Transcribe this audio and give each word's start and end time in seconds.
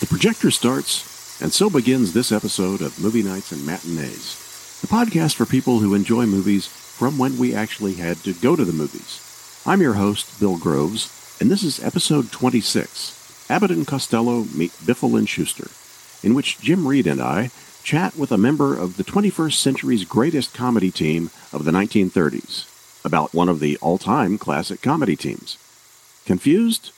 The 0.00 0.06
projector 0.06 0.50
starts, 0.50 1.40
and 1.40 1.52
so 1.52 1.70
begins 1.70 2.12
this 2.12 2.32
episode 2.32 2.82
of 2.82 2.98
Movie 3.00 3.22
Nights 3.22 3.52
and 3.52 3.64
Matinees, 3.64 4.80
the 4.80 4.88
podcast 4.88 5.36
for 5.36 5.46
people 5.46 5.78
who 5.78 5.94
enjoy 5.94 6.26
movies 6.26 6.66
from 6.66 7.16
when 7.16 7.38
we 7.38 7.54
actually 7.54 7.94
had 7.94 8.16
to 8.18 8.34
go 8.34 8.56
to 8.56 8.64
the 8.64 8.72
movies. 8.72 9.62
I'm 9.64 9.80
your 9.80 9.94
host, 9.94 10.40
Bill 10.40 10.58
Groves, 10.58 11.38
and 11.40 11.48
this 11.48 11.62
is 11.62 11.82
episode 11.82 12.32
26, 12.32 13.46
Abbott 13.48 13.70
and 13.70 13.86
Costello 13.86 14.44
meet 14.52 14.72
Biffle 14.84 15.16
and 15.16 15.28
Shooster, 15.28 15.70
in 16.24 16.34
which 16.34 16.60
Jim 16.60 16.88
Reed 16.88 17.06
and 17.06 17.22
I 17.22 17.50
chat 17.84 18.16
with 18.16 18.32
a 18.32 18.36
member 18.36 18.76
of 18.76 18.96
the 18.96 19.04
21st 19.04 19.54
century's 19.54 20.04
greatest 20.04 20.52
comedy 20.54 20.90
team 20.90 21.30
of 21.52 21.64
the 21.64 21.70
1930s 21.70 22.66
about 23.04 23.32
one 23.32 23.48
of 23.48 23.60
the 23.60 23.76
all-time 23.76 24.38
classic 24.38 24.82
comedy 24.82 25.14
teams. 25.14 25.56
Confused? 26.26 26.90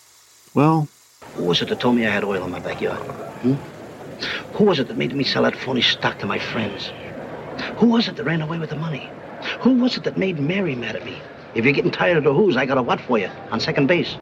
Well, 0.55 0.88
Who 1.36 1.45
was 1.45 1.62
it 1.62 1.68
that 1.68 1.80
told 1.80 1.96
me 1.96 2.06
I 2.06 2.10
had 2.10 2.24
oil 2.24 2.45
in 2.45 2.50
my 2.50 2.60
backyard? 2.60 2.98
Hmm? 2.98 3.54
Who 4.56 4.64
was 4.64 4.78
it 4.78 4.88
that 4.88 4.96
made 4.96 5.14
me 5.14 5.24
sell 5.24 5.42
that 5.42 5.56
phony 5.56 5.82
stock 5.82 6.18
to 6.20 6.27
my 6.27 6.38
friends? 6.38 6.90
Who 7.78 7.86
was 7.86 8.08
it 8.08 8.16
that 8.16 8.24
ran 8.24 8.40
away 8.40 8.58
with 8.58 8.70
the 8.70 8.77
money? 8.77 9.10
Who 9.60 9.74
was 9.74 9.96
it 9.96 10.04
that 10.04 10.16
made 10.16 10.38
Mary 10.38 10.74
mad 10.74 10.96
at 10.96 11.04
me? 11.04 11.20
If 11.54 11.64
you're 11.64 11.74
getting 11.74 11.91
tired 11.91 12.16
of 12.16 12.24
the 12.24 12.32
who's, 12.32 12.56
I 12.56 12.66
got 12.66 12.78
a 12.78 12.82
what 12.82 13.00
for 13.00 13.18
you 13.18 13.30
on 13.50 13.60
second 13.60 13.86
base. 13.86 14.16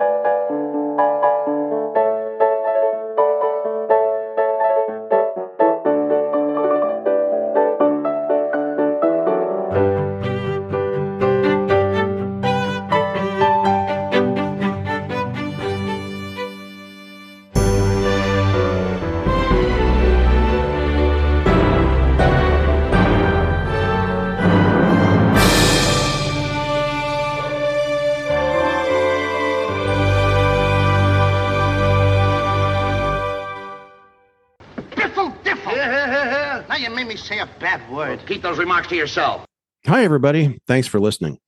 Keep 38.27 38.43
those 38.43 38.59
remarks 38.59 38.89
to 38.89 38.97
yourself. 38.97 39.45
Hi, 39.87 40.05
everybody. 40.05 40.59
Thanks 40.67 40.89
for 40.89 40.99
listening. 40.99 41.39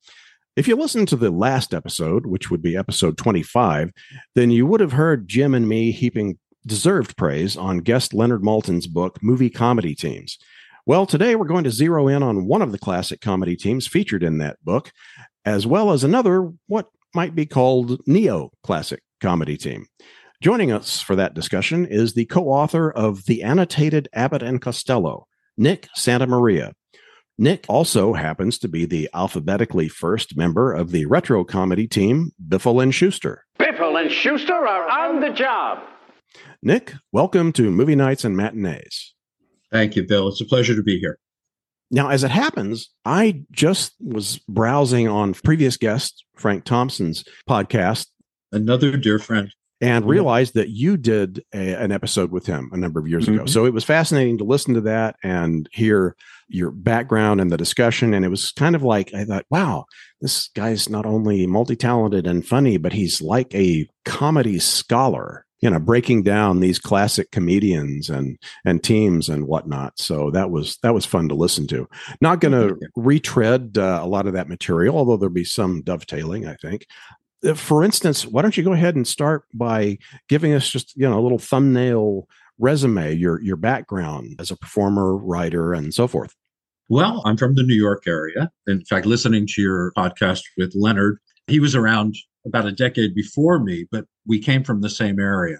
If 0.55 0.67
you 0.67 0.75
listened 0.75 1.07
to 1.09 1.15
the 1.15 1.31
last 1.31 1.73
episode, 1.73 2.25
which 2.25 2.49
would 2.49 2.61
be 2.61 2.75
episode 2.75 3.17
25, 3.17 3.91
then 4.35 4.51
you 4.51 4.65
would 4.65 4.79
have 4.79 4.93
heard 4.93 5.27
Jim 5.27 5.53
and 5.53 5.67
me 5.67 5.91
heaping 5.91 6.37
deserved 6.65 7.15
praise 7.17 7.55
on 7.55 7.79
guest 7.79 8.13
Leonard 8.13 8.41
Maltin's 8.41 8.87
book, 8.87 9.17
Movie 9.21 9.49
Comedy 9.49 9.95
Teams. 9.95 10.37
Well, 10.85 11.05
today 11.05 11.35
we're 11.35 11.45
going 11.45 11.63
to 11.63 11.71
zero 11.71 12.07
in 12.07 12.23
on 12.23 12.47
one 12.47 12.61
of 12.61 12.71
the 12.71 12.79
classic 12.79 13.21
comedy 13.21 13.55
teams 13.55 13.87
featured 13.87 14.23
in 14.23 14.37
that 14.37 14.57
book, 14.63 14.91
as 15.45 15.67
well 15.67 15.91
as 15.91 16.03
another, 16.03 16.51
what 16.67 16.87
might 17.13 17.35
be 17.35 17.45
called 17.45 18.01
neo 18.07 18.51
classic 18.63 19.01
comedy 19.19 19.57
team. 19.57 19.87
Joining 20.41 20.71
us 20.71 21.01
for 21.01 21.15
that 21.15 21.33
discussion 21.33 21.85
is 21.85 22.13
the 22.13 22.25
co 22.25 22.45
author 22.45 22.91
of 22.91 23.25
The 23.25 23.43
Annotated 23.43 24.07
Abbott 24.13 24.43
and 24.43 24.61
Costello, 24.61 25.27
Nick 25.57 25.87
Santa 25.95 26.27
Maria. 26.27 26.73
Nick 27.37 27.65
also 27.67 28.13
happens 28.13 28.57
to 28.59 28.67
be 28.67 28.85
the 28.85 29.09
alphabetically 29.13 29.87
first 29.87 30.37
member 30.37 30.73
of 30.73 30.91
the 30.91 31.05
retro 31.05 31.43
comedy 31.43 31.87
team, 31.87 32.31
Biffle 32.47 32.81
and 32.81 32.93
Shooster. 32.93 33.39
Biffle 33.59 33.99
and 33.99 34.11
Shooster 34.11 34.53
are 34.53 34.89
on 34.89 35.19
the 35.19 35.29
job. 35.29 35.79
Nick, 36.61 36.93
welcome 37.11 37.51
to 37.53 37.71
Movie 37.71 37.95
Nights 37.95 38.23
and 38.23 38.35
Matinees. 38.35 39.13
Thank 39.71 39.95
you, 39.95 40.03
Bill. 40.03 40.27
It's 40.27 40.41
a 40.41 40.45
pleasure 40.45 40.75
to 40.75 40.83
be 40.83 40.99
here. 40.99 41.19
Now, 41.89 42.09
as 42.09 42.23
it 42.23 42.31
happens, 42.31 42.89
I 43.05 43.43
just 43.51 43.93
was 43.99 44.39
browsing 44.49 45.07
on 45.07 45.33
previous 45.33 45.77
guest 45.77 46.25
Frank 46.35 46.65
Thompson's 46.65 47.23
podcast 47.49 48.07
Another 48.51 48.95
dear 48.95 49.19
friend. 49.19 49.53
And 49.81 50.05
Yeah. 50.05 50.11
realized 50.11 50.53
that 50.55 50.69
you 50.69 50.97
did 50.97 51.43
a, 51.53 51.73
an 51.75 51.91
episode 51.91 52.31
with 52.31 52.45
him 52.45 52.69
a 52.73 52.77
number 52.77 52.99
of 52.99 53.07
years 53.07 53.27
ago. 53.27 53.43
Mhm. 53.43 53.49
So 53.49 53.65
it 53.65 53.73
was 53.73 53.83
fascinating 53.83 54.37
to 54.39 54.43
listen 54.43 54.73
to 54.73 54.81
that 54.81 55.15
and 55.23 55.67
hear 55.71 56.15
your 56.49 56.71
background 56.71 57.41
and 57.41 57.51
the 57.51 57.57
discussion. 57.57 58.13
And 58.13 58.23
it 58.25 58.29
was 58.29 58.51
kind 58.51 58.75
of 58.75 58.81
like, 58.83 59.13
I 59.13 59.25
thought, 59.25 59.45
wow, 59.49 59.85
this 60.21 60.49
guy's 60.55 60.89
not 60.89 61.05
only 61.05 61.45
multi 61.45 61.75
talented 61.75 62.25
and 62.25 62.45
funny, 62.45 62.77
but 62.77 62.93
he's 62.93 63.21
like 63.21 63.53
a 63.53 63.87
comedy 64.05 64.59
scholar. 64.59 65.43
You 65.59 65.71
know, 65.71 65.79
breaking 65.79 66.21
down 66.21 66.59
these 66.59 66.77
classic 66.77 67.31
comedians 67.31 68.11
and 68.11 68.37
and 68.63 68.83
teams 68.83 69.27
and 69.27 69.47
whatnot. 69.47 69.93
So 69.97 70.29
that 70.29 70.51
was 70.51 70.77
that 70.83 70.93
was 70.93 71.03
fun 71.03 71.29
to 71.29 71.35
listen 71.35 71.65
to. 71.69 71.87
Not 72.21 72.41
going 72.41 72.51
to 72.51 72.77
retread 72.95 73.75
uh, 73.75 73.99
a 74.03 74.05
lot 74.05 74.27
of 74.27 74.33
that 74.33 74.49
material, 74.49 74.95
although 74.95 75.17
there'll 75.17 75.33
be 75.33 75.43
some 75.43 75.81
dovetailing, 75.81 76.47
I 76.47 76.57
think. 76.61 76.85
Uh, 77.45 77.53
For 77.53 77.83
instance, 77.83 78.25
why 78.25 78.41
don't 78.41 78.57
you 78.57 78.63
go 78.63 78.73
ahead 78.73 78.95
and 78.95 79.07
start 79.07 79.43
by 79.53 79.97
giving 80.27 80.53
us 80.53 80.69
just 80.69 80.95
you 80.95 81.07
know 81.07 81.19
a 81.19 81.21
little 81.21 81.39
thumbnail 81.39 82.27
resume, 82.59 83.13
your 83.13 83.41
your 83.41 83.57
background 83.57 84.35
as 84.39 84.51
a 84.51 84.55
performer, 84.57 85.15
writer, 85.15 85.73
and 85.73 85.93
so 85.93 86.07
forth. 86.07 86.33
Well, 86.89 87.21
I'm 87.25 87.37
from 87.37 87.55
the 87.55 87.63
New 87.63 87.75
York 87.75 88.03
area. 88.07 88.49
In 88.65 88.83
fact, 88.85 89.05
listening 89.05 89.45
to 89.47 89.61
your 89.61 89.91
podcast 89.97 90.41
with 90.57 90.71
Leonard, 90.73 91.19
he 91.47 91.59
was 91.59 91.75
around 91.75 92.15
about 92.45 92.65
a 92.65 92.71
decade 92.71 93.13
before 93.13 93.59
me, 93.59 93.85
but 93.91 94.05
we 94.25 94.39
came 94.39 94.63
from 94.63 94.79
the 94.81 94.89
same 94.89 95.19
area. 95.19 95.59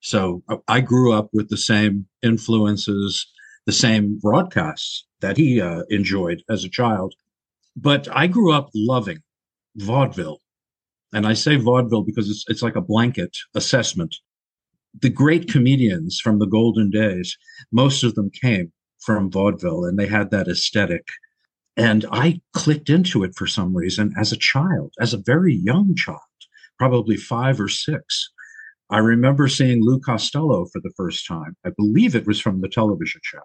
So 0.00 0.42
I- 0.50 0.58
I 0.68 0.80
grew 0.82 1.12
up 1.14 1.30
with 1.32 1.48
the 1.48 1.56
same 1.56 2.06
influences, 2.22 3.26
the 3.64 3.72
same 3.72 4.18
broadcasts 4.18 5.06
that 5.20 5.38
he 5.38 5.60
uh, 5.62 5.82
enjoyed 5.88 6.42
as 6.50 6.62
a 6.62 6.68
child. 6.68 7.14
But 7.74 8.06
I 8.14 8.26
grew 8.26 8.52
up 8.52 8.68
loving 8.74 9.20
vaudeville. 9.76 10.40
And 11.12 11.26
I 11.26 11.34
say 11.34 11.56
vaudeville 11.56 12.02
because 12.02 12.28
it's, 12.28 12.44
it's 12.48 12.62
like 12.62 12.76
a 12.76 12.80
blanket 12.80 13.36
assessment. 13.54 14.14
The 15.00 15.10
great 15.10 15.50
comedians 15.50 16.20
from 16.20 16.38
the 16.38 16.46
golden 16.46 16.90
days, 16.90 17.36
most 17.72 18.02
of 18.02 18.14
them 18.14 18.30
came 18.30 18.72
from 19.00 19.30
vaudeville 19.30 19.84
and 19.84 19.98
they 19.98 20.06
had 20.06 20.30
that 20.30 20.48
aesthetic. 20.48 21.06
And 21.76 22.06
I 22.10 22.40
clicked 22.54 22.88
into 22.88 23.22
it 23.22 23.34
for 23.34 23.46
some 23.46 23.76
reason 23.76 24.14
as 24.18 24.32
a 24.32 24.36
child, 24.36 24.94
as 24.98 25.12
a 25.12 25.22
very 25.24 25.54
young 25.54 25.94
child, 25.94 26.20
probably 26.78 27.16
five 27.16 27.60
or 27.60 27.68
six. 27.68 28.30
I 28.88 28.98
remember 28.98 29.48
seeing 29.48 29.82
Lou 29.82 30.00
Costello 30.00 30.66
for 30.66 30.80
the 30.80 30.92
first 30.96 31.26
time. 31.26 31.56
I 31.64 31.70
believe 31.76 32.14
it 32.14 32.26
was 32.26 32.40
from 32.40 32.60
the 32.60 32.68
television 32.68 33.20
show. 33.24 33.40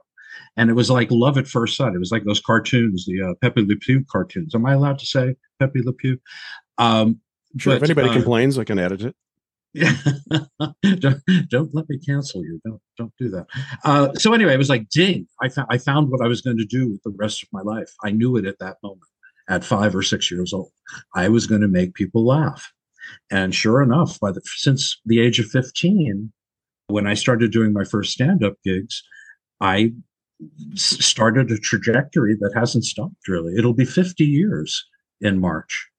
And 0.56 0.70
it 0.70 0.74
was 0.74 0.90
like 0.90 1.10
love 1.12 1.38
at 1.38 1.48
first 1.48 1.76
sight. 1.76 1.94
It 1.94 2.00
was 2.00 2.12
like 2.12 2.24
those 2.24 2.40
cartoons, 2.40 3.06
the 3.06 3.22
uh, 3.22 3.34
Pepe 3.42 3.66
Le 3.66 3.76
Pew 3.76 4.06
cartoons. 4.10 4.56
Am 4.56 4.66
I 4.66 4.74
allowed 4.74 5.00
to 5.00 5.06
say 5.06 5.36
Pepe 5.60 5.82
Le 5.82 5.94
Pew? 5.94 6.18
Um, 6.78 7.20
Sure, 7.58 7.76
if 7.76 7.84
anybody 7.84 8.10
uh, 8.10 8.14
complains, 8.14 8.58
I 8.58 8.64
can 8.64 8.80
edit 8.80 9.02
it. 9.02 9.16
yeah. 9.74 9.96
don't, 11.00 11.22
don't 11.50 11.74
let 11.74 11.90
me 11.90 11.98
cancel 12.00 12.44
you. 12.44 12.60
Don't 12.66 12.82
don't 12.98 13.14
do 13.18 13.30
that. 13.30 13.48
Uh, 13.84 14.14
so 14.16 14.34
anyway, 14.34 14.54
it 14.54 14.58
was 14.58 14.70
like 14.70 14.90
ding. 14.90 15.28
I 15.42 15.50
found 15.50 15.68
I 15.70 15.78
found 15.78 16.10
what 16.10 16.22
I 16.22 16.28
was 16.28 16.42
going 16.42 16.58
to 16.58 16.66
do 16.66 16.90
with 16.90 17.02
the 17.04 17.14
rest 17.18 17.44
of 17.44 17.50
my 17.52 17.62
life. 17.62 17.92
I 18.04 18.12
knew 18.12 18.36
it 18.38 18.46
at 18.46 18.60
that 18.60 18.78
moment. 18.84 19.04
At 19.50 19.66
five 19.66 19.96
or 19.96 20.04
six 20.04 20.32
years 20.32 20.54
old, 20.54 20.72
I 21.16 21.28
was 21.28 21.48
going 21.48 21.62
to 21.62 21.68
make 21.68 21.94
people 21.94 22.26
laugh. 22.26 22.72
And 23.30 23.54
sure 23.54 23.82
enough, 23.82 24.20
by 24.20 24.32
the 24.32 24.42
since 24.56 25.00
the 25.06 25.20
age 25.20 25.40
of 25.40 25.48
fifteen, 25.48 26.32
when 26.88 27.08
I 27.08 27.16
started 27.16 27.52
doing 27.52 27.74
my 27.74 27.84
first 27.84 28.12
stand 28.12 28.44
up 28.44 28.54
gigs, 28.64 29.04
I 29.60 29.94
started 30.76 31.52
a 31.52 31.58
trajectory 31.58 32.36
that 32.36 32.54
hasn't 32.56 32.86
stopped. 32.86 33.28
Really, 33.28 33.56
it'll 33.58 33.74
be 33.74 33.86
fifty 33.86 34.26
years 34.26 34.86
in 35.20 35.40
March 35.40 35.91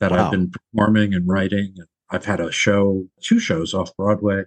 that 0.00 0.10
Wow. 0.10 0.26
I've 0.26 0.30
been 0.30 0.50
performing 0.50 1.14
and 1.14 1.26
writing. 1.28 1.74
I've 2.10 2.24
had 2.24 2.40
a 2.40 2.52
show, 2.52 3.06
two 3.20 3.38
shows 3.38 3.74
off 3.74 3.96
Broadway. 3.96 4.44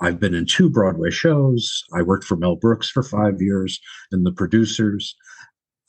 I've 0.00 0.20
been 0.20 0.34
in 0.34 0.46
two 0.46 0.68
Broadway 0.68 1.10
shows. 1.10 1.84
I 1.94 2.02
worked 2.02 2.24
for 2.24 2.36
Mel 2.36 2.56
Brooks 2.56 2.90
for 2.90 3.02
five 3.02 3.40
years 3.40 3.80
and 4.12 4.26
the 4.26 4.32
producers. 4.32 5.16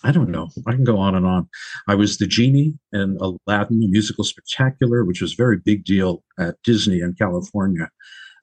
I 0.04 0.12
don't 0.12 0.30
know. 0.30 0.50
I 0.66 0.74
can 0.74 0.84
go 0.84 0.98
on 0.98 1.16
and 1.16 1.26
on. 1.26 1.50
I 1.88 1.96
was 1.96 2.18
the 2.18 2.28
genie 2.28 2.78
in 2.94 3.18
Aladdin, 3.20 3.84
a 3.84 3.88
musical 3.88 4.24
spectacular, 4.24 5.04
which 5.04 5.22
was 5.22 5.34
a 5.34 5.38
very 5.38 5.58
big 5.58 5.84
deal 5.84 6.24
at 6.40 6.56
Disney 6.64 7.02
in 7.02 7.16
California. 7.16 7.90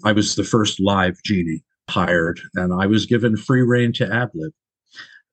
I 0.05 0.13
was 0.13 0.35
the 0.35 0.45
first 0.45 0.81
live 0.81 1.17
genie 1.25 1.63
hired, 1.89 2.41
and 2.55 2.75
I 2.75 2.87
was 2.87 3.07
given 3.07 3.37
free 3.37 3.63
reign 3.63 3.93
to 3.95 4.13
ad 4.13 4.31
lib. 4.35 4.53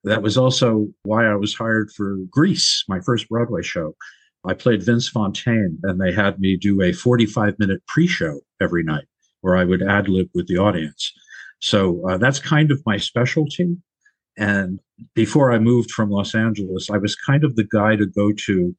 That 0.04 0.22
was 0.22 0.36
also 0.36 0.88
why 1.02 1.26
I 1.26 1.34
was 1.34 1.54
hired 1.54 1.90
for 1.92 2.16
Grease, 2.30 2.84
my 2.88 3.00
first 3.00 3.28
Broadway 3.28 3.62
show. 3.62 3.94
I 4.44 4.54
played 4.54 4.82
Vince 4.82 5.08
Fontaine, 5.08 5.78
and 5.84 6.00
they 6.00 6.12
had 6.12 6.40
me 6.40 6.56
do 6.56 6.82
a 6.82 6.92
45 6.92 7.58
minute 7.58 7.82
pre 7.86 8.06
show 8.06 8.40
every 8.60 8.82
night 8.82 9.04
where 9.40 9.56
I 9.56 9.64
would 9.64 9.82
ad 9.82 10.08
lib 10.08 10.28
with 10.34 10.48
the 10.48 10.58
audience. 10.58 11.12
So 11.60 12.08
uh, 12.08 12.18
that's 12.18 12.40
kind 12.40 12.70
of 12.70 12.82
my 12.84 12.96
specialty. 12.96 13.76
And 14.36 14.80
before 15.14 15.52
I 15.52 15.58
moved 15.58 15.90
from 15.90 16.10
Los 16.10 16.34
Angeles, 16.34 16.90
I 16.90 16.96
was 16.96 17.14
kind 17.14 17.44
of 17.44 17.54
the 17.54 17.64
guy 17.64 17.96
to 17.96 18.06
go 18.06 18.32
to 18.46 18.74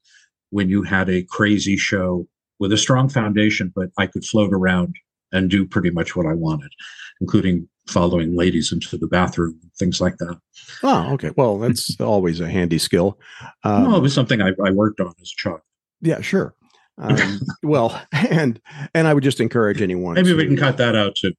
when 0.49 0.69
you 0.69 0.83
had 0.83 1.09
a 1.09 1.23
crazy 1.23 1.77
show 1.77 2.27
with 2.59 2.71
a 2.73 2.77
strong 2.77 3.09
foundation, 3.09 3.71
but 3.75 3.89
I 3.97 4.07
could 4.07 4.25
float 4.25 4.53
around 4.53 4.95
and 5.33 5.49
do 5.49 5.65
pretty 5.65 5.89
much 5.89 6.15
what 6.15 6.25
I 6.25 6.33
wanted, 6.33 6.71
including 7.19 7.67
following 7.87 8.35
ladies 8.35 8.71
into 8.71 8.97
the 8.97 9.07
bathroom, 9.07 9.59
things 9.77 9.99
like 9.99 10.17
that. 10.17 10.39
Oh, 10.83 11.13
okay. 11.13 11.31
Well, 11.35 11.59
that's 11.59 11.99
always 11.99 12.39
a 12.39 12.49
handy 12.49 12.77
skill. 12.77 13.19
Um, 13.63 13.87
well, 13.87 13.97
it 13.97 14.01
was 14.01 14.13
something 14.13 14.41
I, 14.41 14.51
I 14.63 14.71
worked 14.71 14.99
on 15.01 15.13
as 15.21 15.31
a 15.31 15.41
child. 15.41 15.61
Yeah, 16.01 16.21
sure. 16.21 16.53
Um, 16.99 17.39
well, 17.63 17.99
and 18.11 18.61
and 18.93 19.07
I 19.07 19.15
would 19.15 19.23
just 19.23 19.39
encourage 19.39 19.81
anyone. 19.81 20.13
Maybe 20.13 20.29
to, 20.29 20.35
we 20.35 20.45
can 20.45 20.55
cut 20.55 20.77
that 20.77 20.95
out 20.95 21.15
too. 21.15 21.33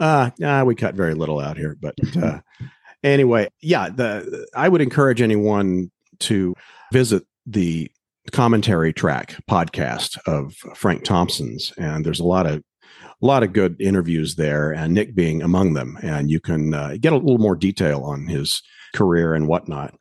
Uh, 0.00 0.30
nah, 0.40 0.64
we 0.64 0.74
cut 0.74 0.96
very 0.96 1.14
little 1.14 1.38
out 1.38 1.56
here, 1.56 1.76
but 1.80 1.94
uh, 2.20 2.40
anyway, 3.04 3.48
yeah, 3.62 3.88
the 3.88 4.48
I 4.52 4.68
would 4.68 4.80
encourage 4.80 5.22
anyone 5.22 5.92
to 6.22 6.56
visit 6.92 7.24
the 7.46 7.88
commentary 8.32 8.92
track 8.92 9.36
podcast 9.48 10.18
of 10.26 10.54
Frank 10.74 11.04
Thompson's, 11.04 11.72
and 11.78 12.04
there's 12.04 12.18
a 12.18 12.24
lot 12.24 12.46
of 12.46 12.64
a 13.22 13.26
lot 13.26 13.42
of 13.42 13.52
good 13.52 13.80
interviews 13.80 14.36
there, 14.36 14.72
and 14.72 14.92
Nick 14.92 15.14
being 15.14 15.42
among 15.42 15.72
them, 15.72 15.98
and 16.02 16.30
you 16.30 16.40
can 16.40 16.74
uh, 16.74 16.96
get 17.00 17.12
a 17.12 17.16
little 17.16 17.38
more 17.38 17.56
detail 17.56 18.02
on 18.02 18.26
his 18.26 18.62
career 18.94 19.34
and 19.34 19.48
whatnot. 19.48 19.94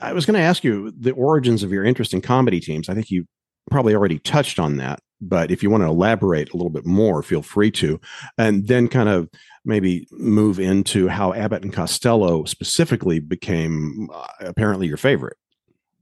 I 0.00 0.12
was 0.12 0.24
going 0.24 0.38
to 0.38 0.46
ask 0.46 0.62
you 0.62 0.92
the 0.96 1.12
origins 1.12 1.62
of 1.62 1.72
your 1.72 1.84
interest 1.84 2.14
in 2.14 2.20
comedy 2.20 2.60
teams. 2.60 2.88
I 2.88 2.94
think 2.94 3.10
you 3.10 3.26
probably 3.70 3.94
already 3.94 4.20
touched 4.20 4.58
on 4.60 4.76
that, 4.76 5.00
but 5.20 5.50
if 5.50 5.62
you 5.62 5.70
want 5.70 5.82
to 5.82 5.88
elaborate 5.88 6.52
a 6.52 6.56
little 6.56 6.70
bit 6.70 6.86
more, 6.86 7.22
feel 7.22 7.42
free 7.42 7.72
to, 7.72 8.00
and 8.36 8.68
then 8.68 8.86
kind 8.86 9.08
of 9.08 9.28
maybe 9.64 10.06
move 10.12 10.60
into 10.60 11.08
how 11.08 11.34
Abbott 11.34 11.64
and 11.64 11.72
Costello 11.72 12.44
specifically 12.44 13.18
became 13.18 14.08
uh, 14.14 14.26
apparently 14.40 14.86
your 14.86 14.96
favorite. 14.96 15.36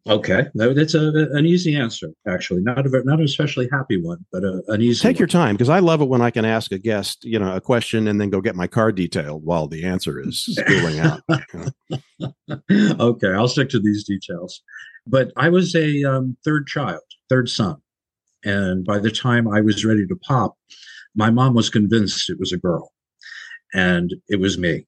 Okay, 0.09 0.45
that's 0.55 0.95
a, 0.95 1.09
an 1.33 1.47
easy 1.47 1.75
answer. 1.75 2.11
Actually, 2.29 2.61
not 2.63 2.87
a 2.87 3.03
not 3.05 3.19
an 3.19 3.25
especially 3.25 3.69
happy 3.73 4.01
one, 4.01 4.25
but 4.31 4.45
a, 4.45 4.63
an 4.69 4.81
easy. 4.81 5.01
Take 5.03 5.17
one. 5.17 5.21
your 5.21 5.29
time 5.29 5.55
because 5.57 5.69
I 5.69 5.81
love 5.81 6.01
it 6.01 6.09
when 6.09 6.23
I 6.23 6.31
can 6.31 6.45
ask 6.45 6.71
a 6.71 6.79
guest, 6.79 7.25
you 7.25 7.41
know, 7.41 7.57
a 7.57 7.61
question 7.61 8.07
and 8.07 8.21
then 8.21 8.31
go 8.31 8.41
get 8.41 8.55
my 8.55 8.69
car 8.69 8.93
detailed 8.93 9.45
while 9.45 9.67
the 9.67 9.85
answer 9.85 10.21
is 10.21 10.45
spooling 10.45 11.01
out. 11.01 11.23
okay, 13.01 13.33
I'll 13.33 13.49
stick 13.49 13.69
to 13.71 13.81
these 13.81 14.05
details. 14.05 14.63
But 15.09 15.33
I 15.37 15.49
was 15.49 15.75
a 15.75 16.05
um, 16.05 16.37
third 16.45 16.69
child, 16.69 17.03
third 17.29 17.49
son, 17.49 17.77
and 18.45 18.85
by 18.85 19.01
the 19.01 19.11
time 19.11 19.49
I 19.49 19.61
was 19.61 19.85
ready 19.85 20.07
to 20.07 20.17
pop, 20.17 20.57
my 21.17 21.31
mom 21.31 21.55
was 21.55 21.69
convinced 21.69 22.31
it 22.31 22.39
was 22.39 22.53
a 22.53 22.59
girl, 22.59 22.93
and 23.75 24.15
it 24.29 24.39
was 24.39 24.57
me. 24.57 24.87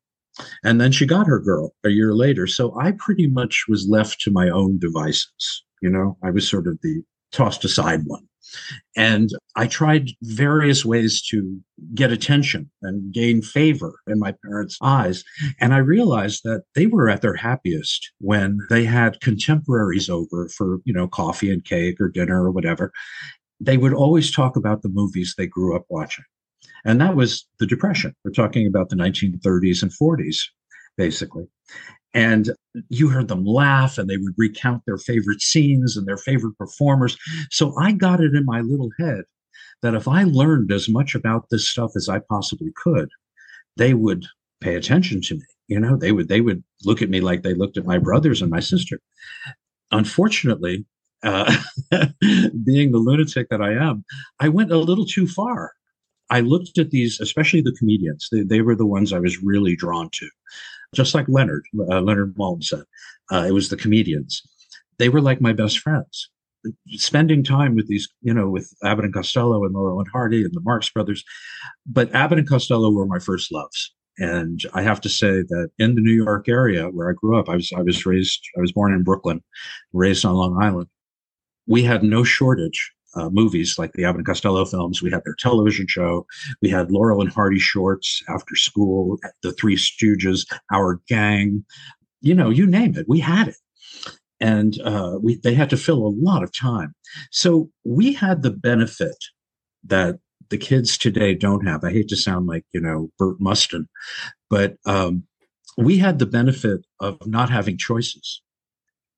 And 0.65 0.81
then 0.81 0.93
she 0.93 1.07
got 1.07 1.27
her 1.27 1.41
girl 1.41 1.75
a 1.85 1.91
year 1.91 2.15
later. 2.15 2.47
So 2.47 2.79
I 2.79 2.93
pretty 2.93 3.27
much 3.27 3.65
was 3.69 3.89
left 3.89 4.21
to 4.23 4.31
my 4.31 4.49
own 4.49 4.79
devices. 4.79 5.65
You 5.83 5.91
know, 5.91 6.17
I 6.23 6.31
was 6.31 6.49
sort 6.49 6.67
of 6.67 6.79
the 6.83 7.03
tossed 7.33 7.65
aside 7.65 8.03
one. 8.07 8.27
And 8.97 9.31
I 9.57 9.67
tried 9.67 10.11
various 10.23 10.85
ways 10.85 11.23
to 11.29 11.61
get 11.95 12.13
attention 12.13 12.71
and 12.83 13.13
gain 13.13 13.43
favor 13.43 14.01
in 14.07 14.19
my 14.19 14.35
parents' 14.45 14.79
eyes. 14.81 15.23
And 15.61 15.75
I 15.75 15.79
realized 15.79 16.43
that 16.45 16.63
they 16.75 16.87
were 16.87 17.09
at 17.09 17.21
their 17.21 17.35
happiest 17.35 18.11
when 18.21 18.59
they 18.71 18.85
had 18.85 19.21
contemporaries 19.21 20.09
over 20.09 20.49
for, 20.49 20.79
you 20.85 20.93
know, 20.95 21.09
coffee 21.09 21.53
and 21.53 21.65
cake 21.65 22.01
or 22.01 22.09
dinner 22.09 22.43
or 22.43 22.51
whatever. 22.51 22.93
They 23.61 23.77
would 23.77 23.93
always 23.93 24.31
talk 24.31 24.57
about 24.57 24.83
the 24.83 24.89
movies 24.89 25.35
they 25.37 25.47
grew 25.47 25.77
up 25.77 25.85
watching. 25.89 26.25
And 26.85 27.01
that 27.01 27.17
was 27.17 27.47
the 27.59 27.67
Depression. 27.67 28.15
We're 28.25 28.33
talking 28.33 28.67
about 28.67 28.89
the 28.89 28.97
1930s 28.97 29.83
and 29.83 29.93
40s, 29.93 30.37
basically. 30.97 31.47
And 32.15 32.51
you 32.89 33.09
heard 33.09 33.29
them 33.29 33.45
laugh 33.45 33.99
and 33.99 34.09
they 34.09 34.17
would 34.17 34.35
recount 34.37 34.83
their 34.87 34.97
favorite 34.97 35.43
scenes 35.43 35.97
and 35.97 36.07
their 36.07 36.17
favorite 36.17 36.57
performers. 36.57 37.17
So 37.51 37.77
I 37.79 37.93
got 37.93 38.21
it 38.21 38.35
in 38.35 38.45
my 38.45 38.61
little 38.61 38.91
head 38.99 39.25
that 39.83 39.95
if 39.95 40.09
I 40.09 40.25
learned 40.25 40.73
as 40.73 40.89
much 40.89 41.15
about 41.15 41.51
this 41.51 41.69
stuff 41.69 41.93
as 41.97 42.09
I 42.09 42.21
possibly 42.21 42.73
could, 42.77 43.11
they 43.77 43.95
would 43.95 44.25
pay 44.61 44.75
attention 44.75 45.21
to 45.23 45.35
me. 45.35 45.43
You 45.69 45.81
know, 45.81 45.97
they 45.97 46.13
would 46.13 46.29
they 46.29 46.41
would 46.41 46.65
look 46.85 47.03
at 47.03 47.11
me 47.11 47.21
like 47.21 47.43
they 47.43 47.55
looked 47.55 47.77
at 47.77 47.87
my 47.87 47.99
brothers 47.99 48.41
and 48.41 48.51
my 48.51 48.61
sister. 48.61 49.01
Unfortunately, 49.91 50.87
uh, 51.23 51.55
being 52.65 52.93
the 52.93 52.99
lunatic 52.99 53.49
that 53.51 53.61
I 53.61 53.73
am, 53.75 54.05
I 54.41 54.49
went 54.49 54.73
a 54.73 54.79
little 54.79 55.07
too 55.07 55.27
far. 55.27 55.73
I 56.31 56.41
looked 56.41 56.79
at 56.79 56.91
these, 56.91 57.21
especially 57.21 57.61
the 57.61 57.77
comedians. 57.79 58.29
They, 58.31 58.43
they 58.43 58.61
were 58.61 58.75
the 58.75 58.87
ones 58.87 59.13
I 59.13 59.19
was 59.19 59.43
really 59.43 59.77
drawn 59.77 60.11
to. 60.13 60.29
Just 60.95 61.15
like 61.15 61.29
Leonard, 61.29 61.65
uh, 61.91 62.01
Leonard 62.01 62.35
Maltin 62.37 62.65
said, 62.65 62.83
uh, 63.31 63.45
it 63.47 63.53
was 63.53 63.69
the 63.69 63.77
comedians. 63.77 64.43
They 64.99 65.09
were 65.09 65.21
like 65.21 65.41
my 65.41 65.53
best 65.53 65.79
friends. 65.79 66.31
Spending 66.89 67.45
time 67.45 67.77
with 67.77 67.87
these, 67.89 68.09
you 68.21 68.35
know, 68.35 68.49
with 68.49 68.73
Abbott 68.85 69.05
and 69.05 69.15
Costello 69.15 69.65
and 69.65 69.75
Laurel 69.75 70.01
and 70.01 70.09
Hardy 70.11 70.43
and 70.43 70.53
the 70.53 70.61
Marx 70.61 70.91
Brothers. 70.91 71.25
But 71.87 72.13
Abbott 72.15 72.39
and 72.39 72.49
Costello 72.49 72.91
were 72.91 73.07
my 73.07 73.19
first 73.19 73.53
loves. 73.53 73.95
And 74.19 74.61
I 74.75 74.83
have 74.83 75.01
to 75.03 75.09
say 75.09 75.43
that 75.43 75.71
in 75.79 75.95
the 75.95 76.01
New 76.01 76.13
York 76.13 76.49
area 76.49 76.87
where 76.87 77.09
I 77.09 77.13
grew 77.15 77.39
up, 77.39 77.49
I 77.49 77.55
was 77.55 77.71
I 77.77 77.83
was 77.83 78.05
raised, 78.05 78.41
I 78.57 78.61
was 78.61 78.73
born 78.73 78.93
in 78.93 79.05
Brooklyn, 79.05 79.41
raised 79.93 80.25
on 80.25 80.35
Long 80.35 80.61
Island. 80.61 80.89
We 81.67 81.85
had 81.85 82.03
no 82.03 82.25
shortage 82.25 82.93
uh, 83.19 83.31
movies 83.31 83.79
like 83.79 83.93
the 83.93 84.05
Abbott 84.05 84.19
and 84.19 84.27
Costello 84.27 84.65
films. 84.65 85.03
We 85.03 85.11
had 85.11 85.23
their 85.25 85.35
television 85.39 85.87
show. 85.89 86.27
We 86.63 86.71
had 86.71 86.91
Laurel 86.91 87.21
and 87.21 87.33
Hardy 87.33 87.59
shorts 87.59 88.23
after 88.29 88.55
school, 88.55 89.19
The 89.43 89.53
Three 89.53 89.77
Stooges, 89.77 90.47
Our 90.73 91.01
Gang. 91.09 91.65
You 92.21 92.35
know, 92.35 92.51
you 92.51 92.67
name 92.67 92.97
it, 92.97 93.07
we 93.09 93.21
had 93.21 93.49
it. 93.49 93.57
And 94.41 94.81
uh, 94.83 95.19
we 95.21 95.37
they 95.37 95.55
had 95.55 95.71
to 95.71 95.77
fill 95.77 96.07
a 96.07 96.15
lot 96.17 96.45
of 96.45 96.53
time. 96.53 96.95
So 97.33 97.71
we 97.85 98.13
had 98.13 98.43
the 98.43 98.53
benefit 98.53 99.17
that 99.85 100.19
the 100.51 100.59
kids 100.59 100.97
today 100.97 101.35
don't 101.35 101.67
have. 101.67 101.83
I 101.85 101.91
hate 101.91 102.09
to 102.09 102.17
sound 102.17 102.47
like, 102.47 102.65
you 102.73 102.81
know, 102.81 103.11
Burt 103.19 103.41
Mustin, 103.41 103.89
but 104.49 104.77
um, 104.87 105.25
we 105.77 105.99
had 105.99 106.19
the 106.19 106.27
benefit 106.27 106.81
of 107.01 107.19
not 107.27 107.51
having 107.51 107.77
choices. 107.77 108.41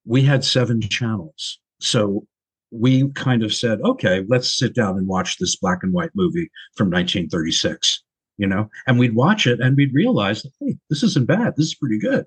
We 0.04 0.22
had 0.22 0.44
seven 0.44 0.80
channels. 0.80 1.60
So 1.80 2.26
we 2.70 3.08
kind 3.10 3.42
of 3.42 3.52
said, 3.52 3.80
okay, 3.82 4.24
let's 4.28 4.56
sit 4.56 4.74
down 4.74 4.96
and 4.96 5.08
watch 5.08 5.38
this 5.38 5.56
black 5.56 5.80
and 5.82 5.92
white 5.92 6.10
movie 6.14 6.50
from 6.76 6.86
1936, 6.86 8.02
you 8.38 8.46
know, 8.46 8.68
and 8.86 8.98
we'd 8.98 9.14
watch 9.14 9.46
it 9.46 9.60
and 9.60 9.76
we'd 9.76 9.94
realize, 9.94 10.46
hey, 10.60 10.76
this 10.88 11.02
isn't 11.02 11.26
bad. 11.26 11.54
This 11.56 11.66
is 11.66 11.74
pretty 11.74 11.98
good. 11.98 12.24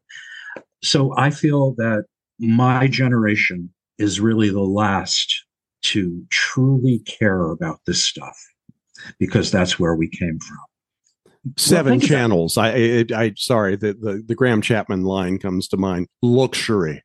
So 0.84 1.14
I 1.18 1.30
feel 1.30 1.74
that 1.76 2.06
my 2.40 2.88
generation 2.88 3.74
is 3.98 4.20
really 4.20 4.50
the 4.50 4.62
last 4.62 5.46
to 5.84 6.24
truly 6.30 7.00
care 7.00 7.52
about 7.52 7.80
this 7.86 8.04
stuff 8.04 8.38
because 9.20 9.52
that's 9.52 9.80
where 9.80 9.96
we 9.96 10.10
came 10.10 10.40
from. 10.40 10.58
Seven 11.58 12.00
well, 12.00 12.08
channels. 12.08 12.58
I, 12.58 12.70
I, 12.70 13.06
I, 13.16 13.34
sorry, 13.36 13.76
the, 13.76 13.94
the, 13.94 14.24
the 14.26 14.36
Graham 14.36 14.62
Chapman 14.62 15.04
line 15.04 15.40
comes 15.40 15.68
to 15.70 15.78
mind. 15.78 16.08
Luxury 16.22 17.04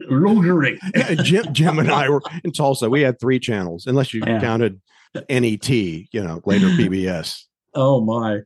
luxury. 0.00 0.78
Jim, 1.22 1.52
Jim 1.52 1.78
and 1.78 1.90
I 1.90 2.08
were 2.08 2.22
in 2.44 2.52
Tulsa. 2.52 2.90
We 2.90 3.02
had 3.02 3.20
three 3.20 3.38
channels, 3.38 3.86
unless 3.86 4.14
you 4.14 4.22
yeah. 4.26 4.40
counted 4.40 4.80
NET, 5.28 5.68
you 5.68 6.06
know, 6.14 6.40
later 6.44 6.66
PBS. 6.68 7.42
Oh 7.74 8.00
my. 8.00 8.40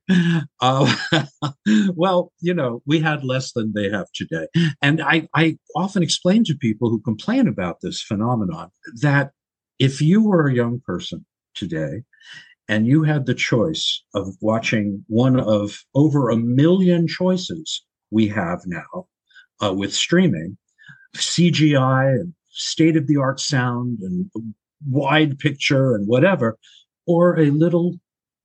Uh, 0.60 0.94
well, 1.94 2.32
you 2.40 2.52
know, 2.52 2.82
we 2.86 3.00
had 3.00 3.24
less 3.24 3.52
than 3.52 3.72
they 3.74 3.88
have 3.88 4.06
today. 4.14 4.46
And 4.82 5.00
I, 5.00 5.28
I 5.34 5.58
often 5.76 6.02
explain 6.02 6.44
to 6.44 6.54
people 6.54 6.90
who 6.90 7.00
complain 7.00 7.46
about 7.46 7.78
this 7.80 8.02
phenomenon 8.02 8.70
that 9.00 9.30
if 9.78 10.02
you 10.02 10.22
were 10.22 10.48
a 10.48 10.54
young 10.54 10.80
person 10.84 11.24
today 11.54 12.02
and 12.68 12.86
you 12.86 13.04
had 13.04 13.26
the 13.26 13.34
choice 13.34 14.02
of 14.14 14.34
watching 14.40 15.04
one 15.06 15.38
of 15.38 15.78
over 15.94 16.28
a 16.28 16.36
million 16.36 17.06
choices 17.06 17.84
we 18.10 18.28
have 18.28 18.60
now 18.66 19.06
uh, 19.62 19.72
with 19.72 19.94
streaming, 19.94 20.58
CGI 21.16 22.20
and 22.20 22.34
state 22.50 22.96
of 22.96 23.06
the 23.06 23.16
art 23.16 23.40
sound 23.40 23.98
and 24.00 24.30
wide 24.88 25.38
picture 25.38 25.94
and 25.94 26.06
whatever, 26.06 26.58
or 27.06 27.38
a 27.38 27.50
little 27.50 27.98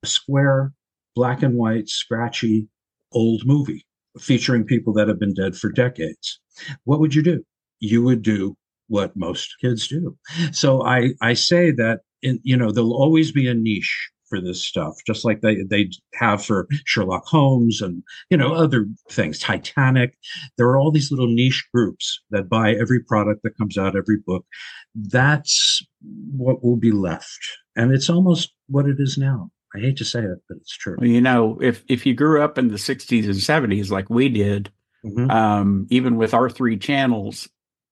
square, 0.03 0.73
black 1.15 1.41
and 1.43 1.55
white, 1.55 1.89
scratchy 1.89 2.67
old 3.11 3.45
movie 3.45 3.85
featuring 4.19 4.63
people 4.63 4.93
that 4.93 5.07
have 5.07 5.19
been 5.19 5.33
dead 5.33 5.55
for 5.55 5.71
decades. 5.71 6.39
What 6.83 6.99
would 6.99 7.15
you 7.15 7.21
do? 7.21 7.43
You 7.79 8.03
would 8.03 8.21
do 8.21 8.55
what 8.87 9.15
most 9.15 9.55
kids 9.61 9.87
do. 9.87 10.17
So 10.51 10.83
I, 10.83 11.11
I 11.21 11.33
say 11.33 11.71
that 11.71 12.01
in, 12.21 12.39
you 12.43 12.57
know, 12.57 12.71
there'll 12.71 12.95
always 12.95 13.31
be 13.31 13.47
a 13.47 13.53
niche 13.53 14.09
for 14.29 14.41
this 14.41 14.61
stuff, 14.61 14.97
just 15.05 15.25
like 15.25 15.41
they 15.41 15.63
they 15.63 15.89
have 16.13 16.43
for 16.43 16.67
Sherlock 16.85 17.25
Holmes 17.25 17.81
and 17.81 18.03
you 18.29 18.37
know 18.37 18.53
other 18.53 18.85
things. 19.09 19.39
Titanic. 19.39 20.17
There 20.57 20.67
are 20.67 20.77
all 20.77 20.91
these 20.91 21.11
little 21.11 21.27
niche 21.27 21.67
groups 21.73 22.21
that 22.31 22.49
buy 22.49 22.73
every 22.73 23.03
product 23.03 23.43
that 23.43 23.57
comes 23.57 23.77
out, 23.77 23.95
every 23.95 24.17
book. 24.17 24.45
That's 24.95 25.81
what 26.35 26.63
will 26.63 26.77
be 26.77 26.91
left, 26.91 27.39
and 27.75 27.91
it's 27.91 28.09
almost 28.09 28.53
what 28.67 28.87
it 28.87 28.99
is 28.99 29.17
now. 29.17 29.51
I 29.75 29.79
hate 29.79 29.97
to 29.97 30.05
say 30.05 30.21
it, 30.21 30.39
but 30.47 30.57
it's 30.57 30.75
true. 30.75 30.95
Well, 30.99 31.09
you 31.09 31.21
know, 31.21 31.59
if 31.61 31.83
if 31.87 32.05
you 32.05 32.13
grew 32.13 32.41
up 32.41 32.57
in 32.57 32.69
the 32.69 32.75
'60s 32.75 33.25
and 33.25 33.35
'70s 33.71 33.91
like 33.91 34.09
we 34.09 34.29
did, 34.29 34.71
mm-hmm. 35.05 35.29
um, 35.29 35.87
even 35.89 36.15
with 36.15 36.33
our 36.33 36.49
three 36.49 36.77
channels, 36.77 37.49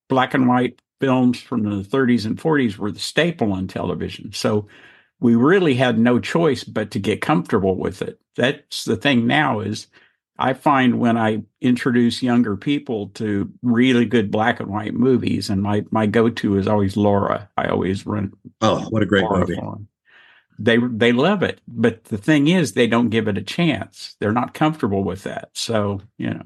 black 0.10 0.34
and 0.34 0.48
white 0.48 0.82
films 1.00 1.40
from 1.40 1.64
the 1.64 1.84
30s 1.84 2.26
and 2.26 2.38
40s 2.38 2.78
were 2.78 2.92
the 2.92 3.00
staple 3.00 3.52
on 3.52 3.68
television. 3.68 4.32
So 4.32 4.68
we 5.26 5.34
really 5.34 5.74
had 5.74 5.98
no 5.98 6.20
choice 6.20 6.64
but 6.64 6.92
to 6.92 7.00
get 7.00 7.20
comfortable 7.20 7.76
with 7.76 8.04
it. 8.04 8.20
That's 8.36 8.86
the 8.86 8.96
thing 8.96 9.26
now 9.26 9.60
is 9.60 9.88
I 10.38 10.54
find 10.54 11.00
when 11.00 11.18
I 11.18 11.42
introduce 11.62 12.22
younger 12.22 12.56
people 12.56 13.08
to 13.16 13.52
really 13.64 14.06
good 14.06 14.30
black 14.30 14.60
and 14.60 14.70
white 14.70 14.94
movies, 14.94 15.50
and 15.50 15.64
my 15.64 15.84
my 15.90 16.06
go 16.06 16.30
to 16.30 16.58
is 16.60 16.68
always 16.68 16.96
Laura. 16.96 17.50
I 17.58 17.70
always 17.70 18.06
run. 18.06 18.34
Oh, 18.62 18.82
what 18.92 19.02
a 19.02 19.08
great 19.08 19.24
Laura 19.24 19.48
movie! 19.48 19.60
They 20.60 20.78
they 20.78 21.12
love 21.12 21.42
it, 21.42 21.60
but 21.68 22.04
the 22.04 22.20
thing 22.20 22.48
is, 22.48 22.74
they 22.74 22.86
don't 22.86 23.10
give 23.10 23.28
it 23.28 23.36
a 23.36 23.42
chance. 23.42 24.16
They're 24.20 24.32
not 24.32 24.54
comfortable 24.54 25.04
with 25.04 25.24
that. 25.24 25.50
So 25.54 26.02
you 26.20 26.30
know. 26.30 26.44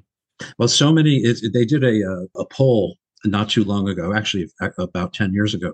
Well, 0.57 0.69
so 0.69 0.93
many. 0.93 1.21
They 1.21 1.65
did 1.65 1.83
a 1.83 2.09
uh, 2.09 2.41
a 2.41 2.45
poll 2.45 2.95
not 3.25 3.49
too 3.49 3.65
long 3.65 3.89
ago, 3.89 4.13
actually 4.13 4.49
about 4.77 5.11
ten 5.11 5.33
years 5.33 5.53
ago, 5.53 5.73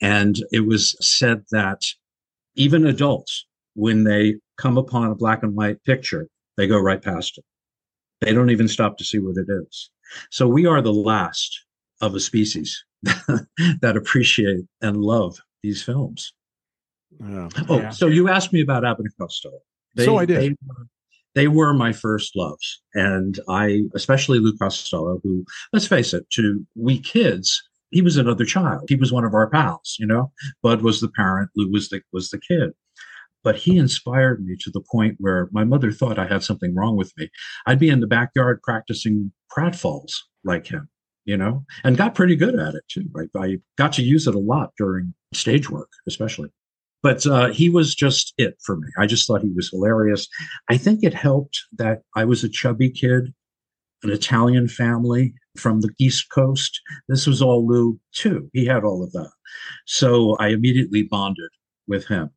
and 0.00 0.36
it 0.52 0.68
was 0.68 0.94
said 1.00 1.42
that 1.50 1.82
even 2.56 2.86
adults, 2.86 3.46
when 3.74 4.04
they 4.04 4.36
come 4.56 4.78
upon 4.78 5.10
a 5.10 5.14
black 5.14 5.42
and 5.42 5.54
white 5.54 5.82
picture, 5.84 6.28
they 6.56 6.66
go 6.66 6.78
right 6.78 7.02
past 7.02 7.38
it 7.38 7.44
they 8.24 8.32
don't 8.32 8.50
even 8.50 8.68
stop 8.68 8.96
to 8.98 9.04
see 9.04 9.18
what 9.18 9.36
it 9.36 9.46
is. 9.48 9.90
So 10.30 10.48
we 10.48 10.66
are 10.66 10.80
the 10.80 10.92
last 10.92 11.64
of 12.00 12.14
a 12.14 12.20
species 12.20 12.84
that 13.02 13.96
appreciate 13.96 14.64
and 14.80 14.96
love 14.96 15.38
these 15.62 15.82
films. 15.82 16.32
Yeah. 17.20 17.48
Oh, 17.68 17.80
yeah. 17.80 17.90
so 17.90 18.06
you 18.06 18.28
asked 18.28 18.52
me 18.52 18.60
about 18.60 18.84
Abbott 18.84 19.06
and 19.06 19.16
Costello. 19.20 19.58
They, 19.94 20.04
so 20.04 20.16
I 20.16 20.24
did. 20.24 20.40
They 20.40 20.48
were, 20.50 20.86
they 21.34 21.48
were 21.48 21.74
my 21.74 21.92
first 21.92 22.34
loves, 22.36 22.82
and 22.94 23.38
I, 23.48 23.82
especially 23.94 24.38
Lou 24.38 24.56
Costello, 24.56 25.20
who, 25.22 25.44
let's 25.72 25.86
face 25.86 26.14
it, 26.14 26.28
to 26.30 26.64
we 26.74 27.00
kids, 27.00 27.62
he 27.94 28.02
was 28.02 28.18
another 28.18 28.44
child. 28.44 28.84
He 28.88 28.96
was 28.96 29.12
one 29.12 29.24
of 29.24 29.32
our 29.32 29.48
pals, 29.48 29.96
you 29.98 30.06
know. 30.06 30.32
Bud 30.62 30.82
was 30.82 31.00
the 31.00 31.08
parent, 31.08 31.50
Lou 31.56 31.70
was 31.70 31.88
the 31.88 32.02
was 32.12 32.28
the 32.30 32.40
kid 32.40 32.72
but 33.44 33.56
he 33.56 33.76
inspired 33.76 34.44
me 34.44 34.56
to 34.58 34.70
the 34.70 34.80
point 34.80 35.16
where 35.20 35.48
my 35.52 35.62
mother 35.62 35.92
thought 35.92 36.18
I 36.18 36.26
had 36.26 36.42
something 36.42 36.74
wrong 36.74 36.96
with 36.96 37.12
me. 37.16 37.28
I'd 37.66 37.78
be 37.78 37.90
in 37.90 38.00
the 38.00 38.06
backyard 38.06 38.62
practicing 38.62 39.30
pratfalls 39.54 40.12
like 40.44 40.66
him, 40.66 40.88
you 41.26 41.36
know, 41.36 41.64
and 41.84 41.96
got 41.96 42.14
pretty 42.14 42.34
good 42.34 42.58
at 42.58 42.74
it 42.74 42.84
too. 42.88 43.04
Right, 43.12 43.28
I 43.36 43.58
got 43.76 43.92
to 43.94 44.02
use 44.02 44.26
it 44.26 44.34
a 44.34 44.40
lot 44.40 44.72
during 44.76 45.14
stage 45.34 45.70
work, 45.70 45.90
especially. 46.08 46.48
But 47.02 47.26
uh, 47.26 47.50
he 47.50 47.68
was 47.68 47.94
just 47.94 48.32
it 48.38 48.56
for 48.64 48.76
me. 48.76 48.88
I 48.98 49.06
just 49.06 49.28
thought 49.28 49.42
he 49.42 49.52
was 49.54 49.68
hilarious. 49.68 50.26
I 50.70 50.78
think 50.78 51.00
it 51.02 51.12
helped 51.12 51.60
that 51.76 52.00
I 52.16 52.24
was 52.24 52.42
a 52.42 52.48
chubby 52.48 52.88
kid, 52.88 53.34
an 54.02 54.10
Italian 54.10 54.68
family 54.68 55.34
from 55.56 55.80
the 55.80 55.90
East 55.98 56.30
Coast. 56.30 56.80
This 57.08 57.26
was 57.26 57.40
all 57.42 57.66
Lou 57.66 57.98
too. 58.12 58.50
He 58.52 58.66
had 58.66 58.84
all 58.84 59.02
of 59.02 59.12
that. 59.12 59.30
So 59.86 60.36
I 60.38 60.48
immediately 60.48 61.02
bonded 61.02 61.50
with 61.86 62.06
him. 62.06 62.30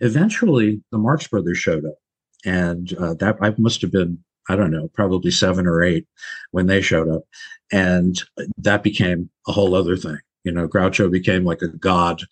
Eventually, 0.00 0.82
the 0.90 0.98
Marx 0.98 1.26
Brothers 1.26 1.58
showed 1.58 1.84
up, 1.84 1.96
and 2.44 2.92
uh, 2.98 3.14
that 3.14 3.36
I 3.40 3.54
must 3.58 3.82
have 3.82 3.92
been 3.92 4.18
I 4.48 4.56
don't 4.56 4.70
know, 4.70 4.88
probably 4.88 5.30
seven 5.30 5.66
or 5.66 5.82
eight 5.82 6.06
when 6.50 6.66
they 6.66 6.80
showed 6.80 7.08
up, 7.08 7.22
and 7.70 8.22
that 8.58 8.82
became 8.82 9.30
a 9.46 9.52
whole 9.52 9.74
other 9.74 9.96
thing. 9.96 10.18
You 10.44 10.52
know, 10.52 10.66
Groucho 10.66 11.10
became 11.10 11.44
like 11.44 11.62
a 11.62 11.68
god, 11.68 12.22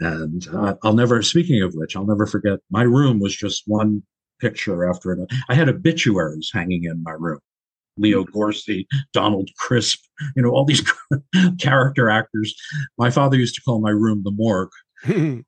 and 0.00 0.46
uh, 0.52 0.74
I'll 0.82 0.94
never. 0.94 1.22
Speaking 1.22 1.62
of 1.62 1.74
which, 1.74 1.94
I'll 1.94 2.06
never 2.06 2.26
forget. 2.26 2.60
My 2.70 2.82
room 2.82 3.20
was 3.20 3.36
just 3.36 3.64
one 3.66 4.02
picture 4.40 4.88
after 4.88 5.12
another. 5.12 5.28
I 5.48 5.54
had 5.54 5.68
obituaries 5.68 6.50
hanging 6.52 6.84
in 6.84 7.02
my 7.02 7.12
room. 7.12 7.40
Leo 7.98 8.24
Gorcey, 8.24 8.86
Donald 9.12 9.50
Crisp, 9.58 9.98
you 10.36 10.42
know, 10.42 10.50
all 10.50 10.64
these 10.64 10.82
character 11.60 12.08
actors. 12.08 12.54
My 12.96 13.10
father 13.10 13.36
used 13.36 13.54
to 13.56 13.62
call 13.62 13.80
my 13.80 13.90
room 13.90 14.22
the 14.24 14.32
morgue 14.32 14.70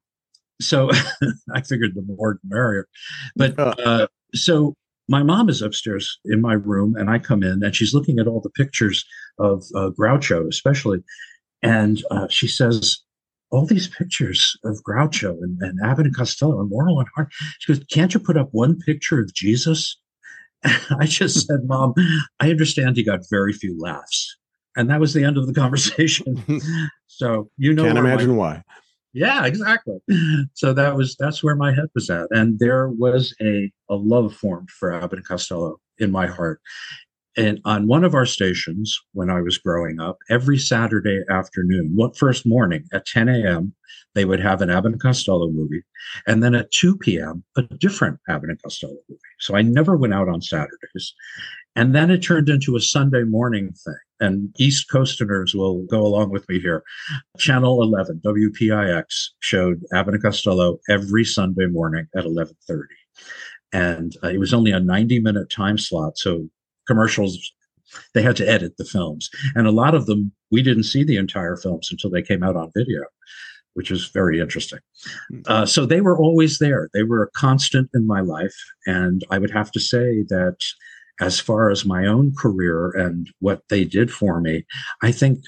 so 0.60 0.90
I 1.54 1.62
figured 1.62 1.94
the 1.94 2.02
morgue 2.02 2.38
merrier. 2.44 2.86
But 3.34 3.58
uh, 3.58 4.06
so 4.34 4.74
my 5.08 5.22
mom 5.22 5.48
is 5.48 5.62
upstairs 5.62 6.18
in 6.24 6.40
my 6.40 6.52
room, 6.52 6.94
and 6.96 7.10
I 7.10 7.18
come 7.18 7.42
in, 7.42 7.62
and 7.64 7.74
she's 7.74 7.94
looking 7.94 8.18
at 8.18 8.26
all 8.26 8.40
the 8.40 8.50
pictures 8.50 9.04
of 9.38 9.64
uh, 9.74 9.90
Groucho, 9.98 10.46
especially, 10.48 11.02
and 11.62 12.02
uh, 12.10 12.28
she 12.28 12.46
says, 12.46 12.98
"All 13.50 13.66
these 13.66 13.88
pictures 13.88 14.56
of 14.64 14.82
Groucho 14.84 15.38
and, 15.42 15.60
and 15.60 15.78
Abbott 15.84 16.06
and 16.06 16.16
Costello 16.16 16.60
and 16.60 16.70
Laurel 16.70 17.00
and 17.00 17.08
Hart." 17.16 17.28
She 17.58 17.72
goes, 17.72 17.84
"Can't 17.90 18.14
you 18.14 18.20
put 18.20 18.36
up 18.36 18.48
one 18.52 18.78
picture 18.78 19.20
of 19.20 19.34
Jesus?" 19.34 19.99
I 20.98 21.06
just 21.06 21.46
said, 21.46 21.64
"Mom, 21.64 21.94
I 22.40 22.50
understand 22.50 22.96
he 22.96 23.04
got 23.04 23.20
very 23.30 23.52
few 23.52 23.78
laughs." 23.78 24.36
And 24.76 24.88
that 24.90 25.00
was 25.00 25.14
the 25.14 25.24
end 25.24 25.36
of 25.36 25.46
the 25.46 25.54
conversation. 25.54 26.62
so 27.06 27.50
you 27.56 27.72
know, 27.72 27.84
can't 27.84 27.98
imagine 27.98 28.30
my, 28.30 28.36
why. 28.36 28.62
Yeah, 29.12 29.44
exactly. 29.46 29.98
So 30.54 30.72
that 30.72 30.94
was 30.94 31.16
that's 31.18 31.42
where 31.42 31.56
my 31.56 31.72
head 31.72 31.88
was 31.94 32.10
at, 32.10 32.28
and 32.30 32.58
there 32.58 32.88
was 32.88 33.34
a 33.40 33.70
a 33.88 33.96
love 33.96 34.34
formed 34.34 34.70
for 34.70 34.92
Abbott 34.92 35.18
and 35.18 35.26
Costello 35.26 35.78
in 35.98 36.10
my 36.10 36.26
heart. 36.26 36.60
And 37.36 37.60
on 37.64 37.86
one 37.86 38.04
of 38.04 38.14
our 38.14 38.26
stations 38.26 38.98
when 39.12 39.30
I 39.30 39.40
was 39.40 39.58
growing 39.58 40.00
up, 40.00 40.18
every 40.28 40.58
Saturday 40.58 41.22
afternoon, 41.30 41.92
what 41.94 42.18
first 42.18 42.46
morning 42.46 42.84
at 42.92 43.06
10 43.06 43.28
a.m., 43.28 43.74
they 44.14 44.24
would 44.24 44.40
have 44.40 44.60
an 44.60 44.70
Abbott 44.70 44.92
and 44.92 45.00
Costello 45.00 45.48
movie, 45.50 45.82
and 46.26 46.42
then 46.42 46.54
at 46.54 46.72
2 46.72 46.96
p.m. 46.96 47.44
a 47.56 47.62
different 47.62 48.18
Abbott 48.28 48.50
and 48.50 48.62
Costello 48.62 48.96
movie. 49.08 49.20
So 49.38 49.54
I 49.54 49.62
never 49.62 49.96
went 49.96 50.14
out 50.14 50.28
on 50.28 50.42
Saturdays, 50.42 51.14
and 51.76 51.94
then 51.94 52.10
it 52.10 52.18
turned 52.18 52.48
into 52.48 52.76
a 52.76 52.80
Sunday 52.80 53.22
morning 53.22 53.72
thing 53.72 53.94
and 54.20 54.54
East 54.58 54.90
Coasterners 54.90 55.54
will 55.54 55.82
go 55.86 56.06
along 56.06 56.30
with 56.30 56.48
me 56.48 56.60
here. 56.60 56.84
Channel 57.38 57.82
11, 57.82 58.20
WPIX, 58.24 59.04
showed 59.40 59.82
Abbott 59.92 60.14
and 60.14 60.22
Costello 60.22 60.78
every 60.88 61.24
Sunday 61.24 61.66
morning 61.66 62.06
at 62.14 62.24
11:30, 62.24 62.82
and 63.72 64.16
uh, 64.22 64.28
it 64.28 64.38
was 64.38 64.54
only 64.54 64.72
a 64.72 64.80
90-minute 64.80 65.50
time 65.50 65.78
slot, 65.78 66.18
so 66.18 66.48
commercials 66.90 67.32
they 68.14 68.22
had 68.22 68.36
to 68.36 68.48
edit 68.48 68.76
the 68.76 68.84
films, 68.84 69.30
and 69.54 69.66
a 69.66 69.78
lot 69.82 69.94
of 69.94 70.06
them 70.06 70.32
we 70.50 70.62
didn't 70.62 70.84
see 70.92 71.04
the 71.04 71.16
entire 71.16 71.56
films 71.56 71.88
until 71.90 72.10
they 72.10 72.22
came 72.22 72.42
out 72.42 72.56
on 72.56 72.72
video. 72.76 73.02
Which 73.74 73.92
is 73.92 74.08
very 74.08 74.40
interesting. 74.40 74.80
Hmm. 75.30 75.40
Uh, 75.46 75.66
so 75.66 75.86
they 75.86 76.00
were 76.00 76.18
always 76.18 76.58
there. 76.58 76.90
They 76.92 77.04
were 77.04 77.22
a 77.22 77.30
constant 77.30 77.88
in 77.94 78.04
my 78.04 78.20
life. 78.20 78.56
And 78.84 79.22
I 79.30 79.38
would 79.38 79.52
have 79.52 79.70
to 79.70 79.80
say 79.80 80.24
that 80.28 80.56
as 81.20 81.38
far 81.38 81.70
as 81.70 81.84
my 81.84 82.04
own 82.04 82.34
career 82.34 82.90
and 82.90 83.30
what 83.38 83.62
they 83.68 83.84
did 83.84 84.10
for 84.10 84.40
me, 84.40 84.64
I 85.02 85.12
think 85.12 85.44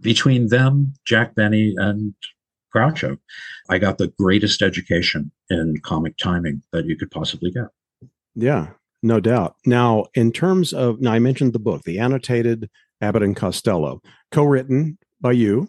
between 0.00 0.48
them, 0.48 0.94
Jack 1.04 1.34
Benny, 1.34 1.74
and 1.76 2.14
Groucho, 2.74 3.18
I 3.68 3.76
got 3.78 3.98
the 3.98 4.12
greatest 4.18 4.62
education 4.62 5.30
in 5.50 5.74
comic 5.82 6.16
timing 6.16 6.62
that 6.72 6.86
you 6.86 6.96
could 6.96 7.10
possibly 7.10 7.50
get. 7.50 7.68
Yeah, 8.34 8.68
no 9.02 9.20
doubt. 9.20 9.56
Now, 9.64 10.06
in 10.14 10.32
terms 10.32 10.72
of, 10.72 11.00
now 11.00 11.12
I 11.12 11.18
mentioned 11.18 11.52
the 11.52 11.58
book, 11.58 11.82
the 11.84 11.98
annotated 11.98 12.68
Abbott 13.00 13.22
and 13.22 13.36
Costello, 13.36 14.02
co 14.30 14.44
written 14.44 14.98
by 15.20 15.32
you 15.32 15.68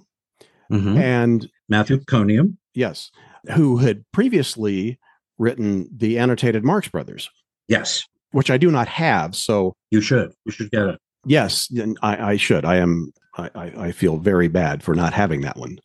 mm-hmm. 0.72 0.98
and 0.98 1.50
Matthew 1.70 2.00
Coniam. 2.00 2.58
Yes, 2.74 3.12
who 3.54 3.78
had 3.78 4.06
previously 4.12 5.00
written 5.38 5.90
the 5.96 6.20
annotated 6.20 6.64
Marx 6.64 6.88
Brothers. 6.88 7.30
Yes 7.68 8.06
which 8.32 8.50
I 8.50 8.58
do 8.58 8.72
not 8.72 8.88
have. 8.88 9.36
So 9.36 9.76
you 9.92 10.02
should. 10.02 10.34
You 10.46 10.52
should 10.52 10.72
get 10.72 10.88
it. 10.88 11.00
Yes, 11.26 11.72
I, 12.02 12.32
I 12.32 12.38
should. 12.38 12.66
I 12.66 12.78
am. 12.78 13.14
I, 13.38 13.50
I 13.56 13.92
feel 13.92 14.18
very 14.18 14.50
bad 14.50 14.84
for 14.84 14.94
not 14.94 15.14
having 15.14 15.42
that 15.42 15.58
one. 15.58 15.80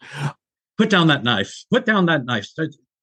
Put 0.79 0.91
down 0.91 1.07
that 1.09 1.23
knife. 1.23 1.65
Put 1.71 1.87
down 1.87 2.07
that 2.07 2.25
knife. 2.25 2.49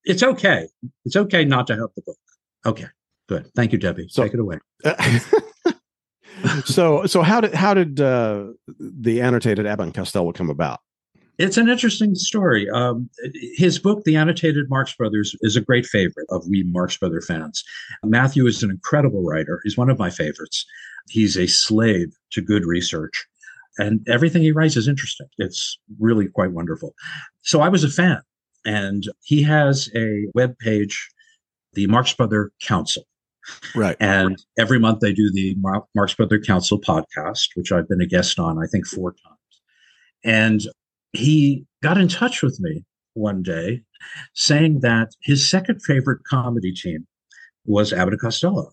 It's 0.03 0.23
okay. 0.23 0.67
It's 1.05 1.15
okay 1.15 1.45
not 1.45 1.67
to 1.67 1.75
have 1.75 1.89
the 1.95 2.01
book. 2.01 2.17
Okay, 2.65 2.87
good. 3.33 3.51
Thank 3.55 3.71
you, 3.71 3.79
Debi. 3.79 4.09
So, 4.09 4.23
Take 4.23 4.33
it 4.33 4.39
away. 4.39 4.59
so, 6.65 7.05
so 7.05 7.21
how 7.21 7.41
did 7.41 7.53
how 7.53 7.73
did 7.73 7.99
uh, 7.99 8.47
the 8.79 9.21
annotated 9.21 9.65
Abbott 9.65 9.93
Costello 9.93 10.31
come 10.31 10.49
about? 10.49 10.79
It's 11.39 11.57
an 11.57 11.67
interesting 11.67 12.13
story. 12.13 12.69
Um, 12.69 13.09
his 13.55 13.79
book, 13.79 14.03
The 14.03 14.15
Annotated 14.15 14.69
Marx 14.69 14.95
Brothers, 14.95 15.35
is 15.41 15.55
a 15.55 15.61
great 15.61 15.87
favorite 15.87 16.27
of 16.29 16.47
we 16.47 16.61
Marx 16.63 16.95
Brother 16.95 17.21
fans. 17.21 17.63
Matthew 18.03 18.45
is 18.45 18.61
an 18.61 18.69
incredible 18.69 19.23
writer. 19.23 19.59
He's 19.63 19.75
one 19.75 19.89
of 19.89 19.97
my 19.97 20.11
favorites. 20.11 20.63
He's 21.09 21.35
a 21.35 21.47
slave 21.47 22.15
to 22.33 22.41
good 22.41 22.65
research, 22.65 23.25
and 23.79 24.07
everything 24.07 24.43
he 24.43 24.51
writes 24.51 24.77
is 24.77 24.87
interesting. 24.87 25.27
It's 25.39 25.79
really 25.99 26.27
quite 26.27 26.51
wonderful. 26.51 26.93
So 27.41 27.61
I 27.61 27.69
was 27.69 27.83
a 27.83 27.89
fan, 27.89 28.21
and 28.63 29.05
he 29.23 29.41
has 29.41 29.89
a 29.95 30.27
web 30.35 30.57
page, 30.59 31.09
the 31.73 31.87
Marx 31.87 32.13
Brother 32.13 32.51
Council. 32.61 33.05
Right. 33.75 33.97
And 33.99 34.37
every 34.57 34.79
month 34.79 34.99
they 34.99 35.13
do 35.13 35.31
the 35.31 35.55
Marx 35.95 36.13
Brother 36.15 36.39
Council 36.39 36.79
podcast, 36.79 37.49
which 37.55 37.71
I've 37.71 37.87
been 37.87 38.01
a 38.01 38.05
guest 38.05 38.39
on, 38.39 38.61
I 38.61 38.67
think, 38.67 38.87
four 38.87 39.11
times. 39.11 39.61
And 40.23 40.61
he 41.11 41.65
got 41.81 41.97
in 41.97 42.07
touch 42.07 42.41
with 42.41 42.59
me 42.59 42.83
one 43.13 43.43
day 43.43 43.81
saying 44.33 44.79
that 44.79 45.09
his 45.21 45.47
second 45.47 45.81
favorite 45.81 46.23
comedy 46.23 46.73
team 46.73 47.05
was 47.65 47.93
Abbott 47.93 48.13
and 48.13 48.21
Costello. 48.21 48.71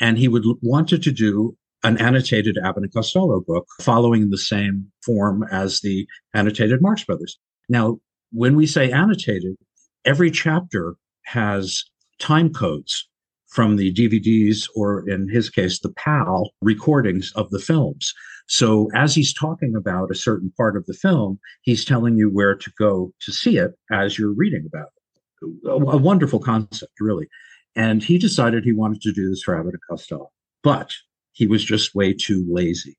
And 0.00 0.18
he 0.18 0.28
would 0.28 0.44
wanted 0.62 1.02
to 1.04 1.12
do 1.12 1.56
an 1.84 1.98
annotated 1.98 2.58
Abbott 2.58 2.84
and 2.84 2.92
Costello 2.92 3.40
book 3.40 3.66
following 3.80 4.30
the 4.30 4.38
same 4.38 4.90
form 5.04 5.44
as 5.50 5.80
the 5.80 6.06
annotated 6.34 6.80
Marx 6.80 7.04
Brothers. 7.04 7.38
Now, 7.68 7.98
when 8.30 8.56
we 8.56 8.66
say 8.66 8.90
annotated, 8.90 9.56
every 10.04 10.30
chapter 10.30 10.94
has 11.24 11.84
time 12.18 12.52
codes 12.52 13.08
from 13.52 13.76
the 13.76 13.92
DVDs, 13.92 14.66
or 14.74 15.06
in 15.08 15.28
his 15.28 15.50
case, 15.50 15.78
the 15.78 15.92
PAL 15.92 16.52
recordings 16.62 17.32
of 17.36 17.50
the 17.50 17.58
films. 17.58 18.14
So 18.48 18.88
as 18.94 19.14
he's 19.14 19.34
talking 19.34 19.74
about 19.76 20.10
a 20.10 20.14
certain 20.14 20.50
part 20.56 20.74
of 20.74 20.86
the 20.86 20.94
film, 20.94 21.38
he's 21.60 21.84
telling 21.84 22.16
you 22.16 22.30
where 22.30 22.54
to 22.54 22.72
go 22.78 23.12
to 23.20 23.32
see 23.32 23.58
it 23.58 23.72
as 23.90 24.18
you're 24.18 24.32
reading 24.32 24.64
about 24.66 24.86
it. 24.86 25.50
Oh, 25.66 25.90
a, 25.90 25.96
a 25.96 25.98
wonderful 25.98 26.40
concept, 26.40 26.92
really. 26.98 27.28
And 27.76 28.02
he 28.02 28.16
decided 28.16 28.64
he 28.64 28.72
wanted 28.72 29.02
to 29.02 29.12
do 29.12 29.28
this 29.28 29.42
for 29.42 29.58
Abbott 29.58 29.74
and 29.74 29.82
Costello, 29.88 30.30
but 30.62 30.92
he 31.32 31.46
was 31.46 31.62
just 31.62 31.94
way 31.94 32.14
too 32.14 32.46
lazy. 32.48 32.96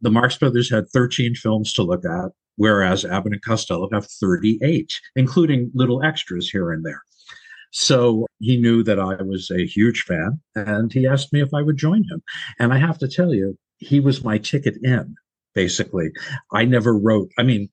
The 0.00 0.10
Marx 0.10 0.36
Brothers 0.36 0.70
had 0.70 0.88
13 0.90 1.34
films 1.34 1.72
to 1.72 1.82
look 1.82 2.04
at, 2.04 2.30
whereas 2.56 3.04
Abbott 3.04 3.32
and 3.32 3.42
Costello 3.42 3.88
have 3.92 4.06
38, 4.06 4.92
including 5.16 5.72
little 5.74 6.04
extras 6.04 6.48
here 6.48 6.70
and 6.70 6.84
there. 6.84 7.02
So 7.78 8.26
he 8.40 8.56
knew 8.56 8.82
that 8.84 8.98
I 8.98 9.22
was 9.22 9.50
a 9.50 9.66
huge 9.66 10.00
fan 10.04 10.40
and 10.54 10.90
he 10.90 11.06
asked 11.06 11.30
me 11.30 11.42
if 11.42 11.52
I 11.52 11.60
would 11.60 11.76
join 11.76 12.04
him. 12.04 12.22
And 12.58 12.72
I 12.72 12.78
have 12.78 12.96
to 13.00 13.06
tell 13.06 13.34
you, 13.34 13.58
he 13.76 14.00
was 14.00 14.24
my 14.24 14.38
ticket 14.38 14.78
in, 14.82 15.14
basically. 15.54 16.08
I 16.50 16.64
never 16.64 16.96
wrote, 16.96 17.30
I 17.38 17.42
mean, 17.42 17.68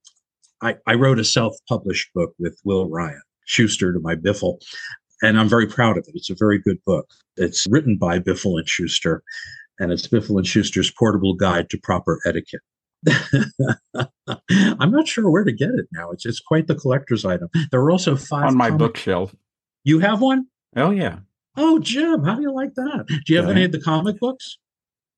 I, 0.62 0.76
I 0.86 0.96
wrote 0.96 1.20
a 1.20 1.24
self 1.24 1.56
published 1.70 2.14
book 2.14 2.34
with 2.38 2.60
Will 2.66 2.90
Ryan, 2.90 3.22
Shooster 3.46 3.94
to 3.94 4.00
my 4.02 4.14
Biffle, 4.16 4.58
and 5.22 5.40
I'm 5.40 5.48
very 5.48 5.68
proud 5.68 5.98
of 5.98 6.04
it. 6.06 6.16
It's 6.16 6.30
a 6.30 6.36
very 6.36 6.60
good 6.60 6.84
book. 6.86 7.08
It's 7.38 7.66
written 7.70 7.98
by 7.98 8.20
Biffle 8.20 8.58
and 8.58 8.68
Shooster, 8.68 9.22
and 9.80 9.94
it's 9.94 10.06
Biffle 10.06 10.38
and 10.38 10.46
Shooster's 10.46 10.92
Portable 10.92 11.34
Guide 11.34 11.70
to 11.70 11.78
Proper 11.78 12.20
Etiquette. 12.26 12.60
I'm 14.50 14.92
not 14.92 15.08
sure 15.08 15.32
where 15.32 15.46
to 15.46 15.52
get 15.54 15.70
it 15.70 15.88
now. 15.94 16.12
It's 16.12 16.26
it's 16.26 16.42
quite 16.42 16.68
the 16.68 16.76
collector's 16.76 17.24
item. 17.24 17.48
There 17.72 17.80
are 17.80 17.92
also 17.92 18.18
five 18.18 18.48
on 18.48 18.58
my 18.58 18.68
comic- 18.68 18.80
bookshelf. 18.80 19.34
You 19.84 20.00
have 20.00 20.22
one? 20.22 20.48
Oh 20.76 20.92
yeah. 20.92 21.20
Oh, 21.56 21.80
Jim, 21.80 22.24
how 22.24 22.36
do 22.36 22.42
you 22.42 22.54
like 22.54 22.74
that? 22.76 23.06
Do 23.08 23.34
you 23.34 23.38
have 23.38 23.46
Yeah. 23.46 23.52
any 23.52 23.64
of 23.66 23.72
the 23.72 23.82
comic 23.82 24.20
books? 24.20 24.58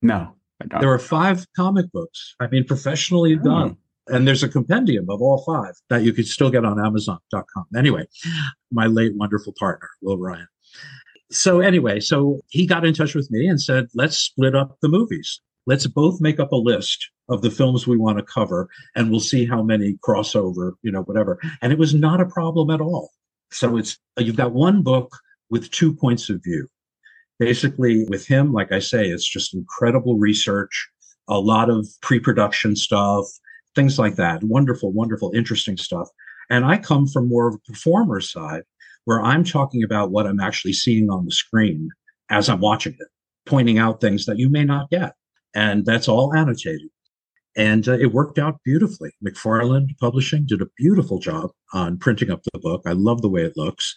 No, 0.02 0.36
I 0.62 0.66
don't. 0.66 0.82
There 0.82 0.92
are 0.92 1.00
five 1.00 1.46
comic 1.56 1.92
books. 1.92 2.36
I 2.40 2.48
mean, 2.48 2.66
professionally 2.66 3.36
hmm. 3.36 3.44
done. 3.44 3.78
And 4.08 4.28
there's 4.28 4.44
a 4.44 4.50
compendium 4.50 5.10
of 5.10 5.20
all 5.20 5.44
five 5.44 5.74
that 5.90 6.04
you 6.04 6.14
could 6.14 6.28
still 6.28 6.52
get 6.52 6.64
on 6.64 6.80
Amazon.com. 6.80 7.66
Anyway, 7.76 8.06
my 8.72 8.86
late 8.86 9.16
wonderful 9.16 9.52
partner, 9.58 9.90
Will 10.04 10.20
Ryan. 10.20 10.48
So, 11.32 11.60
anyway, 11.60 12.00
so 12.00 12.42
he 12.50 12.68
got 12.68 12.86
in 12.86 12.94
touch 12.94 13.16
with 13.16 13.32
me 13.32 13.48
and 13.48 13.60
said, 13.60 13.88
let's 13.96 14.16
split 14.16 14.54
up 14.54 14.78
the 14.82 14.90
movies. 14.90 15.42
Let's 15.66 15.88
both 15.88 16.22
make 16.22 16.40
up 16.40 16.52
a 16.52 16.56
list 16.56 17.10
of 17.30 17.42
the 17.42 17.50
films 17.50 17.88
we 17.88 17.98
want 17.98 18.20
to 18.20 18.24
cover 18.24 18.70
and 18.96 19.10
we'll 19.10 19.20
see 19.20 19.46
how 19.46 19.64
many 19.64 19.98
crossover, 20.08 20.74
you 20.84 20.92
know, 20.92 21.02
whatever. 21.02 21.40
And 21.64 21.74
it 21.74 21.80
was 21.80 21.96
not 21.96 22.22
a 22.22 22.28
problem 22.28 22.70
at 22.70 22.82
all. 22.82 23.10
So 23.56 23.78
it's, 23.78 23.98
you've 24.18 24.36
got 24.36 24.52
one 24.52 24.84
book 24.84 25.18
with 25.50 25.72
two 25.72 25.96
points 25.96 26.30
of 26.30 26.44
view. 26.44 26.68
Basically, 27.40 28.04
with 28.10 28.28
him, 28.28 28.52
like 28.52 28.74
I 28.74 28.80
say, 28.80 29.08
it's 29.08 29.28
just 29.28 29.54
incredible 29.54 30.18
research, 30.18 30.90
a 31.30 31.40
lot 31.40 31.70
of 31.70 31.88
pre 32.02 32.20
production 32.20 32.76
stuff, 32.76 33.26
things 33.74 33.98
like 33.98 34.16
that. 34.16 34.44
Wonderful, 34.44 34.92
wonderful, 34.92 35.32
interesting 35.34 35.78
stuff. 35.78 36.10
And 36.50 36.66
I 36.66 36.78
come 36.78 37.08
from 37.08 37.30
more 37.30 37.48
of 37.48 37.56
a 37.56 37.72
performer 37.72 38.20
side 38.20 38.64
where 39.06 39.22
I'm 39.22 39.46
talking 39.46 39.84
about 39.84 40.12
what 40.12 40.28
I'm 40.28 40.42
actually 40.42 40.74
seeing 40.74 41.10
on 41.10 41.24
the 41.24 41.32
screen 41.32 41.90
as 42.30 42.50
I'm 42.50 42.60
watching 42.60 42.94
it, 43.00 43.08
pointing 43.46 43.78
out 43.78 44.02
things 44.02 44.26
that 44.26 44.38
you 44.38 44.50
may 44.50 44.66
not 44.66 44.90
get. 44.90 45.14
And 45.54 45.86
that's 45.86 46.10
all 46.10 46.36
annotated. 46.36 46.90
And 47.56 47.88
uh, 47.88 47.94
it 47.94 48.12
worked 48.12 48.38
out 48.38 48.60
beautifully. 48.64 49.12
McFarland 49.26 49.98
Publishing 50.00 50.46
did 50.46 50.62
a 50.62 50.68
beautiful 50.78 51.20
job 51.20 51.52
on 51.74 51.98
printing 51.98 52.30
up 52.32 52.42
the 52.54 52.60
book. 52.60 52.82
I 52.86 52.92
love 52.92 53.22
the 53.22 53.30
way 53.30 53.44
it 53.44 53.54
looks. 53.56 53.96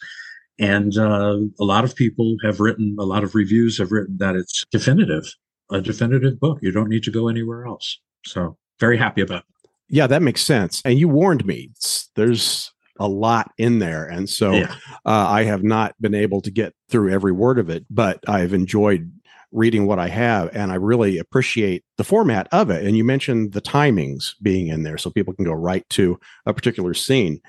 And 0.60 0.96
uh, 0.96 1.38
a 1.60 1.64
lot 1.64 1.84
of 1.84 1.94
people 1.94 2.36
have 2.44 2.60
written, 2.60 2.96
a 2.98 3.04
lot 3.04 3.24
of 3.24 3.34
reviews 3.34 3.78
have 3.78 3.92
written 3.92 4.16
that 4.18 4.36
it's 4.36 4.64
definitive, 4.70 5.24
a 5.70 5.80
definitive 5.80 6.38
book. 6.40 6.58
You 6.62 6.72
don't 6.72 6.88
need 6.88 7.04
to 7.04 7.10
go 7.10 7.28
anywhere 7.28 7.66
else. 7.66 8.00
So 8.24 8.56
very 8.80 8.96
happy 8.98 9.20
about 9.22 9.40
it. 9.40 9.70
Yeah, 9.88 10.06
that 10.08 10.22
makes 10.22 10.42
sense. 10.42 10.82
And 10.84 10.98
you 10.98 11.08
warned 11.08 11.46
me. 11.46 11.70
It's- 11.76 12.10
there's 12.14 12.72
a 13.00 13.06
lot 13.08 13.52
in 13.58 13.78
there, 13.78 14.04
and 14.06 14.28
so 14.28 14.52
Yeah. 14.52 14.74
uh, 15.06 15.26
I 15.28 15.44
have 15.44 15.62
not 15.62 15.94
been 16.00 16.14
able 16.16 16.40
to 16.40 16.50
get 16.50 16.74
through 16.90 17.10
every 17.12 17.30
word 17.30 17.60
of 17.60 17.70
it, 17.70 17.86
but 17.88 18.18
I've 18.28 18.52
enjoyed 18.52 19.12
reading 19.52 19.86
what 19.86 19.98
I 19.98 20.08
have, 20.08 20.54
and 20.54 20.70
I 20.70 20.74
really 20.76 21.18
appreciate 21.18 21.84
the 21.96 22.04
format 22.04 22.48
of 22.52 22.70
it. 22.70 22.84
And 22.86 22.96
you 22.96 23.04
mentioned 23.04 23.52
the 23.52 23.62
timings 23.62 24.34
being 24.42 24.68
in 24.68 24.82
there, 24.82 24.98
so 24.98 25.10
people 25.10 25.32
can 25.34 25.44
go 25.44 25.52
right 25.52 25.88
to 25.90 26.18
a 26.46 26.52
particular 26.52 26.94
scene. 26.94 27.40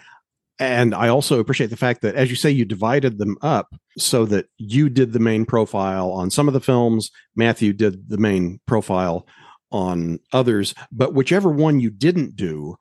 And 0.62 0.94
I 0.94 1.08
also 1.08 1.40
appreciate 1.40 1.70
the 1.70 1.78
fact 1.78 2.02
that, 2.02 2.16
as 2.16 2.30
you 2.30 2.36
say, 2.36 2.52
you 2.52 2.66
divided 2.66 3.18
them 3.18 3.38
up 3.42 3.74
so 3.98 4.26
that 4.26 4.48
you 4.58 4.90
did 4.90 5.14
the 5.14 5.20
main 5.20 5.46
profile 5.46 6.12
on 6.12 6.30
some 6.30 6.48
of 6.50 6.54
the 6.54 6.60
films, 6.60 7.12
Matthew 7.36 7.72
did 7.74 8.10
the 8.10 8.18
main 8.18 8.60
profile 8.66 9.26
on 9.72 10.20
others, 10.34 10.74
but 10.92 11.14
whichever 11.14 11.50
one 11.50 11.80
you 11.80 11.90
didn't 11.90 12.36
do, 12.36 12.76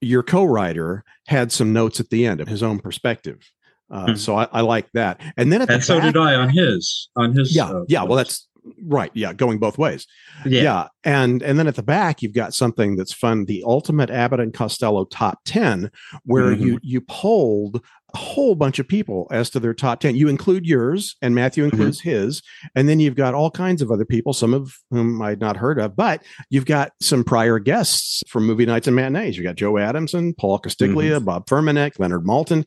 your 0.00 0.22
co-writer 0.22 1.04
had 1.26 1.52
some 1.52 1.72
notes 1.72 2.00
at 2.00 2.08
the 2.10 2.26
end 2.26 2.40
of 2.40 2.48
his 2.48 2.62
own 2.62 2.78
perspective. 2.80 3.38
Uh, 3.92 4.06
Mhm. 4.06 4.18
So 4.18 4.36
I, 4.36 4.48
I 4.52 4.60
like 4.62 4.88
that. 4.94 5.20
And 5.36 5.52
then 5.52 5.62
at 5.62 5.70
And 5.70 5.80
the 5.82 5.84
so 5.84 5.98
back- 5.98 6.12
did 6.14 6.20
I 6.20 6.34
on 6.34 6.48
his, 6.48 7.10
on 7.16 7.32
his. 7.36 7.54
yeah, 7.54 7.68
uh, 7.70 7.84
yeah. 7.88 8.02
Well, 8.04 8.16
that's 8.16 8.48
right. 8.82 9.10
Yeah, 9.14 9.32
going 9.32 9.58
both 9.58 9.78
ways. 9.78 10.06
yeah. 10.44 10.62
Yeah. 10.62 10.88
and 11.04 11.42
and 11.42 11.58
then 11.58 11.66
at 11.66 11.76
the 11.76 11.82
back 11.82 12.22
you've 12.22 12.34
got 12.34 12.54
something 12.54 12.96
that's 12.96 13.12
fun: 13.12 13.44
the 13.46 13.62
ultimate 13.66 14.10
Abbott 14.10 14.40
and 14.40 14.52
Costello 14.54 15.04
top 15.04 15.40
ten, 15.44 15.90
where 16.24 16.50
Mm-hmm. 16.50 16.62
you 16.64 16.80
you 16.82 17.00
polled 17.00 17.84
a 18.14 18.18
whole 18.18 18.54
bunch 18.54 18.78
of 18.78 18.86
people 18.88 19.26
as 19.30 19.50
to 19.50 19.60
their 19.60 19.74
top 19.74 20.00
ten. 20.00 20.16
You 20.16 20.28
include 20.28 20.66
yours, 20.66 21.16
and 21.22 21.34
Matthew 21.34 21.64
Mm-hmm. 21.64 21.74
includes 21.76 22.00
his, 22.00 22.42
and 22.74 22.88
then 22.88 23.00
you've 23.00 23.14
got 23.16 23.34
all 23.34 23.50
kinds 23.50 23.82
of 23.82 23.90
other 23.90 24.04
people, 24.04 24.32
some 24.32 24.54
of 24.54 24.74
whom 24.90 25.20
I'd 25.22 25.40
not 25.40 25.56
heard 25.56 25.78
of, 25.78 25.94
but 25.96 26.22
you've 26.48 26.64
got 26.66 26.92
some 27.00 27.22
prior 27.24 27.58
guests 27.58 28.22
from 28.28 28.46
movie 28.46 28.66
nights 28.66 28.86
and 28.86 28.96
matinees. 28.96 29.36
You've 29.36 29.44
got 29.44 29.56
Joe 29.56 29.78
Adamson, 29.78 30.34
Paul 30.34 30.58
Castiglia, 30.58 31.16
Mm-hmm. 31.16 31.24
Bob 31.24 31.46
Furmanek, 31.46 31.98
Leonard 31.98 32.24
Maltin, 32.24 32.66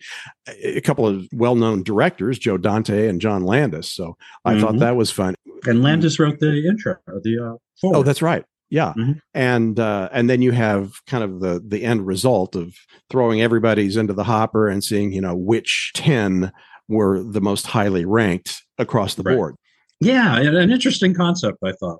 a 0.63 0.81
couple 0.81 1.07
of 1.07 1.25
well-known 1.33 1.83
directors, 1.83 2.37
Joe 2.37 2.57
Dante 2.57 3.07
and 3.07 3.19
John 3.21 3.43
Landis. 3.43 3.91
So 3.91 4.15
I 4.45 4.59
thought 4.59 4.75
Mhm. 4.75 4.79
that 4.79 4.95
was 4.95 5.09
fun. 5.11 5.35
And 5.65 5.81
Landis 5.81 6.19
wrote 6.19 6.39
the 6.39 6.67
intro, 6.67 6.95
the 7.23 7.37
uh, 7.37 7.57
forward. 7.79 7.97
Oh, 7.97 8.03
that's 8.03 8.21
right. 8.21 8.43
Yeah. 8.73 8.93
Mhm. 8.97 9.19
And 9.35 9.79
uh, 9.79 10.09
and 10.11 10.27
then 10.29 10.41
you 10.41 10.51
have 10.51 10.93
kind 11.05 11.23
of 11.23 11.39
the 11.41 11.63
the 11.65 11.83
end 11.83 12.07
result 12.07 12.55
of 12.55 12.73
throwing 13.11 13.39
everybody's 13.39 13.95
into 13.97 14.13
the 14.13 14.23
hopper 14.23 14.67
and 14.67 14.83
seeing, 14.83 15.13
you 15.13 15.21
know, 15.21 15.35
which 15.35 15.91
10 15.93 16.51
were 16.89 17.21
the 17.23 17.39
most 17.39 17.67
highly 17.67 18.03
ranked 18.03 18.63
across 18.79 19.13
the 19.13 19.21
Right. 19.23 19.35
board. 19.37 19.55
yeah, 20.01 20.39
an 20.39 20.71
interesting 20.71 21.13
concept. 21.13 21.59
I 21.63 21.73
thought 21.73 21.99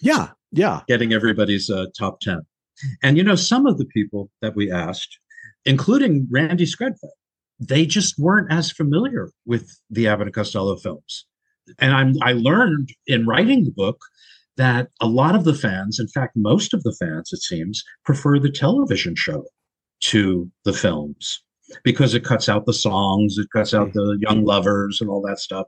Yeah. 0.00 0.30
Yeah. 0.52 0.80
getting 0.88 1.12
everybody's 1.12 1.68
uh, 1.68 1.86
top 1.98 2.20
ten, 2.20 2.40
and 3.02 3.18
you 3.18 3.22
know 3.22 3.36
some 3.36 3.66
of 3.66 3.76
the 3.76 3.84
people 3.84 4.30
that 4.40 4.56
we 4.56 4.70
asked, 4.72 5.18
including 5.66 6.26
Randy 6.30 6.64
Skretvedt, 6.64 7.16
they 7.60 7.84
just 7.84 8.18
weren't 8.18 8.50
as 8.50 8.70
familiar 8.72 9.30
with 9.44 9.70
the 9.90 10.08
Abbott 10.08 10.28
and 10.28 10.34
Costello 10.34 10.76
films. 10.76 11.26
And 11.78 11.92
I'm 11.92 12.14
I 12.22 12.32
learned 12.32 12.88
in 13.06 13.26
writing 13.26 13.64
the 13.64 13.70
book 13.72 13.98
that 14.56 14.88
a 15.00 15.06
lot 15.06 15.34
of 15.34 15.44
the 15.44 15.54
fans, 15.54 15.98
in 15.98 16.08
fact, 16.08 16.36
most 16.36 16.72
of 16.74 16.82
the 16.82 16.96
fans, 16.98 17.32
it 17.32 17.42
seems, 17.42 17.84
prefer 18.04 18.38
the 18.38 18.50
television 18.50 19.14
show 19.14 19.44
to 20.00 20.50
the 20.64 20.72
films 20.72 21.42
because 21.82 22.14
it 22.14 22.24
cuts 22.24 22.48
out 22.48 22.66
the 22.66 22.72
songs, 22.72 23.38
it 23.38 23.48
cuts 23.52 23.74
out 23.74 23.92
the 23.92 24.00
mm-hmm. 24.00 24.22
young 24.22 24.44
lovers 24.44 25.00
and 25.00 25.10
all 25.10 25.22
that 25.22 25.38
stuff. 25.38 25.66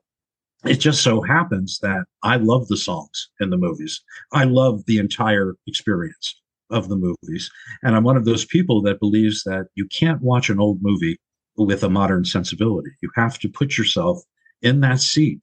It 0.65 0.77
just 0.77 1.03
so 1.03 1.21
happens 1.21 1.79
that 1.83 2.05
I 2.23 2.37
love 2.37 2.67
the 2.69 2.77
songs 2.77 3.29
in 3.41 3.51
the 3.51 3.57
movies. 3.57 4.03
I 4.33 4.45
love 4.45 4.85
the 4.87 4.99
entire 4.99 5.55
experience 5.67 6.41
of 6.71 6.89
the 6.89 6.97
movies. 6.97 7.51
And 7.83 7.95
I'm 7.95 8.05
one 8.05 8.17
of 8.17 8.25
those 8.25 8.45
people 8.45 8.83
that 8.83 9.01
believes 9.01 9.45
that 9.45 9.67
you 9.75 9.87
can't 9.87 10.21
watch 10.21 10.51
an 10.51 10.61
old 10.61 10.83
movie 10.83 11.17
with 11.57 11.83
a 11.83 11.89
modern 11.89 12.25
sensibility. 12.25 12.91
You 13.03 13.11
have 13.15 13.39
to 13.41 13.49
put 13.49 13.79
yourself 13.79 14.21
in 14.63 14.81
that 14.81 15.01
seat 15.01 15.41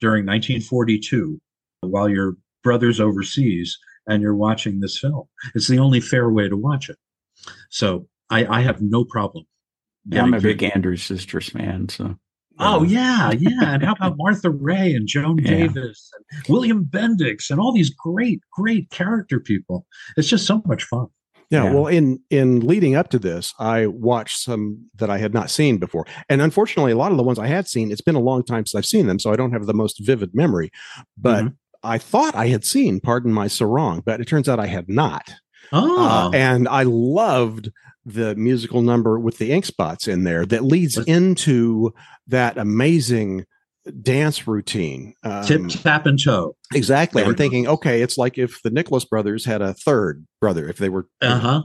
during 0.00 0.24
1942 0.26 1.40
while 1.80 2.08
your 2.08 2.36
brother's 2.62 3.00
overseas 3.00 3.78
and 4.06 4.22
you're 4.22 4.34
watching 4.36 4.80
this 4.80 4.98
film. 4.98 5.24
It's 5.54 5.68
the 5.68 5.78
only 5.78 6.00
fair 6.00 6.30
way 6.30 6.48
to 6.48 6.56
watch 6.56 6.88
it. 6.88 6.96
So 7.70 8.06
I, 8.30 8.46
I 8.46 8.60
have 8.62 8.80
no 8.82 9.04
problem. 9.04 9.44
Yeah, 10.06 10.22
I'm 10.22 10.34
a 10.34 10.40
getting 10.40 10.56
big 10.56 10.70
Andrew 10.74 10.96
Sisters 10.96 11.50
fan. 11.50 11.88
So 11.88 12.16
Oh 12.60 12.82
yeah, 12.82 13.30
yeah. 13.32 13.74
And 13.74 13.84
how 13.84 13.92
about 13.92 14.16
Martha 14.16 14.50
Raye 14.50 14.92
and 14.94 15.06
Joan 15.06 15.38
Yeah. 15.42 15.50
Davis 15.68 16.10
and 16.16 16.48
William 16.48 16.84
Bendix 16.84 17.50
and 17.50 17.60
all 17.60 17.72
these 17.72 17.90
great, 17.90 18.40
great 18.52 18.90
character 18.90 19.38
people? 19.38 19.86
It's 20.16 20.28
just 20.28 20.46
so 20.46 20.60
much 20.66 20.82
fun. 20.84 21.06
Yeah, 21.50 21.64
Yeah. 21.64 21.72
well, 21.74 21.86
in 21.86 22.18
in 22.30 22.60
leading 22.66 22.96
up 22.96 23.10
to 23.10 23.18
this, 23.18 23.54
I 23.60 23.86
watched 23.86 24.38
some 24.40 24.86
that 24.96 25.08
I 25.08 25.18
had 25.18 25.32
not 25.32 25.50
seen 25.50 25.78
before, 25.78 26.04
and 26.28 26.42
unfortunately, 26.42 26.92
a 26.92 26.96
lot 26.96 27.10
of 27.12 27.16
the 27.16 27.22
ones 27.22 27.38
I 27.38 27.46
had 27.46 27.68
seen, 27.68 27.90
it's 27.92 28.00
been 28.02 28.16
a 28.16 28.20
long 28.20 28.42
time 28.44 28.66
since 28.66 28.74
I've 28.78 28.86
seen 28.86 29.06
them, 29.06 29.18
so 29.18 29.32
I 29.32 29.36
don't 29.36 29.52
have 29.52 29.66
the 29.66 29.72
most 29.72 30.04
vivid 30.04 30.34
memory. 30.34 30.70
But 31.16 31.44
Mhm. 31.44 31.54
I 31.82 31.98
thought 31.98 32.34
I 32.34 32.48
had 32.48 32.64
seen, 32.64 33.00
pardon 33.00 33.32
my 33.32 33.46
sarong, 33.48 34.02
but 34.04 34.20
it 34.20 34.24
turns 34.26 34.48
out 34.48 34.58
I 34.60 34.66
had 34.66 34.88
not. 34.88 35.32
Oh, 35.72 36.06
Uh, 36.06 36.30
and 36.34 36.66
I 36.68 36.82
loved 36.84 37.70
the 38.04 38.34
musical 38.36 38.80
number 38.82 39.18
with 39.20 39.38
the 39.38 39.52
ink 39.52 39.64
spots 39.66 40.08
in 40.08 40.24
there 40.24 40.46
that 40.46 40.64
leads 40.64 40.96
into 40.98 41.92
that 42.26 42.56
amazing 42.56 43.44
dance 44.02 44.46
routine. 44.48 45.14
Um, 45.24 45.44
Tip, 45.44 45.68
tap, 45.68 46.06
and 46.06 46.22
toe. 46.22 46.56
exactly. 46.74 47.22
I'm 47.22 47.34
thinking, 47.34 47.66
okay, 47.68 48.02
it's 48.02 48.18
like 48.18 48.38
if 48.38 48.60
the 48.62 48.70
Nicholas 48.70 49.04
brothers 49.04 49.44
had 49.44 49.62
a 49.62 49.74
third 49.74 50.26
brother, 50.40 50.68
if 50.68 50.78
they 50.78 50.88
were, 50.88 51.06
Uh 51.20 51.38
huh. 51.38 51.62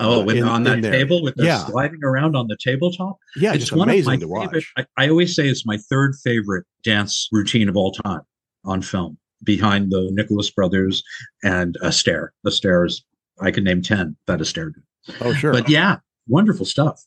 Oh, 0.00 0.20
Uh, 0.20 0.24
with, 0.24 0.36
in- 0.36 0.44
on 0.44 0.62
that 0.64 0.80
table 0.82 1.22
with 1.22 1.34
the 1.36 1.44
Yeah. 1.44 1.64
sliding 1.66 2.02
around 2.02 2.34
on 2.36 2.48
the 2.48 2.56
tabletop. 2.58 3.16
yeah, 3.36 3.50
it's 3.52 3.60
just 3.60 3.72
one 3.72 3.88
of 3.88 3.92
amazing 3.92 4.10
my 4.10 4.16
to 4.16 4.28
watch. 4.28 4.44
favorite. 4.50 4.64
I, 4.76 5.04
I 5.04 5.08
always 5.10 5.34
say 5.36 5.48
it's 5.48 5.64
my 5.66 5.76
third 5.76 6.14
favorite 6.24 6.64
dance 6.82 7.28
routine 7.30 7.68
of 7.68 7.76
all 7.76 7.92
time 7.92 8.22
on 8.64 8.80
film, 8.82 9.18
behind 9.42 9.90
the 9.90 10.08
Nicholas 10.12 10.50
brothers 10.50 11.02
and 11.42 11.76
Astaire. 11.82 12.28
Astaire 12.46 12.86
is 12.86 13.04
I 13.40 13.50
can 13.50 13.64
name 13.64 13.82
ten 13.82 14.16
that 14.26 14.40
Astaire 14.40 14.72
did. 14.74 15.16
Oh, 15.20 15.32
sure. 15.32 15.52
But 15.52 15.68
yeah, 15.68 15.98
wonderful 16.28 16.66
stuff. 16.66 17.02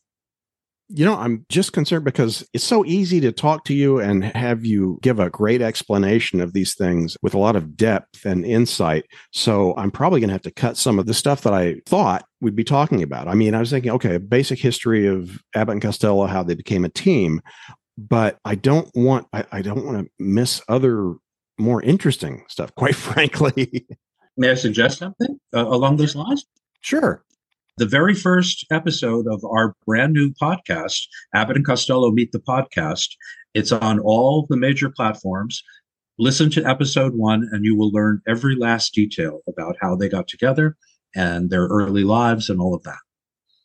you 0.88 1.04
know, 1.04 1.16
I'm 1.16 1.44
just 1.48 1.72
concerned 1.72 2.04
because 2.04 2.46
it's 2.52 2.62
so 2.62 2.84
easy 2.84 3.20
to 3.20 3.32
talk 3.32 3.64
to 3.64 3.74
you 3.74 3.98
and 3.98 4.24
have 4.24 4.64
you 4.64 4.98
give 5.02 5.18
a 5.18 5.30
great 5.30 5.60
explanation 5.60 6.40
of 6.40 6.52
these 6.52 6.74
things 6.76 7.16
with 7.22 7.34
a 7.34 7.38
lot 7.38 7.56
of 7.56 7.76
depth 7.76 8.24
and 8.24 8.44
insight. 8.44 9.04
So 9.32 9.74
I'm 9.76 9.90
probably 9.90 10.20
going 10.20 10.28
to 10.28 10.34
have 10.34 10.42
to 10.42 10.52
cut 10.52 10.76
some 10.76 10.98
of 11.00 11.06
the 11.06 11.14
stuff 11.14 11.40
that 11.42 11.52
I 11.52 11.80
thought 11.86 12.24
we'd 12.40 12.54
be 12.54 12.64
talking 12.64 13.02
about. 13.02 13.26
I 13.26 13.34
mean, 13.34 13.54
I 13.54 13.58
was 13.58 13.70
thinking, 13.70 13.90
okay, 13.92 14.14
a 14.14 14.20
basic 14.20 14.60
history 14.60 15.06
of 15.06 15.42
Abbott 15.56 15.72
and 15.72 15.82
Costello, 15.82 16.26
how 16.26 16.44
they 16.44 16.54
became 16.54 16.84
a 16.84 16.88
team, 16.90 17.40
but 17.98 18.38
I 18.44 18.54
don't 18.54 18.88
want, 18.94 19.26
I, 19.32 19.44
I 19.50 19.62
don't 19.62 19.84
want 19.84 20.04
to 20.04 20.10
miss 20.20 20.62
other 20.68 21.14
more 21.58 21.82
interesting 21.82 22.44
stuff, 22.48 22.74
quite 22.76 22.94
frankly. 22.94 23.86
May 24.36 24.50
I 24.50 24.54
suggest 24.54 24.98
something 24.98 25.38
uh, 25.54 25.66
along 25.66 25.96
those 25.96 26.14
lines? 26.14 26.44
sure. 26.80 27.24
the 27.78 27.86
very 27.86 28.14
first 28.14 28.64
episode 28.70 29.26
of 29.26 29.44
our 29.44 29.74
brand 29.86 30.12
new 30.12 30.30
podcast, 30.40 31.06
Abbott 31.34 31.56
and 31.56 31.66
Costello 31.66 32.10
Meet 32.10 32.32
the 32.32 32.38
Podcast. 32.38 33.08
It's 33.54 33.72
on 33.72 33.98
all 34.00 34.46
the 34.48 34.56
major 34.56 34.90
platforms. 34.90 35.62
Listen 36.18 36.50
to 36.50 36.64
episode 36.64 37.14
one, 37.14 37.48
and 37.52 37.64
you 37.64 37.76
will 37.76 37.90
learn 37.90 38.22
every 38.26 38.54
last 38.56 38.94
detail 38.94 39.40
about 39.48 39.76
how 39.80 39.96
they 39.96 40.08
got 40.08 40.28
together 40.28 40.76
and 41.14 41.50
their 41.50 41.66
early 41.66 42.04
lives 42.04 42.48
and 42.48 42.60
all 42.60 42.74
of 42.74 42.82
that. 42.84 42.98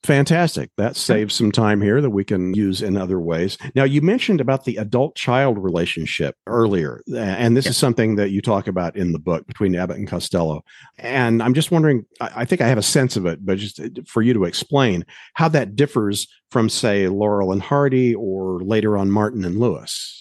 Fantastic. 0.03 0.71
That 0.77 0.95
saves 0.95 1.35
some 1.35 1.51
time 1.51 1.79
here 1.79 2.01
that 2.01 2.09
we 2.09 2.23
can 2.23 2.55
use 2.55 2.81
in 2.81 2.97
other 2.97 3.19
ways. 3.19 3.57
Now, 3.75 3.83
you 3.83 4.01
mentioned 4.01 4.41
about 4.41 4.65
the 4.65 4.77
adult 4.77 5.15
child 5.15 5.59
relationship 5.59 6.35
earlier, 6.47 7.03
and 7.15 7.55
this 7.55 7.65
Yeah. 7.65 7.69
is 7.71 7.77
something 7.77 8.15
that 8.15 8.31
you 8.31 8.41
talk 8.41 8.65
about 8.67 8.95
in 8.95 9.11
the 9.11 9.19
book 9.19 9.45
between 9.45 9.75
Abbott 9.75 9.97
and 9.97 10.07
Costello. 10.07 10.63
And 10.97 11.43
I'm 11.43 11.53
just 11.53 11.69
wondering, 11.69 12.05
I 12.19 12.45
think 12.45 12.61
I 12.61 12.67
have 12.67 12.79
a 12.79 12.83
sense 12.83 13.15
of 13.15 13.27
it, 13.27 13.45
but 13.45 13.59
just 13.59 13.79
for 14.07 14.23
you 14.23 14.33
to 14.33 14.45
explain 14.45 15.05
how 15.35 15.47
that 15.49 15.75
differs 15.75 16.27
from, 16.49 16.67
say, 16.67 17.07
Laurel 17.07 17.51
and 17.51 17.61
Hardy 17.61 18.15
or 18.15 18.59
later 18.61 18.97
on 18.97 19.11
Martin 19.11 19.45
and 19.45 19.59
Lewis. 19.59 20.17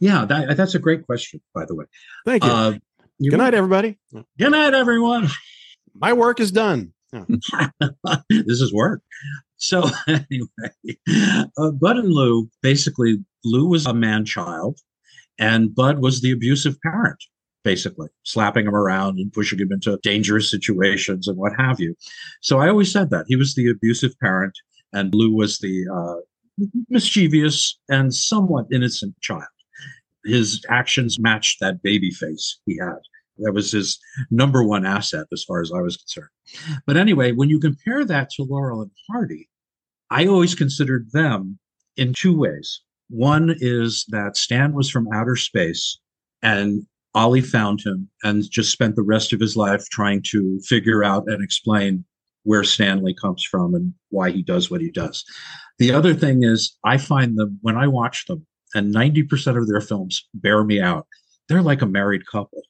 Yeah, 0.00 0.24
that, 0.24 0.56
that's 0.56 0.74
a 0.74 0.80
great 0.80 1.06
question, 1.06 1.40
by 1.54 1.66
the 1.66 1.76
way. 1.76 1.84
Thank 2.26 2.42
you. 2.44 2.50
Uh, 2.50 2.72
Good 3.22 3.36
night, 3.38 3.54
everybody. 3.54 3.96
Good 4.38 4.50
night, 4.50 4.74
everyone. 4.74 5.28
My 5.94 6.14
work 6.14 6.40
is 6.40 6.50
done. 6.50 6.94
This 8.28 8.60
is 8.60 8.72
work. 8.72 9.02
So 9.56 9.88
anyway, 10.08 10.98
uh, 11.58 11.70
Bud 11.72 11.98
and 11.98 12.12
Lou 12.12 12.48
basically 12.62 13.18
Lou 13.44 13.68
was 13.68 13.86
a 13.86 13.94
man 13.94 14.24
child, 14.24 14.78
and 15.38 15.74
Bud 15.74 16.00
was 16.00 16.20
the 16.20 16.30
abusive 16.30 16.76
parent, 16.82 17.22
basically 17.64 18.08
slapping 18.24 18.66
him 18.66 18.74
around 18.74 19.18
and 19.18 19.32
pushing 19.32 19.58
him 19.58 19.72
into 19.72 19.98
dangerous 20.02 20.50
situations 20.50 21.28
and 21.28 21.36
what 21.36 21.52
have 21.58 21.80
you. 21.80 21.94
So 22.40 22.58
I 22.58 22.68
always 22.68 22.92
said 22.92 23.10
that 23.10 23.26
he 23.28 23.36
was 23.36 23.54
the 23.54 23.68
abusive 23.68 24.18
parent, 24.20 24.54
and 24.92 25.14
Lou 25.14 25.34
was 25.34 25.58
the 25.58 25.86
uh, 25.92 26.66
mischievous 26.88 27.78
and 27.88 28.14
somewhat 28.14 28.66
innocent 28.72 29.14
child. 29.20 29.44
His 30.24 30.62
actions 30.68 31.18
matched 31.18 31.60
that 31.60 31.82
baby 31.82 32.10
face 32.10 32.58
he 32.66 32.78
had. 32.78 32.98
That 33.40 33.52
was 33.52 33.72
his 33.72 33.98
number 34.30 34.62
one 34.62 34.86
asset, 34.86 35.26
as 35.32 35.44
far 35.44 35.60
as 35.60 35.72
I 35.72 35.80
was 35.80 35.96
concerned. 35.96 36.28
But 36.86 36.96
anyway, 36.96 37.32
when 37.32 37.48
you 37.48 37.60
compare 37.60 38.04
that 38.04 38.30
to 38.30 38.44
Laurel 38.44 38.82
and 38.82 38.90
Hardy, 39.08 39.48
I 40.10 40.26
always 40.26 40.54
considered 40.54 41.10
them 41.12 41.58
in 41.96 42.12
two 42.12 42.36
ways. 42.36 42.80
One 43.08 43.54
is 43.58 44.04
that 44.08 44.36
Stan 44.36 44.72
was 44.72 44.90
from 44.90 45.08
outer 45.12 45.36
space 45.36 45.98
and 46.42 46.86
Ollie 47.14 47.40
found 47.40 47.80
him 47.84 48.08
and 48.22 48.48
just 48.48 48.70
spent 48.70 48.94
the 48.94 49.02
rest 49.02 49.32
of 49.32 49.40
his 49.40 49.56
life 49.56 49.84
trying 49.90 50.22
to 50.30 50.60
figure 50.60 51.02
out 51.02 51.24
and 51.26 51.42
explain 51.42 52.04
where 52.44 52.64
Stanley 52.64 53.14
comes 53.14 53.44
from 53.44 53.74
and 53.74 53.92
why 54.10 54.30
he 54.30 54.42
does 54.42 54.70
what 54.70 54.80
he 54.80 54.90
does. 54.90 55.24
The 55.78 55.92
other 55.92 56.14
thing 56.14 56.42
is, 56.42 56.76
I 56.84 56.96
find 56.98 57.36
them 57.36 57.58
when 57.62 57.76
I 57.76 57.86
watch 57.86 58.26
them, 58.26 58.46
and 58.74 58.94
90% 58.94 59.58
of 59.58 59.66
their 59.66 59.80
films 59.80 60.26
bear 60.34 60.62
me 60.64 60.80
out, 60.80 61.06
they're 61.48 61.62
like 61.62 61.82
a 61.82 61.86
married 61.86 62.26
couple 62.26 62.62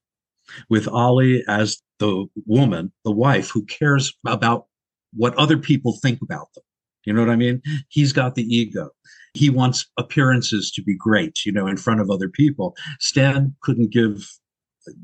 with 0.68 0.88
Ollie 0.88 1.44
as 1.48 1.80
the 1.98 2.26
woman, 2.46 2.92
the 3.04 3.10
wife 3.10 3.50
who 3.50 3.64
cares 3.66 4.12
about 4.26 4.66
what 5.12 5.34
other 5.34 5.58
people 5.58 5.98
think 6.00 6.20
about 6.22 6.52
them. 6.54 6.64
You 7.04 7.12
know 7.12 7.20
what 7.20 7.30
I 7.30 7.36
mean? 7.36 7.62
He's 7.88 8.12
got 8.12 8.34
the 8.34 8.42
ego. 8.42 8.90
He 9.34 9.48
wants 9.48 9.86
appearances 9.96 10.70
to 10.72 10.82
be 10.82 10.96
great, 10.96 11.44
you 11.46 11.52
know, 11.52 11.66
in 11.66 11.76
front 11.76 12.00
of 12.00 12.10
other 12.10 12.28
people. 12.28 12.76
Stan 12.98 13.54
couldn't 13.62 13.92
give, 13.92 14.28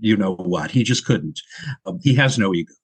you 0.00 0.16
know 0.16 0.34
what, 0.36 0.70
he 0.70 0.82
just 0.82 1.06
couldn't. 1.06 1.40
Um, 1.86 1.98
he 2.02 2.14
has 2.14 2.38
no 2.38 2.54
ego. 2.54 2.74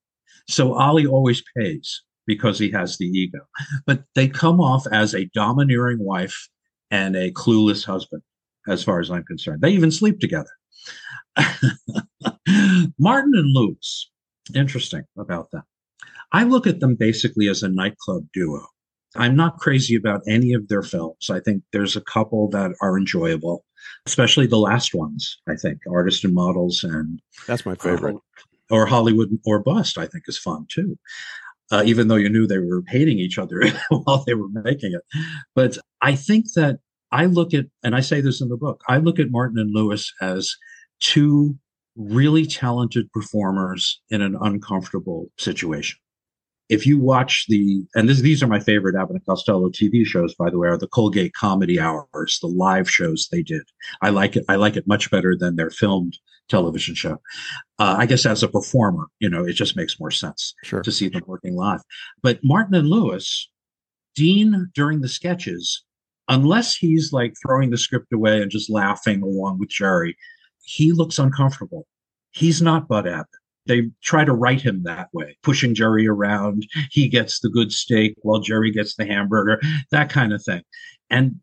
So 0.49 0.75
Ollie 0.75 1.07
always 1.07 1.43
pays 1.57 2.03
because 2.27 2.59
he 2.59 2.71
has 2.71 2.99
the 2.99 3.07
ego. 3.07 3.41
But 3.87 4.05
they 4.15 4.29
come 4.29 4.61
off 4.61 4.87
as 4.93 5.15
a 5.15 5.27
domineering 5.35 5.99
wife 5.99 6.49
and 6.91 7.17
a 7.17 7.33
clueless 7.33 7.85
husband, 7.85 8.23
as 8.69 8.83
far 8.85 9.01
as 9.01 9.11
I'm 9.11 9.25
concerned. 9.25 9.63
They 9.63 9.71
even 9.71 9.91
sleep 9.91 10.21
together. 10.21 10.51
Martin 12.99 13.33
and 13.35 13.55
Lewis, 13.55 14.11
interesting 14.55 15.05
about 15.19 15.51
that. 15.53 15.65
I 16.33 16.45
look 16.45 16.67
at 16.67 16.81
them 16.81 16.95
basically 16.95 17.49
as 17.49 17.63
a 17.63 17.69
nightclub 17.69 18.27
duo. 18.33 18.67
I'm 19.15 19.37
not 19.37 19.59
crazy 19.59 19.95
about 19.95 20.23
any 20.27 20.55
of 20.55 20.69
their 20.69 20.83
films. 20.83 21.29
I 21.31 21.41
think 21.41 21.63
there's 21.73 21.97
a 21.97 22.01
couple 22.01 22.49
that 22.51 22.73
are 22.81 22.97
enjoyable, 22.97 23.65
especially 24.07 24.47
the 24.47 24.59
last 24.59 24.95
ones, 24.95 25.39
I 25.47 25.57
think, 25.57 25.81
Artist 25.91 26.25
and 26.25 26.35
Models 26.35 26.83
and 26.83 27.21
That's 27.47 27.67
my 27.67 27.75
favorite. 27.75 28.17
or 28.71 28.87
Hollywood 28.87 29.39
or 29.45 29.59
Bust, 29.59 29.99
I 29.99 30.07
think 30.07 30.25
is 30.29 30.39
fun 30.39 30.67
too. 30.71 30.99
Uh, 31.71 31.83
even 31.87 32.09
though 32.09 32.17
you 32.17 32.29
knew 32.29 32.47
they 32.47 32.59
were 32.59 32.83
hating 32.89 33.19
each 33.19 33.39
other 33.39 33.63
while 33.91 34.25
they 34.27 34.35
were 34.35 34.49
making 34.49 34.93
it. 34.93 35.03
But 35.55 35.79
I 36.01 36.15
think 36.15 36.53
that 36.55 36.79
I 37.13 37.27
look 37.27 37.53
at, 37.55 37.67
and 37.83 37.95
I 37.95 38.01
say 38.01 38.21
this 38.21 38.41
in 38.41 38.49
the 38.49 38.57
book, 38.57 38.83
I 38.89 38.97
look 38.99 39.19
at 39.19 39.31
Martin 39.31 39.59
and 39.59 39.71
Lewis 39.75 40.13
as 40.21 40.55
two 41.03 41.59
really 41.97 42.47
talented 42.47 43.13
performers 43.13 44.01
in 44.09 44.23
an 44.23 44.37
uncomfortable 44.41 45.31
situation. 45.39 45.99
If 46.69 46.87
you 46.87 46.99
watch 46.99 47.45
the, 47.49 47.85
and 47.95 48.09
this, 48.09 48.21
these 48.21 48.43
are 48.43 48.47
my 48.47 48.61
favorite 48.61 48.97
Abbott 48.97 49.17
and 49.17 49.27
Costello 49.27 49.69
TV 49.69 50.07
shows, 50.07 50.35
by 50.35 50.49
the 50.49 50.59
way, 50.59 50.69
are 50.69 50.79
the 50.79 50.87
Colgate 50.87 51.35
Comedy 51.35 51.79
Hours, 51.79 52.39
the 52.41 52.47
live 52.47 52.89
shows 52.89 53.29
they 53.31 53.43
did. 53.43 53.63
I 54.01 54.09
like 54.09 54.37
it. 54.37 54.45
I 54.49 54.57
like 54.57 54.77
it 54.77 54.87
much 54.87 55.11
better 55.11 55.37
than 55.37 55.57
their 55.57 55.69
filmed 55.69 56.17
television 56.49 56.95
show. 56.95 57.19
Uh, 57.79 57.97
I 57.99 58.07
guess 58.07 58.25
as 58.25 58.43
a 58.43 58.49
performer, 58.49 59.09
you 59.21 59.29
know, 59.29 59.45
it 59.45 59.53
just 59.53 59.77
makes 59.77 60.01
more 60.01 60.11
sense 60.11 60.55
Sure. 60.65 60.83
to 60.83 60.93
see 60.93 61.09
them 61.09 61.23
working 61.27 61.57
live. 61.57 61.81
But 62.23 62.41
Martin 62.43 62.75
and 62.75 62.89
Lewis, 62.89 63.51
Dean 64.15 64.71
during 64.75 65.03
the 65.03 65.09
sketches, 65.09 65.83
unless 66.29 66.75
he's 66.77 67.13
like 67.13 67.35
throwing 67.45 67.71
the 67.71 67.79
script 67.79 68.13
away 68.15 68.41
and 68.41 68.51
just 68.51 68.71
laughing 68.71 69.23
along 69.23 69.59
with 69.59 69.69
Jerry, 69.69 70.17
he 70.63 70.93
looks 70.93 71.19
uncomfortable. 71.19 71.87
He's 72.33 72.63
not 72.63 72.89
Bud 72.89 73.07
Abbott. 73.07 73.27
They 73.67 73.91
try 74.03 74.25
to 74.25 74.33
write 74.33 74.61
him 74.61 74.83
that 74.85 75.09
way, 75.13 75.37
pushing 75.43 75.75
Jerry 75.75 76.09
around. 76.09 76.67
He 76.91 77.09
gets 77.09 77.41
the 77.41 77.49
good 77.49 77.73
steak 77.73 78.15
while 78.23 78.41
Jerry 78.41 78.73
gets 78.73 78.97
the 78.97 79.07
hamburger, 79.07 79.61
that 79.91 80.11
kind 80.11 80.33
of 80.33 80.43
thing. 80.43 80.63
And 81.11 81.37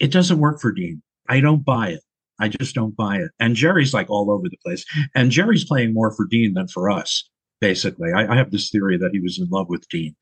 it 0.00 0.10
doesn't 0.10 0.40
work 0.40 0.60
for 0.60 0.72
Dean. 0.72 1.02
I 1.28 1.40
don't 1.40 1.64
buy 1.64 1.90
it. 1.90 2.00
I 2.40 2.48
just 2.48 2.74
don't 2.74 2.96
buy 2.96 3.18
it. 3.18 3.30
And 3.38 3.54
Jerry's 3.54 3.94
like 3.94 4.10
all 4.10 4.30
over 4.30 4.48
the 4.48 4.56
place. 4.64 4.84
And 5.14 5.30
Jerry's 5.30 5.64
playing 5.64 5.92
more 5.92 6.10
for 6.10 6.26
Dean 6.26 6.54
than 6.54 6.68
for 6.68 6.90
us, 6.90 7.28
basically. 7.60 8.12
I, 8.12 8.32
I 8.32 8.36
have 8.36 8.50
this 8.50 8.70
theory 8.70 8.96
that 8.96 9.10
he 9.12 9.20
was 9.20 9.38
in 9.38 9.48
love 9.50 9.68
with 9.68 9.88
Dean, 9.88 10.16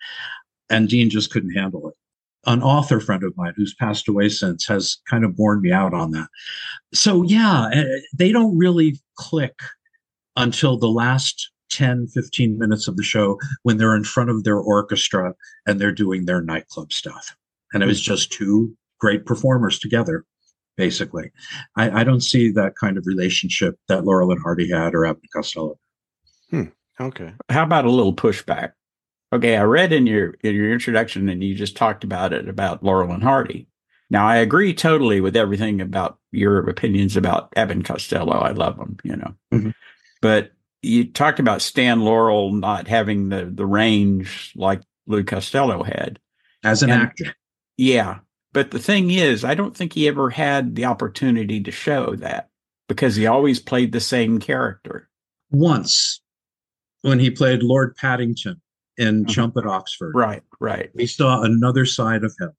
and 0.68 0.88
Dean 0.88 1.08
just 1.08 1.30
couldn't 1.30 1.54
handle 1.54 1.88
it. 1.88 1.94
An 2.48 2.62
author 2.62 2.98
friend 2.98 3.22
of 3.22 3.36
mine 3.36 3.52
who's 3.56 3.74
passed 3.74 4.08
away 4.08 4.28
since 4.30 4.66
has 4.66 4.96
kind 5.08 5.24
of 5.24 5.36
borne 5.36 5.60
me 5.60 5.70
out 5.70 5.92
on 5.92 6.12
that. 6.12 6.28
So, 6.94 7.22
yeah, 7.22 7.68
eh, 7.72 7.84
they 8.12 8.32
don't 8.32 8.56
really 8.56 8.98
click 9.16 9.60
until 10.36 10.78
the 10.78 10.88
last 10.88 11.50
10, 11.70 12.06
15 12.08 12.58
minutes 12.58 12.88
of 12.88 12.96
the 12.96 13.02
show 13.02 13.38
when 13.64 13.76
they're 13.76 13.94
in 13.94 14.04
front 14.04 14.30
of 14.30 14.44
their 14.44 14.56
orchestra 14.56 15.34
and 15.66 15.78
they're 15.78 15.92
doing 15.92 16.24
their 16.24 16.40
nightclub 16.40 16.92
stuff. 16.92 17.36
And 17.72 17.82
it 17.82 17.86
was 17.86 18.00
just 18.00 18.32
two 18.32 18.74
great 18.98 19.26
performers 19.26 19.78
together, 19.78 20.24
basically. 20.76 21.30
I, 21.76 22.00
I 22.00 22.04
don't 22.04 22.22
see 22.22 22.50
that 22.52 22.76
kind 22.80 22.96
of 22.96 23.06
relationship 23.06 23.76
that 23.88 24.04
Laurel 24.04 24.32
and 24.32 24.40
Hardy 24.42 24.70
had 24.70 24.94
or 24.94 25.04
Abbott 25.04 25.22
and 25.22 25.32
Costello. 25.32 25.78
Okay. 27.00 27.32
How 27.50 27.62
about 27.62 27.84
a 27.84 27.90
little 27.90 28.14
pushback? 28.14 28.72
Okay, 29.32 29.56
I 29.56 29.62
read 29.62 29.92
in 29.92 30.06
your 30.06 30.34
in 30.42 30.54
your 30.54 30.72
introduction, 30.72 31.28
and 31.28 31.42
you 31.44 31.54
just 31.54 31.76
talked 31.76 32.02
about 32.04 32.32
it 32.32 32.48
about 32.48 32.82
Laurel 32.82 33.12
and 33.12 33.22
Hardy. 33.22 33.66
Now, 34.10 34.26
I 34.26 34.36
agree 34.36 34.72
totally 34.72 35.20
with 35.20 35.36
everything 35.36 35.80
about 35.82 36.18
your 36.32 36.66
opinions 36.68 37.14
about 37.16 37.52
Abbott 37.56 37.84
Costello. 37.84 38.38
I 38.38 38.52
love 38.52 38.78
him, 38.78 38.96
you 39.04 39.16
know. 39.16 39.34
Mhm. 39.52 39.74
But 40.22 40.52
you 40.82 41.04
talked 41.04 41.40
about 41.40 41.60
Stan 41.60 42.00
Laurel 42.00 42.52
not 42.52 42.88
having 42.88 43.28
the 43.28 43.44
the 43.44 43.66
range 43.66 44.52
like 44.56 44.80
Lou 45.06 45.24
Costello 45.24 45.82
had. 45.82 46.18
as 46.64 46.82
an 46.82 46.90
And- 46.90 47.02
actor. 47.02 47.34
Yeah. 47.76 48.18
But 48.52 48.72
the 48.72 48.80
thing 48.80 49.12
is, 49.12 49.44
I 49.44 49.54
don't 49.54 49.76
think 49.76 49.92
he 49.92 50.08
ever 50.08 50.28
had 50.30 50.74
the 50.74 50.86
opportunity 50.86 51.62
to 51.62 51.70
show 51.70 52.16
that 52.16 52.48
because 52.88 53.14
he 53.14 53.26
always 53.28 53.60
played 53.60 53.92
the 53.92 54.00
same 54.00 54.40
character. 54.40 55.08
Once, 55.52 56.20
when 57.02 57.20
he 57.20 57.30
played 57.30 57.62
Lord 57.62 57.94
Paddington 57.94 58.60
in 58.98 59.24
Mhm. 59.24 59.28
Chump 59.30 59.56
at 59.56 59.64
Oxford, 59.66 60.12
Right, 60.14 60.42
right. 60.60 60.90
we 60.94 61.06
saw 61.06 61.42
another 61.42 61.86
side 61.86 62.24
of 62.24 62.34
him 62.40 62.50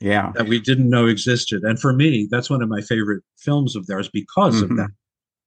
Yeah. 0.00 0.32
that 0.34 0.48
we 0.48 0.60
didn't 0.60 0.90
know 0.90 1.06
existed. 1.06 1.62
And 1.62 1.80
for 1.80 1.92
me, 1.92 2.28
that's 2.30 2.50
one 2.50 2.62
of 2.62 2.68
my 2.68 2.80
favorite 2.82 3.22
films 3.38 3.76
of 3.76 3.86
theirs 3.86 4.08
because 4.12 4.56
Mhm. 4.60 4.70
of 4.70 4.76
that, 4.76 4.90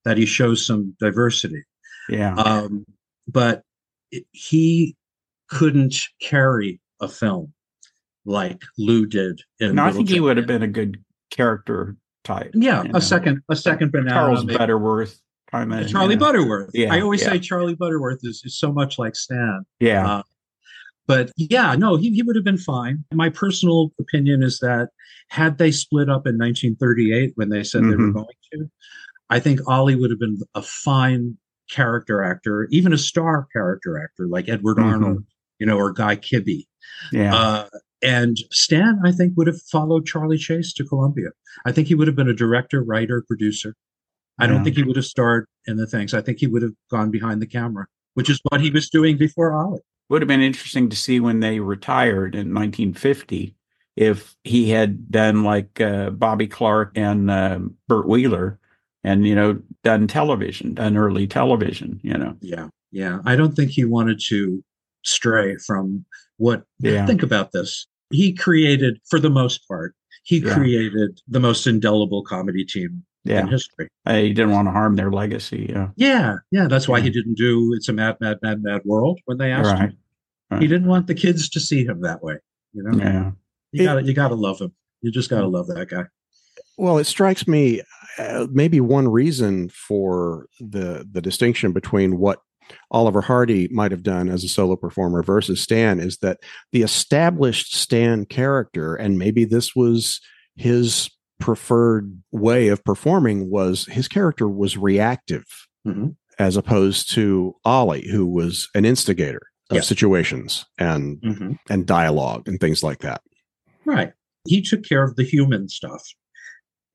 that 0.05 0.17
he 0.17 0.25
shows 0.25 0.65
some 0.65 0.95
diversity. 0.99 1.63
Yeah. 2.09 2.33
Um, 2.35 2.85
but 3.27 3.63
it- 4.11 4.25
he 4.31 4.95
couldn't 5.49 5.95
carry 6.21 6.79
a 7.01 7.07
film 7.09 7.53
like 8.25 8.61
Lou 8.77 9.05
did 9.05 9.41
in 9.59 9.75
no, 9.75 9.83
I 9.83 9.91
think 9.91 10.09
he 10.09 10.19
would 10.19 10.37
have 10.37 10.47
been 10.47 10.63
a 10.63 10.67
good 10.67 11.03
character 11.29 11.95
type. 12.23 12.51
Yeah, 12.53 12.83
you 12.83 12.89
know. 12.89 12.97
a 12.97 13.01
second, 13.01 13.41
a 13.49 13.55
second 13.55 13.91
banana. 13.91 14.11
Charles 14.11 14.45
maybe. 14.45 14.57
Butterworth 14.57 15.21
kind 15.51 15.73
of 15.73 15.87
Charlie 15.89 16.15
Butterworth. 16.17 16.71
Yeah, 16.73 16.93
I 16.93 16.99
always 17.01 17.21
yeah. 17.21 17.31
say 17.31 17.39
Charlie 17.39 17.75
Butterworth 17.75 18.19
is, 18.23 18.41
is 18.45 18.57
so 18.57 18.71
much 18.73 18.97
like 18.99 19.15
Stan. 19.15 19.65
Yeah. 19.79 20.05
Uh, 20.17 20.23
But 21.07 21.31
yeah, 21.37 21.73
no, 21.75 21.95
he, 21.95 22.09
he 22.11 22.21
would 22.21 22.35
have 22.35 22.45
been 22.45 22.57
fine. 22.57 23.03
My 23.13 23.29
personal 23.29 23.91
opinion 23.99 24.43
is 24.43 24.59
that 24.59 24.89
had 25.29 25.57
they 25.57 25.71
split 25.71 26.09
up 26.09 26.27
in 26.27 26.37
1938 26.37 27.31
when 27.35 27.49
they 27.49 27.63
said 27.63 27.83
they 27.83 27.95
were 27.95 28.09
Mhm. 28.09 28.13
going 28.13 28.25
to, 28.53 28.69
I 29.29 29.39
think 29.39 29.61
Ollie 29.67 29.95
would 29.95 30.09
have 30.11 30.19
been 30.19 30.39
a 30.53 30.61
fine 30.61 31.37
character 31.69 32.23
actor, 32.23 32.67
even 32.71 32.93
a 32.93 32.97
star 32.97 33.47
character 33.53 33.97
actor 34.01 34.27
like 34.27 34.49
Edward 34.49 34.77
Mhm. 34.77 34.83
Arnold, 34.83 35.25
you 35.59 35.65
know, 35.65 35.77
or 35.77 35.91
Guy 35.93 36.15
Kibbee. 36.17 36.65
yeah. 37.11 37.35
Uh, 37.35 37.67
and 38.01 38.37
Stan, 38.51 38.99
I 39.03 39.11
think, 39.11 39.35
would 39.37 39.47
have 39.47 39.61
followed 39.71 40.05
Charlie 40.05 40.37
Chase 40.37 40.71
to 40.73 40.83
Columbia. 40.85 41.29
I 41.65 41.71
think 41.71 41.87
he 41.87 41.95
would 41.95 42.07
have 42.07 42.15
been 42.15 42.29
a 42.29 42.33
director, 42.33 42.83
writer, 42.83 43.23
producer. 43.27 43.73
I 44.39 44.45
don't 44.45 44.63
think 44.63 44.75
he 44.75 44.83
would 44.83 44.95
have 44.97 45.05
starred 45.05 45.47
in 45.65 45.77
the 45.77 45.87
things. 45.87 46.13
I 46.13 46.21
think 46.21 46.37
he 46.39 46.45
would 46.47 46.61
have 46.61 46.73
gone 46.91 47.09
behind 47.09 47.41
the 47.41 47.47
camera, 47.47 47.87
which 48.13 48.29
is 48.29 48.39
what 48.49 48.61
he 48.61 48.69
was 48.69 48.87
doing 48.89 49.17
before 49.17 49.51
Ollie. 49.53 49.81
Would 50.09 50.21
have 50.21 50.27
been 50.27 50.41
interesting 50.41 50.89
to 50.89 50.95
see 50.95 51.19
when 51.19 51.41
they 51.41 51.59
retired 51.59 52.33
in 52.33 52.53
1950 52.53 53.55
if 53.97 54.37
he 54.43 54.69
had 54.69 55.11
done 55.11 55.43
like 55.43 55.81
uh, 55.81 56.11
Bobby 56.11 56.47
Clark 56.47 56.91
and 56.95 57.29
uh, 57.31 57.59
Bert 57.87 58.07
Wheeler 58.07 58.59
and, 59.03 59.27
you 59.27 59.35
know, 59.35 59.59
done 59.83 60.07
television, 60.07 60.75
done 60.75 60.95
early 60.95 61.27
television, 61.27 61.99
you 62.03 62.13
know. 62.13 62.37
Yeah, 62.39 62.67
yeah. 62.91 63.19
I 63.25 63.35
don't 63.35 63.53
think 63.53 63.71
he 63.71 63.85
wanted 63.85 64.21
to 64.27 64.63
stray 65.03 65.57
from 65.57 66.05
what. 66.37 66.63
Yeah. 66.79 67.05
Think 67.05 67.23
about 67.23 67.51
this. 67.51 67.87
He 68.11 68.33
created, 68.33 68.99
for 69.09 69.19
the 69.19 69.29
most 69.29 69.67
part, 69.67 69.95
he 70.27 70.39
Yeah. 70.39 70.53
created 70.55 71.21
the 71.29 71.39
most 71.39 71.65
indelible 71.67 72.21
comedy 72.21 72.65
team 72.65 73.03
in 73.23 73.47
history. 73.47 73.87
Uh, 74.05 74.15
He 74.15 74.33
didn't 74.33 74.51
want 74.51 74.67
to 74.67 74.71
harm 74.71 74.95
their 74.97 75.09
legacy. 75.11 75.67
Yeah. 75.69 75.89
Yeah, 75.95 76.35
yeah. 76.51 76.67
That's 76.67 76.87
why 76.87 76.97
Yeah. 76.97 77.05
he 77.05 77.09
didn't 77.11 77.35
do 77.37 77.73
"It's 77.73 77.87
a 77.87 77.93
Mad, 77.93 78.17
Mad, 78.19 78.37
Mad, 78.41 78.61
Mad 78.61 78.81
World" 78.83 79.19
when 79.25 79.37
they 79.37 79.51
asked 79.51 79.71
Right. 79.71 79.89
him. 79.89 79.97
right. 80.51 80.61
He 80.61 80.67
didn't 80.67 80.87
want 80.87 81.07
the 81.07 81.15
kids 81.15 81.47
to 81.49 81.59
see 81.61 81.85
him 81.85 82.01
that 82.01 82.21
way. 82.23 82.37
You 82.73 82.83
know, 82.83 82.97
Yeah. 82.97 83.31
you 83.71 83.83
got 83.85 83.95
to 83.95 84.03
you 84.03 84.13
got 84.13 84.29
to 84.29 84.35
love 84.35 84.59
him. 84.59 84.71
You 85.01 85.11
just 85.11 85.29
got 85.29 85.41
to 85.41 85.47
love 85.47 85.67
that 85.67 85.87
guy. 85.89 86.05
Well, 86.77 86.97
it 86.97 87.05
strikes 87.05 87.47
me 87.47 87.81
uh, 88.19 88.47
maybe 88.51 88.81
one 88.81 89.07
reason 89.07 89.69
for 89.69 90.47
the 90.59 91.07
the 91.09 91.21
distinction 91.21 91.71
between 91.71 92.17
what 92.17 92.39
Oliver 92.91 93.21
Hardy 93.21 93.67
might 93.71 93.91
have 93.91 94.03
done 94.03 94.29
as 94.29 94.43
a 94.43 94.49
solo 94.49 94.75
performer 94.75 95.21
versus 95.23 95.61
Stan 95.61 95.99
is 95.99 96.17
that 96.19 96.39
the 96.71 96.81
established 96.83 97.75
Stan 97.75 98.25
character, 98.25 98.95
and 98.95 99.17
maybe 99.17 99.45
this 99.45 99.75
was 99.75 100.19
his 100.55 101.09
preferred 101.39 102.21
way 102.31 102.67
of 102.69 102.83
performing, 102.83 103.49
was 103.49 103.85
his 103.85 104.07
character 104.07 104.47
was 104.49 104.77
reactive 104.77 105.45
Mhm. 105.85 106.15
as 106.39 106.57
opposed 106.57 107.11
to 107.13 107.53
Ollie, 107.63 108.07
who 108.09 108.25
was 108.25 108.67
an 108.73 108.85
instigator 108.85 109.41
of 109.69 109.75
Yeah. 109.75 109.81
situations 109.81 110.65
and 110.77 111.57
and 111.69 111.85
dialogue 111.85 112.47
and 112.47 112.59
things 112.59 112.81
like 112.83 112.99
that. 112.99 113.21
Right. 113.85 114.13
He 114.47 114.61
took 114.61 114.83
care 114.83 115.03
of 115.03 115.15
the 115.15 115.23
human 115.23 115.67
stuff. 115.69 116.01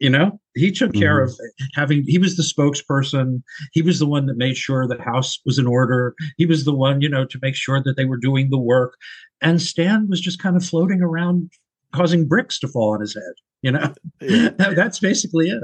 You 0.03 0.11
know, 0.11 0.41
he 0.57 0.73
took 0.73 0.93
care 0.95 1.25
mm-hmm. 1.25 1.45
of 1.45 1.69
having, 1.75 2.03
he 2.09 2.19
was 2.19 2.35
the 2.35 2.43
spokesperson. 2.43 3.41
He 3.73 3.83
was 3.83 4.01
the 4.01 4.07
one 4.07 4.27
that 4.27 4.37
made 4.37 4.57
sure 4.57 4.89
the 4.89 5.01
house 5.01 5.39
was 5.47 5.61
in 5.61 5.67
order. 5.69 6.17
He 6.39 6.45
was 6.45 6.65
the 6.65 6.75
one, 6.75 7.01
you 7.01 7.09
know, 7.09 7.25
to 7.25 7.39
make 7.41 7.55
sure 7.55 7.81
that 7.81 7.97
they 7.97 8.05
were 8.05 8.17
doing 8.17 8.51
the 8.51 8.59
work. 8.59 8.95
And 9.43 9.63
Stan 9.63 10.09
was 10.09 10.21
just 10.21 10.43
kind 10.43 10.57
of 10.57 10.65
floating 10.65 11.03
around 11.03 11.53
causing 11.93 12.27
bricks 12.27 12.59
to 12.59 12.67
fall 12.67 12.95
on 12.95 13.01
his 13.01 13.15
head. 13.15 13.35
You 13.63 13.71
know, 13.71 13.95
That- 14.59 14.75
that's 14.75 14.99
basically 14.99 15.51
it. 15.51 15.63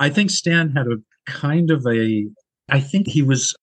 I 0.00 0.10
think 0.10 0.30
Stan 0.30 0.72
had 0.72 0.88
a 0.88 0.96
kind 1.30 1.70
of 1.70 1.86
a, 1.86 2.26
I 2.68 2.80
think 2.80 3.06
he 3.06 3.22
was, 3.22 3.54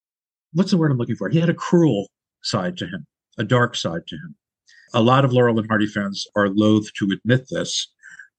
what's 0.53 0.71
the 0.71 0.77
word 0.77 0.89
I'm 0.89 0.97
looking 0.97 1.17
for? 1.17 1.27
He 1.27 1.41
had 1.41 1.49
a 1.49 1.53
cruel 1.53 2.07
side 2.43 2.77
to 2.77 2.85
him, 2.85 3.05
a 3.37 3.43
dark 3.43 3.75
side 3.75 4.07
to 4.07 4.15
him. 4.15 4.35
A 4.93 5.01
lot 5.01 5.25
of 5.25 5.33
Laurel 5.33 5.59
and 5.59 5.67
Hardy 5.67 5.87
fans 5.87 6.25
are 6.37 6.47
loath 6.47 6.93
to 6.99 7.09
admit 7.11 7.47
this, 7.49 7.91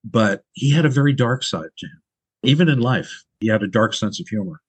but 0.05 0.43
he 0.53 0.71
had 0.71 0.85
a 0.85 0.91
very 0.91 1.13
dark 1.13 1.43
side 1.43 1.71
to 1.79 1.87
him. 1.87 2.03
Even 2.43 2.69
in 2.69 2.81
life, 2.81 3.25
he 3.41 3.49
had 3.49 3.63
a 3.63 3.69
dark 3.69 3.95
sense 3.95 4.21
of 4.21 4.29
humor. 4.29 4.61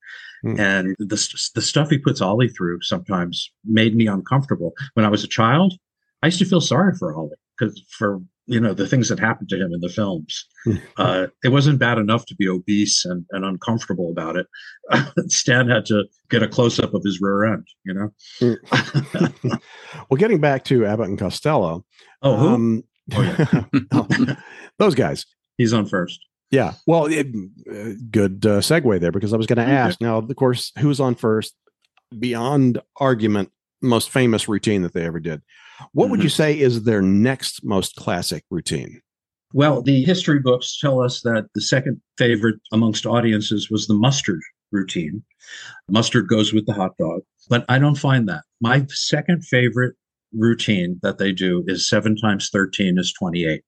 Hmm. 0.44 0.60
And 0.60 0.96
the, 1.00 1.48
the 1.56 1.62
stuff 1.62 1.90
he 1.90 1.98
puts 1.98 2.22
Ollie 2.22 2.50
through 2.50 2.80
sometimes 2.82 3.52
made 3.66 3.96
me 3.96 4.08
uncomfortable. 4.08 4.74
When 4.94 5.06
I 5.06 5.10
was 5.10 5.24
a 5.24 5.28
child, 5.28 5.74
I 6.24 6.28
used 6.28 6.40
to 6.40 6.46
feel 6.46 6.62
sorry 6.62 6.94
for 6.98 7.16
Ollie 7.16 7.38
because 7.58 7.82
for 7.90 8.22
you 8.48 8.60
know 8.60 8.76
the 8.76 8.88
things 8.88 9.10
that 9.10 9.20
happened 9.20 9.50
to 9.50 9.56
him 9.58 9.74
in 9.74 9.82
the 9.82 9.90
films. 9.90 10.46
Hmm. 10.64 10.76
Uh, 10.98 11.28
it 11.44 11.50
wasn't 11.50 11.78
bad 11.78 11.98
enough 11.98 12.26
to 12.26 12.36
be 12.36 12.48
obese 12.48 13.04
and, 13.06 13.26
and 13.32 13.44
uncomfortable 13.44 14.10
about 14.12 14.38
it. 14.38 14.48
Stan 15.32 15.68
had 15.70 15.86
to 15.88 16.06
get 16.30 16.42
a 16.42 16.48
close 16.48 16.80
up 16.80 16.94
of 16.94 17.04
his 17.04 17.20
rear 17.22 17.44
end. 17.54 17.68
You 17.84 17.94
know. 17.94 18.50
well, 20.10 20.18
getting 20.18 20.40
back 20.40 20.64
to 20.66 20.86
Abbott 20.86 21.10
and 21.10 21.20
Costello, 21.20 21.86
Oh, 22.22 22.38
who? 22.38 22.48
um, 22.48 22.84
Oh, 23.14 24.08
those 24.80 24.96
guys. 24.96 25.26
He's 25.58 25.74
on 25.74 25.86
first. 25.86 26.20
Yeah. 26.52 26.74
Well, 26.86 27.06
it, 27.06 27.28
uh, 27.70 27.94
good 28.12 28.46
uh, 28.46 28.60
segue 28.62 29.00
there 29.00 29.12
because 29.12 29.34
I 29.34 29.38
was 29.38 29.48
going 29.48 29.58
to 29.58 29.64
Okay. 29.64 29.72
ask. 29.72 30.00
Now, 30.02 30.18
of 30.18 30.36
course, 30.36 30.72
who's 30.80 31.00
on 31.00 31.16
first? 31.16 31.56
Beyond 32.18 32.82
argument, 32.98 33.52
most 33.82 34.10
famous 34.10 34.48
routine 34.48 34.82
that 34.84 34.94
they 34.94 35.06
ever 35.06 35.20
did. 35.20 35.42
What 35.92 36.10
would 36.10 36.20
Mhm. 36.20 36.24
you 36.24 36.30
say 36.30 36.58
is 36.60 36.84
their 36.84 37.02
next 37.02 37.64
most 37.64 37.96
classic 37.96 38.44
routine? 38.50 39.02
Well, 39.54 39.82
the 39.82 40.04
history 40.04 40.40
books 40.40 40.78
tell 40.80 41.02
us 41.02 41.22
that 41.22 41.46
the 41.56 41.62
second 41.62 42.02
favorite 42.18 42.60
amongst 42.72 43.06
audiences 43.06 43.70
was 43.70 43.88
the 43.88 43.94
mustard 43.94 44.42
routine. 44.72 45.24
Mustard 45.90 46.28
goes 46.28 46.54
with 46.54 46.66
the 46.66 46.74
hot 46.74 46.98
dog, 46.98 47.22
but 47.50 47.66
I 47.70 47.80
don't 47.80 47.98
find 47.98 48.28
that. 48.30 48.44
My 48.62 48.86
second 48.90 49.46
favorite 49.46 49.96
routine 50.34 51.00
that 51.04 51.18
they 51.18 51.32
do 51.32 51.64
is 51.68 51.88
seven 51.88 52.16
times 52.18 52.50
13 52.52 52.98
is 52.98 53.14
28. 53.14 53.62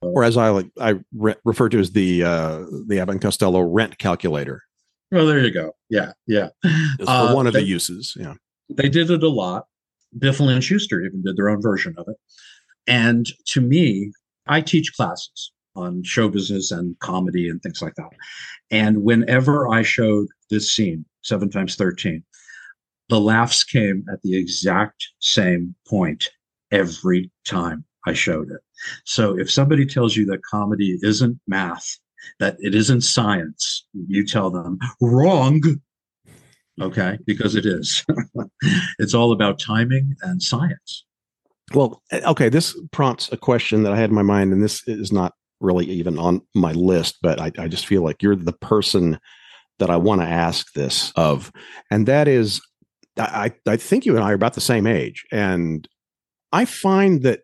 Or 0.00 0.22
as 0.24 0.36
I 0.36 0.48
like, 0.50 0.70
I 0.80 0.94
re- 1.12 1.34
refer 1.44 1.68
to 1.70 1.78
as 1.78 1.90
the 1.92 2.22
uh, 2.22 2.64
the 2.86 3.00
Abbott 3.00 3.14
and 3.14 3.22
Costello 3.22 3.60
rent 3.60 3.98
calculator. 3.98 4.62
Well, 5.10 5.26
there 5.26 5.40
you 5.40 5.50
go. 5.50 5.72
Yeah, 5.88 6.12
yeah. 6.26 6.48
Uh, 7.06 7.32
one 7.32 7.46
of 7.46 7.52
they- 7.54 7.60
the 7.60 7.66
uses. 7.66 8.14
Yeah. 8.18 8.34
they 8.68 8.88
did 8.88 9.10
it 9.10 9.22
a 9.22 9.28
lot. 9.28 9.66
Biffle 10.18 10.48
and 10.52 10.62
Shooster 10.62 11.04
even 11.04 11.22
did 11.22 11.36
their 11.36 11.48
own 11.48 11.60
version 11.62 11.94
of 11.98 12.06
it. 12.08 12.16
And 12.86 13.26
to 13.48 13.60
me, 13.60 14.12
I 14.46 14.60
teach 14.60 14.94
classes 14.94 15.52
on 15.76 16.02
show 16.02 16.28
business 16.28 16.70
and 16.70 16.98
comedy 17.00 17.48
and 17.48 17.62
things 17.62 17.82
like 17.82 17.94
that. 17.96 18.10
And 18.70 19.02
whenever 19.02 19.68
I 19.68 19.82
showed 19.82 20.26
this 20.50 20.72
scene, 20.72 21.04
seven 21.22 21.50
times 21.50 21.76
13, 21.76 22.22
the 23.08 23.20
laughs 23.20 23.64
came 23.64 24.04
at 24.12 24.20
the 24.22 24.36
exact 24.38 25.06
same 25.20 25.74
point 25.86 26.30
every 26.70 27.30
time 27.46 27.84
I 28.08 28.14
showed 28.14 28.50
it. 28.50 28.60
So 29.04 29.38
if 29.38 29.50
somebody 29.50 29.84
tells 29.84 30.16
you 30.16 30.24
that 30.26 30.42
comedy 30.42 30.98
isn't 31.02 31.38
math, 31.46 31.98
that 32.40 32.56
it 32.58 32.74
isn't 32.74 33.02
science, 33.02 33.86
you 33.92 34.26
tell 34.26 34.50
them 34.50 34.78
wrong. 35.00 35.60
Okay, 36.80 37.18
because 37.26 37.54
it 37.54 37.66
is. 37.66 38.04
it's 38.98 39.14
all 39.14 39.32
about 39.32 39.58
timing 39.58 40.14
and 40.22 40.42
science. 40.42 41.04
Well, 41.74 42.02
okay. 42.12 42.48
This 42.48 42.78
prompts 42.92 43.30
a 43.30 43.36
question 43.36 43.82
that 43.82 43.92
I 43.92 43.96
had 43.96 44.10
in 44.10 44.16
my 44.16 44.22
mind, 44.22 44.52
and 44.52 44.62
this 44.62 44.86
is 44.86 45.12
not 45.12 45.34
really 45.60 45.86
even 45.86 46.18
on 46.18 46.40
my 46.54 46.72
list, 46.72 47.18
but 47.20 47.40
I, 47.40 47.52
I 47.58 47.68
just 47.68 47.86
feel 47.86 48.02
like 48.02 48.22
you're 48.22 48.36
the 48.36 48.52
person 48.52 49.18
that 49.80 49.90
I 49.90 49.96
want 49.96 50.20
to 50.22 50.26
ask 50.26 50.72
this 50.72 51.12
of, 51.14 51.52
and 51.90 52.06
that 52.06 52.26
is, 52.26 52.60
I 53.18 53.52
I 53.66 53.76
think 53.76 54.06
you 54.06 54.14
and 54.14 54.24
I 54.24 54.30
are 54.30 54.34
about 54.34 54.54
the 54.54 54.60
same 54.60 54.86
age, 54.86 55.26
and 55.30 55.86
I 56.52 56.64
find 56.64 57.22
that 57.22 57.42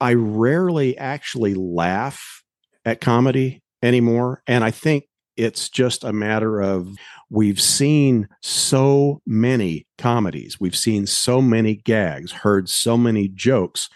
I 0.00 0.14
rarely 0.14 0.96
actually 0.98 1.54
laugh 1.54 2.42
at 2.84 3.00
comedy 3.00 3.62
anymore. 3.82 4.42
And 4.46 4.64
I 4.64 4.70
think 4.70 5.04
it's 5.36 5.68
just 5.68 6.04
a 6.04 6.12
matter 6.12 6.60
of 6.60 6.96
we've 7.30 7.60
seen 7.60 8.28
so 8.42 9.20
many 9.26 9.86
comedies, 9.98 10.58
we've 10.60 10.76
seen 10.76 11.06
so 11.06 11.42
many 11.42 11.76
gags, 11.76 12.32
heard 12.32 12.68
so 12.68 12.96
many 12.96 13.28
jokes. 13.28 13.88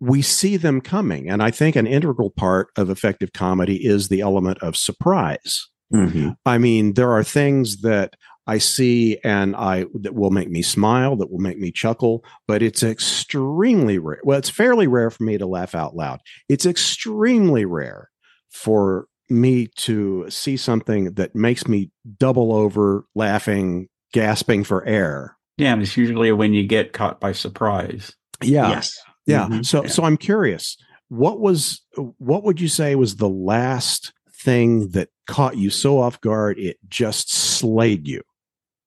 We 0.00 0.22
see 0.22 0.56
them 0.56 0.80
coming. 0.80 1.30
And 1.30 1.42
I 1.42 1.52
think 1.52 1.76
an 1.76 1.86
integral 1.86 2.30
part 2.30 2.68
of 2.76 2.90
effective 2.90 3.32
comedy 3.32 3.86
is 3.86 4.08
the 4.08 4.20
element 4.20 4.58
of 4.58 4.76
surprise. 4.76 5.68
Mm-hmm. 5.94 6.30
I 6.44 6.58
mean, 6.58 6.94
there 6.94 7.12
are 7.12 7.22
things 7.22 7.82
that 7.82 8.16
I 8.52 8.58
see 8.58 9.18
and 9.24 9.56
I 9.56 9.86
that 10.02 10.14
will 10.14 10.30
make 10.30 10.50
me 10.50 10.60
smile, 10.62 11.16
that 11.16 11.30
will 11.30 11.38
make 11.38 11.58
me 11.58 11.70
chuckle, 11.72 12.22
but 12.46 12.62
it's 12.62 12.82
extremely 12.82 13.98
rare. 13.98 14.20
Well, 14.24 14.38
it's 14.38 14.50
fairly 14.50 14.86
rare 14.86 15.10
for 15.10 15.24
me 15.24 15.38
to 15.38 15.46
laugh 15.46 15.74
out 15.74 15.96
loud. 15.96 16.20
It's 16.50 16.66
extremely 16.66 17.64
rare 17.64 18.10
for 18.50 19.06
me 19.30 19.68
to 19.76 20.26
see 20.28 20.58
something 20.58 21.14
that 21.14 21.34
makes 21.34 21.66
me 21.66 21.90
double 22.18 22.52
over 22.52 23.06
laughing, 23.14 23.88
gasping 24.12 24.64
for 24.64 24.84
air. 24.84 25.36
Yeah, 25.56 25.72
and 25.72 25.80
it's 25.82 25.96
usually 25.96 26.32
when 26.32 26.52
you 26.52 26.66
get 26.66 26.92
caught 26.92 27.20
by 27.20 27.32
surprise. 27.32 28.12
Yeah. 28.42 28.68
Yes. 28.68 28.98
Yeah. 29.26 29.48
Mhm. 29.48 29.64
So 29.64 29.82
Yeah. 29.84 29.88
so 29.88 30.04
I'm 30.04 30.18
curious. 30.18 30.76
What 31.08 31.40
was 31.40 31.80
what 32.18 32.44
would 32.44 32.60
you 32.60 32.68
say 32.68 32.96
was 32.96 33.16
the 33.16 33.28
last 33.28 34.12
thing 34.44 34.88
that 34.90 35.08
caught 35.26 35.56
you 35.56 35.70
so 35.70 36.00
off 36.00 36.20
guard 36.20 36.58
it 36.58 36.76
just 36.88 37.32
slayed 37.32 38.06
you? 38.06 38.20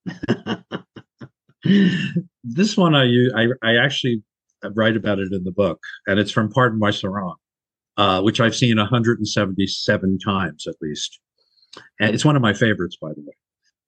this 2.43 2.77
one 2.77 2.95
I, 2.95 3.05
I 3.35 3.47
I 3.63 3.77
actually 3.77 4.23
write 4.73 4.95
about 4.95 5.19
it 5.19 5.31
in 5.31 5.43
the 5.43 5.51
book, 5.51 5.79
and 6.07 6.19
it's 6.19 6.31
from 6.31 6.49
Pardon 6.49 6.79
My 6.79 6.91
Sarong, 6.91 7.35
uh, 7.97 8.21
which 8.21 8.39
I've 8.39 8.55
seen 8.55 8.77
177 8.77 10.19
times 10.19 10.67
at 10.67 10.75
least, 10.81 11.19
and 11.99 12.13
it's 12.13 12.25
one 12.25 12.35
of 12.35 12.41
my 12.41 12.53
favorites, 12.53 12.97
by 13.01 13.09
the 13.09 13.21
way. 13.21 13.35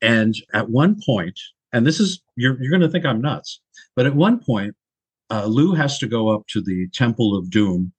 And 0.02 0.36
at 0.54 0.70
one 0.70 1.00
point, 1.06 1.40
and 1.74 1.86
this 1.86 2.00
is 2.00 2.22
you're 2.36 2.62
you're 2.62 2.72
going 2.72 2.82
to 2.82 2.90
think 2.90 3.06
I'm 3.06 3.22
nuts, 3.22 3.62
but 3.96 4.06
at 4.06 4.16
one 4.16 4.40
point, 4.40 4.76
uh, 5.30 5.46
Lou 5.46 5.74
has 5.74 5.98
to 6.00 6.08
go 6.08 6.30
up 6.30 6.48
to 6.48 6.62
the 6.62 6.88
Temple 6.94 7.38
of 7.38 7.50
Doom 7.50 7.92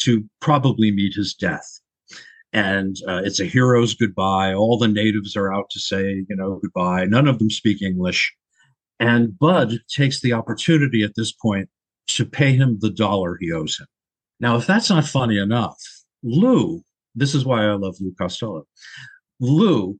to 0.00 0.24
probably 0.40 0.90
meet 0.90 1.14
his 1.14 1.34
death. 1.34 1.80
And 2.56 2.96
uh, 3.06 3.20
it's 3.22 3.38
a 3.38 3.44
hero's 3.44 3.92
goodbye. 3.92 4.54
All 4.54 4.78
the 4.78 4.88
natives 4.88 5.36
are 5.36 5.52
out 5.52 5.68
to 5.72 5.78
say, 5.78 6.24
you 6.26 6.34
know, 6.34 6.58
goodbye. 6.62 7.04
None 7.04 7.28
of 7.28 7.38
them 7.38 7.50
speak 7.50 7.82
English. 7.82 8.34
And 8.98 9.38
Bud 9.38 9.80
takes 9.94 10.22
the 10.22 10.32
opportunity 10.32 11.02
at 11.02 11.16
this 11.16 11.32
point 11.32 11.68
to 12.06 12.24
pay 12.24 12.52
him 12.52 12.78
the 12.80 12.88
dollar 12.88 13.36
he 13.38 13.52
owes 13.52 13.78
him. 13.78 13.86
Now, 14.40 14.56
if 14.56 14.66
that's 14.66 14.88
not 14.88 15.04
funny 15.04 15.38
enough, 15.38 15.76
Lou, 16.22 16.80
this 17.14 17.34
is 17.34 17.44
why 17.44 17.66
I 17.66 17.74
love 17.74 17.96
Lou 18.00 18.14
Costello. 18.18 18.64
Lou 19.38 19.98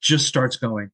just 0.00 0.26
starts 0.26 0.56
going, 0.56 0.88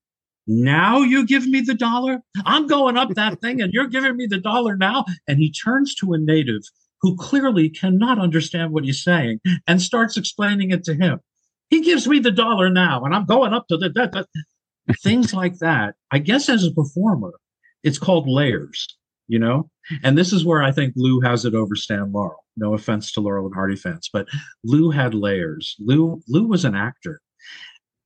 Now 0.49 0.99
you 0.99 1.25
give 1.25 1.47
me 1.47 1.61
the 1.61 1.75
dollar? 1.75 2.23
I'm 2.45 2.67
going 2.67 2.97
up 2.97 3.11
that 3.11 3.41
thing 3.41 3.61
and 3.61 3.73
you're 3.73 3.87
giving 3.87 4.17
me 4.17 4.27
the 4.27 4.41
dollar 4.41 4.77
now. 4.77 5.05
And 5.29 5.39
he 5.39 5.53
turns 5.53 5.95
to 5.97 6.13
a 6.13 6.19
native 6.19 6.63
who 7.05 7.15
clearly 7.17 7.69
cannot 7.69 8.19
understand 8.19 8.73
what 8.73 8.85
he's 8.85 9.05
saying 9.05 9.39
and 9.67 9.83
starts 9.83 10.17
explaining 10.17 10.71
it 10.71 10.85
to 10.85 10.95
him. 10.95 11.21
He 11.69 11.83
gives 11.83 12.09
me 12.09 12.19
the 12.19 12.31
dollar 12.31 12.71
now 12.71 13.05
and 13.05 13.15
I'm 13.15 13.27
going 13.27 13.53
up 13.53 13.69
to 13.69 13.77
the. 13.77 13.91
That, 13.91 14.13
that. 14.13 14.27
Things 15.03 15.35
like 15.35 15.59
that. 15.59 15.97
I 16.11 16.19
guess 16.19 16.49
as 16.49 16.65
a 16.65 16.73
performer, 16.73 17.35
it's 17.83 17.99
called 17.99 18.27
layers, 18.27 18.87
you 19.29 19.39
know? 19.39 19.69
And 20.03 20.17
this 20.17 20.33
is 20.33 20.47
where 20.47 20.63
I 20.63 20.73
think 20.73 20.95
Lou 20.97 21.21
has 21.21 21.45
it 21.45 21.55
over 21.55 21.77
Stan 21.77 22.11
Laurel. 22.11 22.43
No 22.57 22.73
offense 22.73 23.13
to 23.13 23.21
Laurel 23.21 23.47
and 23.47 23.55
Hardy 23.55 23.77
fans, 23.77 24.09
but 24.11 24.27
Lou 24.63 24.91
had 24.91 25.13
layers. 25.13 25.77
Lou 25.79 26.23
Lou 26.27 26.47
was 26.47 26.65
an 26.65 26.75
actor. 26.75 27.21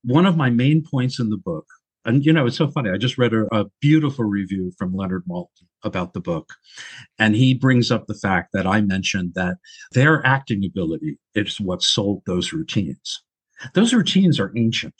One 0.03 0.25
of 0.25 0.35
my 0.35 0.49
main 0.49 0.83
points 0.83 1.19
in 1.19 1.29
the 1.29 1.37
book, 1.37 1.65
and 2.05 2.25
you 2.25 2.33
know, 2.33 2.45
it's 2.45 2.57
so 2.57 2.69
funny. 2.69 2.89
I 2.89 2.97
just 2.97 3.17
read 3.17 3.33
a, 3.33 3.45
a 3.55 3.65
beautiful 3.81 4.25
review 4.25 4.71
from 4.77 4.95
Leonard 4.95 5.23
Maltin 5.29 5.67
about 5.83 6.13
the 6.13 6.19
book, 6.19 6.53
and 7.17 7.35
he 7.35 7.53
brings 7.53 7.91
up 7.91 8.07
the 8.07 8.15
fact 8.15 8.49
that 8.53 8.67
I 8.67 8.81
mentioned 8.81 9.33
that 9.35 9.57
their 9.91 10.25
acting 10.25 10.63
ability 10.65 11.17
is 11.35 11.59
what 11.59 11.83
sold 11.83 12.23
those 12.25 12.53
routines. 12.53 13.21
Those 13.73 13.93
routines 13.93 14.39
are 14.39 14.53
ancient. 14.55 14.95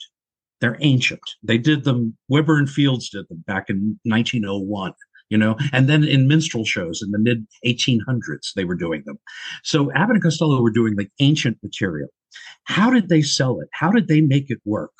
They're 0.60 0.78
ancient. 0.80 1.22
They 1.42 1.56
did 1.56 1.84
them. 1.84 2.16
Weber 2.28 2.58
and 2.58 2.68
Fields 2.68 3.08
did 3.08 3.26
them 3.28 3.42
back 3.46 3.70
in 3.70 3.98
1901 4.04 4.92
you 5.30 5.38
know, 5.38 5.56
and 5.72 5.88
then 5.88 6.04
in 6.04 6.28
minstrel 6.28 6.64
shows 6.64 7.00
in 7.02 7.12
the 7.12 7.18
mid 7.18 7.46
1800s, 7.64 8.52
they 8.54 8.64
were 8.64 8.74
doing 8.74 9.02
them. 9.06 9.18
So 9.62 9.90
Abbott 9.92 10.16
and 10.16 10.22
Costello 10.22 10.60
were 10.60 10.72
doing 10.72 10.96
like 10.96 11.10
ancient 11.20 11.56
material. 11.62 12.08
How 12.64 12.90
did 12.90 13.08
they 13.08 13.22
sell 13.22 13.60
it? 13.60 13.68
How 13.72 13.90
did 13.90 14.08
they 14.08 14.20
make 14.20 14.50
it 14.50 14.58
work? 14.64 14.92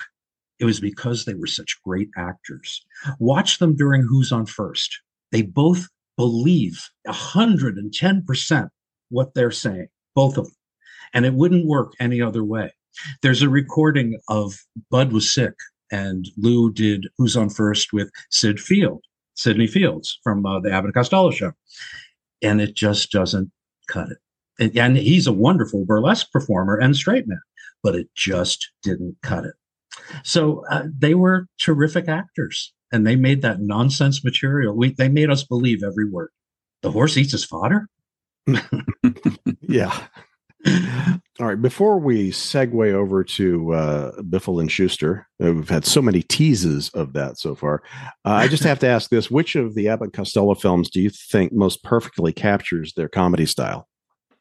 It 0.61 0.66
was 0.66 0.79
because 0.79 1.25
they 1.25 1.35
were 1.35 1.46
such 1.46 1.81
great 1.83 2.11
actors. 2.16 2.85
Watch 3.18 3.59
them 3.59 3.75
during 3.75 4.03
Who's 4.03 4.31
on 4.31 4.46
First. 4.46 5.01
They 5.33 5.42
both 5.42 5.88
believe 6.16 6.87
110% 7.09 8.68
what 9.09 9.35
they're 9.35 9.51
saying, 9.51 9.88
both 10.14 10.37
of 10.37 10.44
them. 10.44 10.55
And 11.14 11.25
it 11.25 11.35
wouldn't 11.35 11.66
work 11.66 11.94
any 11.99 12.20
other 12.20 12.44
way. 12.44 12.73
There's 13.23 13.42
a 13.42 13.49
recording 13.49 14.20
of 14.29 14.55
Bud 14.90 15.12
was 15.12 15.33
sick 15.33 15.55
and 15.90 16.29
Lou 16.37 16.73
did 16.73 17.09
Who's 17.16 17.37
on 17.37 17.51
First 17.51 17.92
with 17.92 18.11
Sid 18.31 18.61
Field, 18.61 19.03
Sidney 19.35 19.66
Fields 19.66 20.18
from 20.23 20.44
uh, 20.46 20.61
the 20.61 20.70
Abbott 20.70 20.87
and 20.87 20.94
Costello 20.94 21.31
show. 21.31 21.53
And 22.42 22.61
it 22.61 22.75
just 22.75 23.11
doesn't 23.11 23.51
cut 23.88 24.11
it. 24.11 24.18
And, 24.59 24.77
and 24.77 24.96
he's 24.96 25.27
a 25.27 25.33
wonderful 25.33 25.85
burlesque 25.85 26.31
performer 26.33 26.77
and 26.77 26.94
straight 26.94 27.27
man, 27.27 27.40
but 27.83 27.94
it 27.94 28.09
just 28.14 28.70
didn't 28.83 29.16
cut 29.23 29.44
it. 29.44 29.55
So 30.24 30.64
uh, 30.70 30.84
they 30.96 31.14
were 31.14 31.46
terrific 31.58 32.08
actors 32.08 32.72
and 32.92 33.06
they 33.06 33.16
made 33.16 33.42
that 33.42 33.60
nonsense 33.60 34.24
material. 34.24 34.76
We, 34.76 34.92
they 34.92 35.08
made 35.08 35.30
us 35.30 35.44
believe 35.44 35.82
every 35.82 36.08
word. 36.08 36.30
The 36.82 36.90
horse 36.90 37.16
eats 37.16 37.32
his 37.32 37.44
fodder. 37.44 37.88
Yeah. 39.70 39.96
All 41.38 41.46
right. 41.46 41.62
Before 41.62 41.98
we 41.98 42.32
segue 42.32 42.92
over 42.92 43.22
to 43.22 43.72
uh, 43.72 44.22
Biffle 44.22 44.60
and 44.60 44.68
Shooster, 44.68 45.24
uh, 45.42 45.52
we've 45.52 45.68
had 45.68 45.86
so 45.86 46.02
many 46.02 46.22
teases 46.22 46.90
of 46.90 47.12
that 47.12 47.38
so 47.38 47.54
far. 47.54 47.82
Uh, 48.24 48.32
I 48.32 48.48
just 48.48 48.64
have 48.64 48.80
to 48.80 48.88
ask 48.88 49.10
this: 49.10 49.30
Which 49.30 49.54
of 49.54 49.74
the 49.74 49.88
Abbott 49.88 50.12
Costello 50.12 50.54
films 50.54 50.90
do 50.90 51.00
you 51.00 51.08
think 51.08 51.52
most 51.52 51.84
perfectly 51.84 52.32
captures 52.32 52.92
their 52.94 53.08
comedy 53.08 53.46
style? 53.46 53.88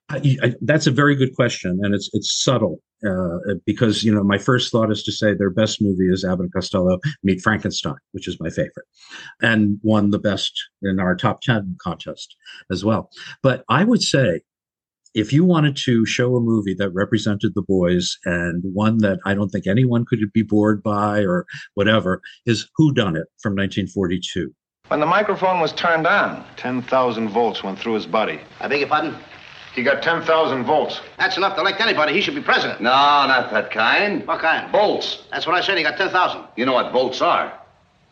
I, 0.09 0.37
I, 0.41 0.53
that's 0.61 0.87
a 0.87 0.91
very 0.91 1.15
good 1.15 1.35
question, 1.35 1.79
and 1.83 1.93
it's 1.93 2.09
it's 2.13 2.43
subtle 2.43 2.81
uh, 3.07 3.37
because 3.65 4.03
you 4.03 4.13
know 4.13 4.23
my 4.23 4.37
first 4.37 4.71
thought 4.71 4.91
is 4.91 5.03
to 5.03 5.11
say 5.11 5.33
their 5.33 5.51
best 5.51 5.81
movie 5.81 6.11
is 6.11 6.25
Abbott 6.25 6.45
and 6.45 6.53
Costello 6.53 6.99
Meet 7.23 7.41
Frankenstein, 7.41 7.95
which 8.11 8.27
is 8.27 8.39
my 8.39 8.49
favorite, 8.49 8.85
and 9.41 9.79
won 9.83 10.09
the 10.09 10.19
best 10.19 10.51
in 10.81 10.99
our 10.99 11.15
top 11.15 11.41
ten 11.41 11.77
contest 11.81 12.35
as 12.71 12.83
well. 12.83 13.09
But 13.43 13.63
I 13.69 13.83
would 13.83 14.01
say 14.01 14.41
if 15.13 15.33
you 15.33 15.43
wanted 15.43 15.75
to 15.75 16.05
show 16.05 16.35
a 16.35 16.41
movie 16.41 16.75
that 16.75 16.89
represented 16.91 17.53
the 17.55 17.63
boys 17.63 18.17
and 18.25 18.63
one 18.73 18.99
that 18.99 19.19
I 19.25 19.33
don't 19.33 19.49
think 19.49 19.67
anyone 19.67 20.05
could 20.05 20.19
be 20.33 20.43
bored 20.43 20.83
by 20.83 21.21
or 21.21 21.45
whatever, 21.73 22.21
is 22.45 22.69
Who 22.75 22.93
Done 22.93 23.15
It 23.15 23.27
from 23.41 23.53
1942. 23.53 24.53
When 24.87 24.99
the 24.99 25.05
microphone 25.05 25.59
was 25.59 25.71
turned 25.71 26.07
on, 26.07 26.43
10,000 26.57 27.29
volts 27.29 27.63
went 27.63 27.77
through 27.77 27.93
his 27.93 28.07
body. 28.07 28.39
I 28.59 28.67
beg 28.67 28.79
your 28.79 28.89
pardon? 28.89 29.15
He 29.73 29.83
got 29.83 30.01
10,000 30.01 30.63
volts. 30.63 30.99
That's 31.17 31.37
enough 31.37 31.55
to 31.55 31.61
elect 31.61 31.79
anybody. 31.79 32.13
He 32.13 32.21
should 32.21 32.35
be 32.35 32.41
president. 32.41 32.81
No, 32.81 32.89
not 32.89 33.51
that 33.51 33.71
kind. 33.71 34.25
What 34.27 34.41
kind? 34.41 34.71
Bolts. 34.71 35.23
That's 35.31 35.45
what 35.45 35.55
I 35.55 35.61
said. 35.61 35.77
He 35.77 35.83
got 35.83 35.97
10,000. 35.97 36.43
You 36.55 36.65
know 36.65 36.73
what 36.73 36.91
volts 36.91 37.21
are. 37.21 37.53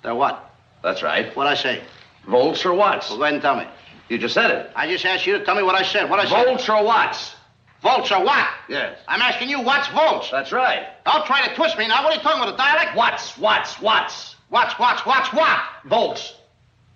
They're 0.04 0.16
what? 0.16 0.52
That's 0.84 1.02
right. 1.02 1.36
What 1.36 1.48
I 1.48 1.56
say? 1.56 1.82
Volts 2.28 2.66
or 2.66 2.74
watts. 2.74 3.10
Well, 3.10 3.18
go 3.18 3.24
ahead 3.24 3.34
and 3.34 3.42
tell 3.42 3.56
me. 3.56 3.66
You 4.10 4.18
just 4.18 4.34
said 4.34 4.52
it. 4.52 4.72
I 4.76 4.88
just 4.88 5.04
asked 5.06 5.26
you 5.26 5.38
to 5.38 5.44
tell 5.44 5.56
me 5.56 5.64
what 5.64 5.76
I 5.76 5.84
said. 5.84 6.10
What 6.10 6.20
I 6.20 6.26
said? 6.26 6.46
Volts 6.46 6.70
or 6.70 6.84
watts. 6.84 7.36
Volts 7.82 8.12
or 8.12 8.24
what? 8.24 8.48
Yes. 8.70 8.98
I'm 9.08 9.22
asking 9.22 9.50
you 9.50 9.62
what's 9.62 9.88
volts. 9.90 10.32
That's 10.32 10.52
right. 10.52 10.88
Don't 11.06 11.26
try 11.26 11.48
to 11.48 11.56
twist 11.56 11.78
me 11.78 11.88
now. 11.88 12.04
What 12.04 12.14
are 12.14 12.16
you 12.16 12.22
talking 12.22 12.42
about, 12.42 12.54
a 12.54 12.58
dialect? 12.58 12.96
Watts, 12.96 13.38
watts, 13.38 13.80
watts. 13.82 14.36
What's, 14.50 14.78
what's, 14.80 15.06
what's, 15.06 15.34
what? 15.34 15.60
Volts. 15.86 16.36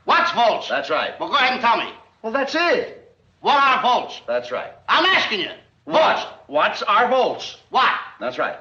What's 0.05 0.31
volts? 0.31 0.69
That's 0.69 0.89
right. 0.89 1.19
Well, 1.19 1.29
go 1.29 1.35
ahead 1.35 1.53
and 1.53 1.61
tell 1.61 1.77
me. 1.77 1.91
Well, 2.21 2.31
that's 2.31 2.55
it. 2.55 3.00
What 3.41 3.57
are 3.61 3.81
volts? 3.81 4.21
That's 4.27 4.51
right. 4.51 4.71
I'm 4.87 5.05
asking 5.05 5.41
you. 5.41 5.49
Watts. 5.85 6.25
What's 6.47 6.81
our 6.83 7.09
volts. 7.09 7.57
What? 7.69 7.91
That's 8.19 8.37
right. 8.37 8.57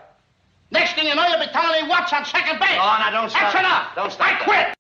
Next 0.71 0.95
thing 0.95 1.07
you 1.07 1.15
know, 1.15 1.27
you'll 1.27 1.41
be 1.41 1.47
telling 1.53 1.83
me 1.83 1.89
what's 1.89 2.13
on 2.13 2.25
second 2.25 2.59
base. 2.59 2.69
Oh, 2.73 2.97
now 2.99 3.11
don't 3.11 3.31
stop. 3.31 3.53
That's 3.53 3.59
enough. 3.59 3.95
Don't 3.95 4.13
stop 4.13 4.27
I 4.27 4.31
that. 4.33 4.45
quit. 4.45 4.75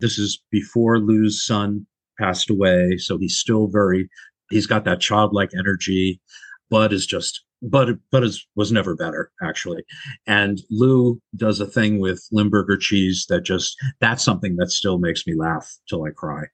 this 0.00 0.18
is 0.18 0.42
before 0.50 0.98
Lou's 0.98 1.44
son 1.44 1.86
passed 2.18 2.50
away, 2.50 2.96
so 2.98 3.18
he's 3.18 3.36
still 3.36 3.68
very 3.68 4.08
he's 4.50 4.66
got 4.66 4.84
that 4.84 5.00
childlike 5.00 5.50
energy. 5.56 6.20
Bud 6.70 6.92
is 6.92 7.06
just 7.06 7.44
Bud 7.62 7.98
Bud 8.10 8.24
is 8.24 8.44
was 8.56 8.72
never 8.72 8.96
better 8.96 9.30
actually, 9.42 9.84
and 10.26 10.60
Lou 10.70 11.20
does 11.36 11.60
a 11.60 11.66
thing 11.66 12.00
with 12.00 12.26
Limburger 12.32 12.76
cheese 12.78 13.26
that 13.28 13.42
just 13.42 13.76
that's 14.00 14.24
something 14.24 14.56
that 14.56 14.70
still 14.70 14.98
makes 14.98 15.26
me 15.26 15.34
laugh 15.34 15.70
till 15.88 16.04
I 16.04 16.10
cry. 16.10 16.44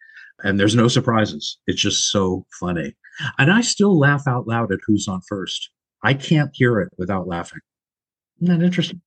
And 0.45 0.61
there's 0.61 0.75
no 0.77 0.87
surprises. 0.89 1.59
It's 1.67 1.81
just 1.81 2.11
so 2.13 2.47
funny. 2.61 2.95
And 3.39 3.51
I 3.51 3.63
still 3.63 3.99
laugh 3.99 4.25
out 4.29 4.47
loud 4.47 4.73
at 4.73 4.79
who's 4.87 5.09
on 5.09 5.21
first. 5.29 5.71
I 6.03 6.15
can't 6.15 6.51
hear 6.53 6.81
it 6.81 6.91
without 6.99 7.27
laughing. 7.27 7.61
Isn't 8.43 8.59
that 8.59 8.65
interesting? 8.65 9.01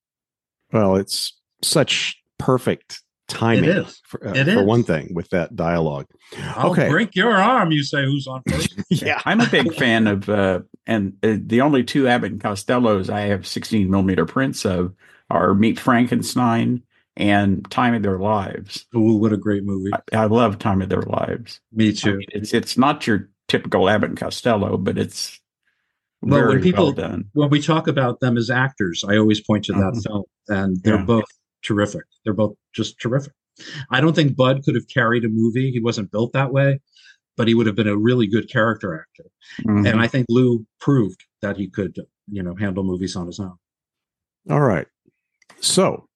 Well, 0.73 0.95
it's 0.95 1.33
such 1.61 2.17
perfect 2.39 3.01
timing 3.27 3.65
It 3.65 3.77
is. 3.77 4.01
for, 4.05 4.25
uh, 4.27 4.33
It 4.33 4.45
for 4.45 4.63
one 4.63 4.83
thing 4.83 5.13
with 5.13 5.29
that 5.29 5.55
dialogue. 5.55 6.07
I'll 6.55 6.71
Okay. 6.71 6.89
break 6.89 7.15
your 7.15 7.33
arm, 7.33 7.71
you 7.71 7.83
say 7.83 8.03
who's 8.05 8.25
on 8.27 8.41
first. 8.49 8.73
Yeah. 8.89 9.21
I'm 9.25 9.41
a 9.41 9.47
big 9.49 9.73
fan 9.75 10.07
of, 10.07 10.27
uh, 10.29 10.61
and 10.87 11.13
uh, 11.23 11.35
the 11.39 11.61
only 11.61 11.83
two 11.83 12.07
Abbott 12.07 12.31
and 12.31 12.41
Costellos 12.41 13.09
I 13.09 13.21
have 13.21 13.45
16 13.45 13.89
millimeter 13.91 14.25
prints 14.25 14.65
of 14.65 14.93
are 15.29 15.53
Meet 15.53 15.77
Frankenstein 15.79 16.81
and 17.17 17.69
Time 17.69 17.93
of 17.93 18.03
Their 18.03 18.19
Lives. 18.19 18.85
Oh, 18.95 19.17
what 19.17 19.33
a 19.33 19.37
great 19.37 19.63
movie. 19.65 19.91
I, 19.93 20.17
I 20.17 20.25
love 20.25 20.59
Time 20.59 20.81
of 20.81 20.89
Their 20.89 21.01
Lives. 21.01 21.59
Me 21.73 21.89
I 21.89 21.91
too. 21.91 22.17
mean, 22.17 22.27
it's 22.31 22.53
it's 22.53 22.77
not 22.77 23.05
your 23.05 23.29
typical 23.47 23.89
Abbott 23.89 24.09
and 24.11 24.19
Costello, 24.19 24.77
but 24.77 24.97
it's 24.97 25.39
Well, 26.21 26.39
very 26.39 26.53
when 26.55 26.63
people- 26.63 26.85
well 26.85 26.93
done. 26.93 27.25
when 27.33 27.49
we 27.49 27.61
talk 27.61 27.87
about 27.87 28.19
them 28.19 28.37
as 28.37 28.49
actors, 28.49 29.03
I 29.07 29.17
always 29.17 29.41
point 29.41 29.65
to 29.65 29.73
that 29.73 29.93
Mhm. 29.95 30.03
film, 30.03 30.23
and 30.47 30.77
they're 30.83 30.95
Yeah. 30.97 31.05
both 31.05 31.25
terrific. 31.63 32.03
They're 32.23 32.33
both 32.33 32.55
just 32.73 32.99
terrific. 32.99 33.33
I 33.89 33.99
don't 34.01 34.15
think 34.15 34.35
Bud 34.35 34.63
could 34.63 34.75
have 34.75 34.87
carried 34.87 35.25
a 35.25 35.29
movie. 35.29 35.71
He 35.71 35.79
wasn't 35.79 36.11
built 36.11 36.33
that 36.33 36.53
way, 36.53 36.79
but 37.35 37.47
he 37.47 37.55
would 37.55 37.65
have 37.65 37.75
been 37.75 37.87
a 37.87 37.97
really 37.97 38.27
good 38.27 38.49
character 38.51 38.93
actor. 38.95 39.29
Mhm. 39.65 39.89
And 39.89 39.99
I 39.99 40.07
think 40.07 40.27
Lou 40.29 40.65
proved 40.79 41.23
that 41.41 41.57
he 41.57 41.67
could, 41.67 41.97
you 42.27 42.43
know, 42.43 42.53
handle 42.55 42.83
movies 42.83 43.15
on 43.15 43.25
his 43.27 43.39
own. 43.39 43.55
All 44.49 44.61
right. 44.61 44.87
So, 45.59 46.06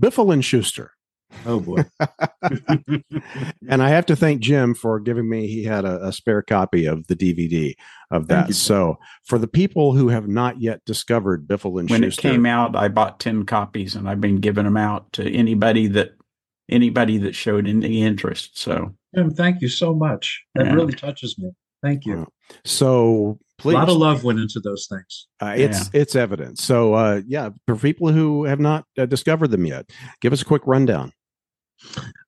Biffle 0.00 0.32
and 0.32 0.42
Shooster. 0.42 0.90
Oh 1.44 1.60
boy. 1.60 1.84
And 3.68 3.82
I 3.82 3.90
have 3.90 4.06
to 4.06 4.16
thank 4.16 4.40
Jim 4.40 4.74
for 4.74 4.98
giving 4.98 5.28
me, 5.28 5.46
he 5.46 5.64
had 5.64 5.84
a, 5.84 6.06
a 6.06 6.12
spare 6.12 6.40
copy 6.40 6.86
of 6.86 7.06
the 7.08 7.14
DVD 7.16 7.74
of 8.10 8.28
that. 8.28 8.48
you, 8.48 8.54
So, 8.54 8.98
for 9.24 9.36
the 9.38 9.46
people 9.48 9.92
who 9.92 10.08
have 10.08 10.26
not 10.26 10.60
yet 10.60 10.82
discovered 10.86 11.46
Biffle 11.46 11.78
and 11.78 11.88
Shooster 11.88 12.00
when 12.00 12.10
Shooster, 12.10 12.18
it 12.18 12.22
came 12.32 12.46
out, 12.46 12.74
I 12.76 12.88
bought 12.88 13.20
10 13.20 13.44
copies 13.44 13.94
and 13.94 14.08
I've 14.08 14.20
been 14.22 14.36
giving 14.40 14.64
them 14.64 14.78
out 14.78 15.12
to 15.14 15.30
anybody 15.30 15.86
that 15.88 16.12
anybody 16.70 17.18
that 17.18 17.34
showed 17.34 17.68
any 17.68 18.02
interest. 18.02 18.58
So 18.58 18.94
Jim, 19.14 19.30
thank 19.30 19.60
you 19.60 19.68
so 19.68 19.94
much. 19.94 20.44
That 20.54 20.66
Yeah. 20.66 20.74
really 20.74 20.92
touches 20.94 21.38
me. 21.38 21.50
Thank 21.82 22.06
you. 22.06 22.16
Wow. 22.18 23.38
So 23.60 23.70
A 23.70 23.72
lot 23.72 23.88
of 23.88 23.96
love 23.96 24.22
went 24.24 24.38
into 24.38 24.60
those 24.60 24.86
things. 24.86 25.26
uh, 25.42 25.54
it's 25.56 25.90
it's 25.92 26.14
evident. 26.14 26.58
So, 26.60 26.94
uh, 26.94 27.22
yeah, 27.26 27.50
for 27.66 27.74
people 27.76 28.08
who 28.12 28.44
have 28.44 28.60
not 28.60 28.84
uh, 28.96 29.06
discovered 29.06 29.48
them 29.48 29.66
yet, 29.66 29.90
give 30.20 30.32
us 30.32 30.42
a 30.42 30.44
quick 30.44 30.62
rundown. 30.64 31.12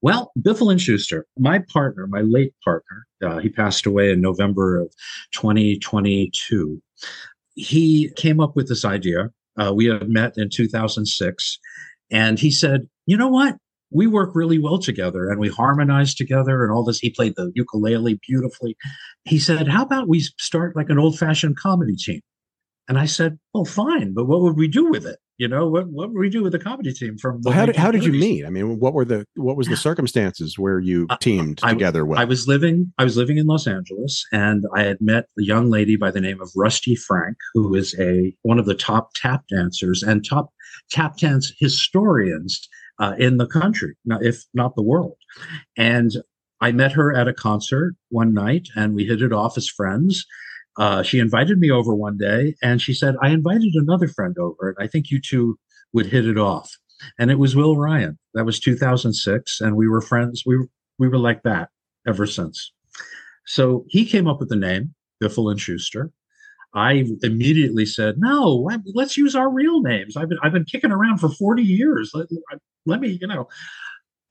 Well, 0.02 0.32
Biffle 0.40 0.70
and 0.70 0.80
Shooster, 0.80 1.24
my 1.38 1.58
partner, 1.58 2.06
my 2.06 2.20
late 2.20 2.54
partner, 2.64 3.06
uh, 3.24 3.38
he 3.38 3.48
passed 3.48 3.84
away 3.86 4.10
in 4.12 4.20
November 4.20 4.78
of 4.78 4.92
2022. 5.32 6.80
He 7.54 8.10
came 8.16 8.40
up 8.40 8.56
with 8.56 8.68
this 8.68 8.84
idea. 8.84 9.30
Uh, 9.60 9.72
we 9.74 9.86
had 9.86 10.08
met 10.08 10.36
in 10.38 10.48
2006, 10.48 11.58
and 12.10 12.38
he 12.38 12.50
said, 12.50 12.88
"You 13.06 13.16
know 13.16 13.28
what? 13.28 13.56
We 13.90 14.06
work 14.06 14.34
really 14.34 14.58
well 14.58 14.78
together, 14.78 15.28
and 15.28 15.40
we 15.40 15.48
harmonize 15.48 16.14
together, 16.14 16.62
and 16.62 16.72
all 16.72 16.84
this." 16.84 16.98
He 17.00 17.10
played 17.10 17.34
the 17.36 17.52
ukulele 17.54 18.20
beautifully. 18.26 18.76
He 19.24 19.38
said, 19.38 19.68
"How 19.68 19.82
about 19.82 20.08
we 20.08 20.20
start 20.38 20.76
like 20.76 20.90
an 20.90 20.98
old-fashioned 20.98 21.56
comedy 21.56 21.96
team?" 21.96 22.20
And 22.88 22.98
I 22.98 23.06
said, 23.06 23.38
"Well, 23.54 23.64
fine, 23.64 24.14
but 24.14 24.26
what 24.26 24.40
would 24.42 24.56
we 24.56 24.66
do 24.68 24.90
with 24.90 25.06
it? 25.06 25.18
You 25.38 25.48
know, 25.48 25.68
what 25.68 25.88
what 25.88 26.10
would 26.10 26.18
we 26.18 26.28
do 26.28 26.42
with 26.42 26.52
the 26.52 26.58
comedy 26.58 26.92
team 26.92 27.16
from?" 27.18 27.40
The 27.42 27.48
Well, 27.50 27.58
how 27.58 27.66
did 27.66 27.76
how 27.76 27.90
did 27.90 28.04
you 28.04 28.12
meet? 28.12 28.44
I 28.44 28.50
mean, 28.50 28.78
what 28.78 28.94
were 28.94 29.04
the 29.04 29.24
what 29.36 29.56
was 29.56 29.68
the 29.68 29.76
circumstances 29.88 30.58
where 30.58 30.80
you 30.80 31.06
teamed 31.20 31.60
I- 31.62 31.72
together 31.72 32.04
with? 32.04 32.18
I 32.18 32.24
was 32.24 32.46
living 32.48 32.92
I 32.98 33.04
was 33.04 33.16
living 33.16 33.38
in 33.38 33.46
Los 33.46 33.66
Angeles 33.66 34.26
and 34.32 34.64
I 34.74 34.82
had 34.82 35.00
met 35.00 35.26
a 35.38 35.42
young 35.42 35.70
lady 35.70 35.96
by 35.96 36.10
the 36.10 36.20
name 36.20 36.40
of 36.40 36.50
Rusty 36.56 36.94
Frank, 36.96 37.36
who 37.54 37.74
is 37.74 37.94
a 37.98 38.34
one 38.42 38.58
of 38.58 38.66
the 38.66 38.74
top 38.74 39.14
tap 39.14 39.44
dancers 39.48 40.02
and 40.02 40.24
top 40.24 40.52
tap 40.90 41.16
dance 41.16 41.52
historians 41.58 42.68
uh, 43.00 43.14
in 43.18 43.38
the 43.38 43.46
country, 43.46 43.96
if 44.20 44.44
not 44.54 44.76
the 44.76 44.82
world. 44.82 45.16
And 45.76 46.12
I 46.60 46.70
met 46.72 46.92
her 46.92 47.14
at 47.16 47.26
a 47.26 47.32
concert 47.32 47.96
one 48.10 48.34
night 48.34 48.68
and 48.76 48.94
we 48.94 49.06
hit 49.06 49.22
it 49.22 49.32
off 49.32 49.56
as 49.56 49.68
friends. 49.68 50.26
Uh, 50.76 51.02
she 51.02 51.18
invited 51.18 51.58
me 51.58 51.70
over 51.70 51.94
one 51.94 52.16
day 52.16 52.54
and 52.62 52.80
she 52.80 52.92
said, 52.92 53.16
I 53.22 53.30
invited 53.30 53.74
another 53.74 54.06
friend 54.06 54.36
over 54.38 54.68
and 54.68 54.76
I 54.78 54.86
think 54.86 55.10
you 55.10 55.20
two 55.20 55.58
would 55.92 56.06
hit 56.06 56.26
it 56.26 56.38
off. 56.38 56.70
And 57.18 57.30
it 57.30 57.38
was 57.38 57.56
Will 57.56 57.76
Ryan. 57.76 58.18
That 58.34 58.44
was 58.44 58.60
2006. 58.60 59.60
And 59.60 59.74
we 59.74 59.88
were 59.88 60.02
friends. 60.02 60.44
We 60.44 60.58
we 60.98 61.08
were 61.08 61.18
like 61.18 61.42
that 61.44 61.70
ever 62.06 62.26
since. 62.26 62.72
So 63.46 63.86
he 63.88 64.04
came 64.04 64.28
up 64.28 64.38
with 64.38 64.50
the 64.50 64.56
name 64.56 64.94
Biffle 65.22 65.50
and 65.50 65.58
Shooster. 65.58 66.10
I 66.74 67.04
immediately 67.22 67.84
said, 67.84 68.18
"No, 68.18 68.54
let- 68.54 68.80
let's 68.94 69.16
use 69.16 69.34
our 69.34 69.50
real 69.50 69.80
names. 69.82 70.16
I've 70.16 70.28
been 70.28 70.38
I've 70.42 70.52
been 70.52 70.64
kicking 70.64 70.92
around 70.92 71.18
for 71.18 71.28
forty 71.28 71.64
years. 71.64 72.12
Let, 72.14 72.28
let 72.86 73.00
me, 73.00 73.18
you 73.20 73.26
know." 73.26 73.48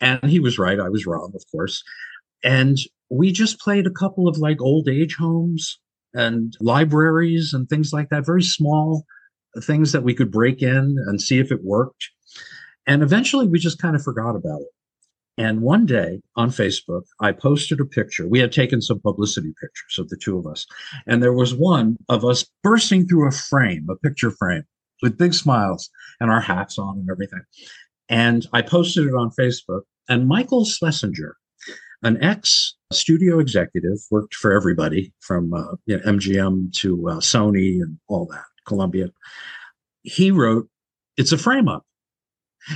And 0.02 0.24
he 0.26 0.40
was 0.40 0.58
right. 0.58 0.80
I 0.80 0.90
was 0.90 1.06
wrong, 1.06 1.32
of 1.36 1.44
course. 1.52 1.84
And 2.44 2.78
we 3.10 3.32
just 3.32 3.60
played 3.60 3.86
a 3.86 3.92
couple 3.92 4.28
of 4.28 4.38
like 4.38 4.62
old 4.62 4.88
age 4.88 5.16
homes 5.16 5.80
and 6.14 6.56
libraries 6.62 7.54
and 7.54 7.68
things 7.68 7.92
like 7.92 8.10
that. 8.10 8.26
Very 8.26 8.44
small 8.44 9.06
things 9.62 9.92
that 9.92 10.04
we 10.04 10.14
could 10.14 10.32
break 10.32 10.62
in 10.62 10.96
and 11.08 11.22
see 11.22 11.40
if 11.40 11.52
it 11.52 11.64
worked. 11.64 12.10
And 12.88 13.04
eventually, 13.04 13.48
we 13.48 13.60
just 13.60 13.82
kind 13.82 13.96
of 13.96 14.04
forgot 14.04 14.36
about 14.36 14.62
it. 14.62 14.68
And 15.40 15.62
one 15.62 15.86
day 15.86 16.20
on 16.36 16.50
Facebook, 16.50 17.04
I 17.22 17.32
posted 17.32 17.80
a 17.80 17.86
picture. 17.86 18.28
We 18.28 18.40
had 18.40 18.52
taken 18.52 18.82
some 18.82 19.00
publicity 19.00 19.54
pictures 19.62 19.98
of 19.98 20.10
the 20.10 20.18
two 20.18 20.38
of 20.38 20.46
us. 20.46 20.66
And 21.08 21.24
there 21.24 21.32
was 21.32 21.56
one 21.56 21.96
of 22.10 22.26
us 22.26 22.46
bursting 22.62 23.08
through 23.08 23.26
a 23.26 23.32
frame, 23.32 23.88
a 23.90 23.96
picture 23.96 24.32
frame 24.32 24.64
with 25.02 25.18
big 25.18 25.34
smiles 25.34 25.90
and 26.20 26.30
our 26.30 26.42
hats 26.42 26.78
on 26.78 26.98
and 26.98 27.10
everything. 27.10 27.40
And 28.10 28.48
I 28.52 28.62
posted 28.62 29.08
it 29.08 29.14
on 29.14 29.32
Facebook. 29.32 29.84
And 30.10 30.28
Michael 30.28 30.66
Schlesinger, 30.66 31.38
an 32.04 32.22
ex 32.22 32.76
studio 32.92 33.40
executive, 33.40 34.00
worked 34.12 34.36
for 34.36 34.52
everybody 34.52 35.14
from 35.22 35.54
uh, 35.54 35.76
you 35.86 35.98
know, 35.98 36.04
MGM 36.04 36.74
to 36.80 37.08
uh, 37.08 37.16
Sony 37.22 37.82
and 37.82 37.98
all 38.10 38.26
that, 38.26 38.44
Columbia. 38.66 39.10
He 40.04 40.32
wrote, 40.32 40.68
It's 41.16 41.32
a 41.32 41.38
frame 41.38 41.70
up. 41.70 41.86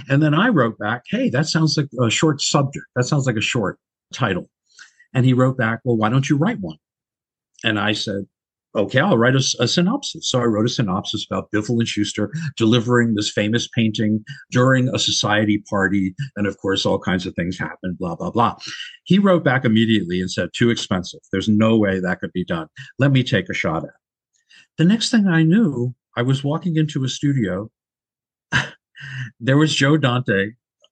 And 0.09 0.21
then 0.21 0.33
I 0.33 0.49
wrote 0.49 0.77
back, 0.77 1.03
hey, 1.09 1.29
that 1.29 1.47
sounds 1.47 1.77
like 1.77 1.89
a 2.01 2.09
short 2.09 2.41
subject. 2.41 2.85
That 2.95 3.03
sounds 3.03 3.25
like 3.25 3.37
a 3.37 3.41
short 3.41 3.79
title. 4.13 4.49
And 5.13 5.25
he 5.25 5.33
wrote 5.33 5.57
back, 5.57 5.79
well, 5.83 5.97
why 5.97 6.09
don't 6.09 6.29
you 6.29 6.37
write 6.37 6.59
one? 6.59 6.77
And 7.63 7.79
I 7.79 7.93
said, 7.93 8.25
okay, 8.75 8.99
I'll 8.99 9.17
write 9.17 9.35
a, 9.35 9.43
a 9.59 9.67
synopsis. 9.67 10.29
So 10.29 10.39
I 10.39 10.45
wrote 10.45 10.65
a 10.65 10.69
synopsis 10.69 11.25
about 11.29 11.51
Biffle 11.51 11.77
and 11.77 11.87
Shooster 11.87 12.31
delivering 12.57 13.13
this 13.13 13.31
famous 13.31 13.67
painting 13.67 14.23
during 14.51 14.89
a 14.89 14.97
society 14.97 15.63
party. 15.69 16.15
And 16.35 16.47
of 16.47 16.57
course, 16.57 16.85
all 16.85 16.97
kinds 16.97 17.27
of 17.27 17.35
things 17.35 17.57
happened, 17.57 17.99
blah, 17.99 18.15
blah, 18.15 18.31
blah. 18.31 18.55
He 19.03 19.19
wrote 19.19 19.43
back 19.43 19.63
immediately 19.63 20.19
and 20.19 20.31
said, 20.31 20.49
too 20.53 20.71
expensive. 20.71 21.19
There's 21.31 21.47
no 21.47 21.77
way 21.77 21.99
that 21.99 22.19
could 22.19 22.33
be 22.33 22.45
done. 22.45 22.67
Let 22.97 23.11
me 23.11 23.23
take 23.23 23.47
a 23.49 23.53
shot 23.53 23.83
at 23.83 23.89
it. 23.89 23.91
The 24.79 24.85
next 24.85 25.11
thing 25.11 25.27
I 25.27 25.43
knew, 25.43 25.93
I 26.17 26.23
was 26.23 26.43
walking 26.43 26.75
into 26.77 27.03
a 27.03 27.09
studio 27.09 27.69
there 29.39 29.57
was 29.57 29.73
Joe 29.73 29.97
Dante 29.97 30.51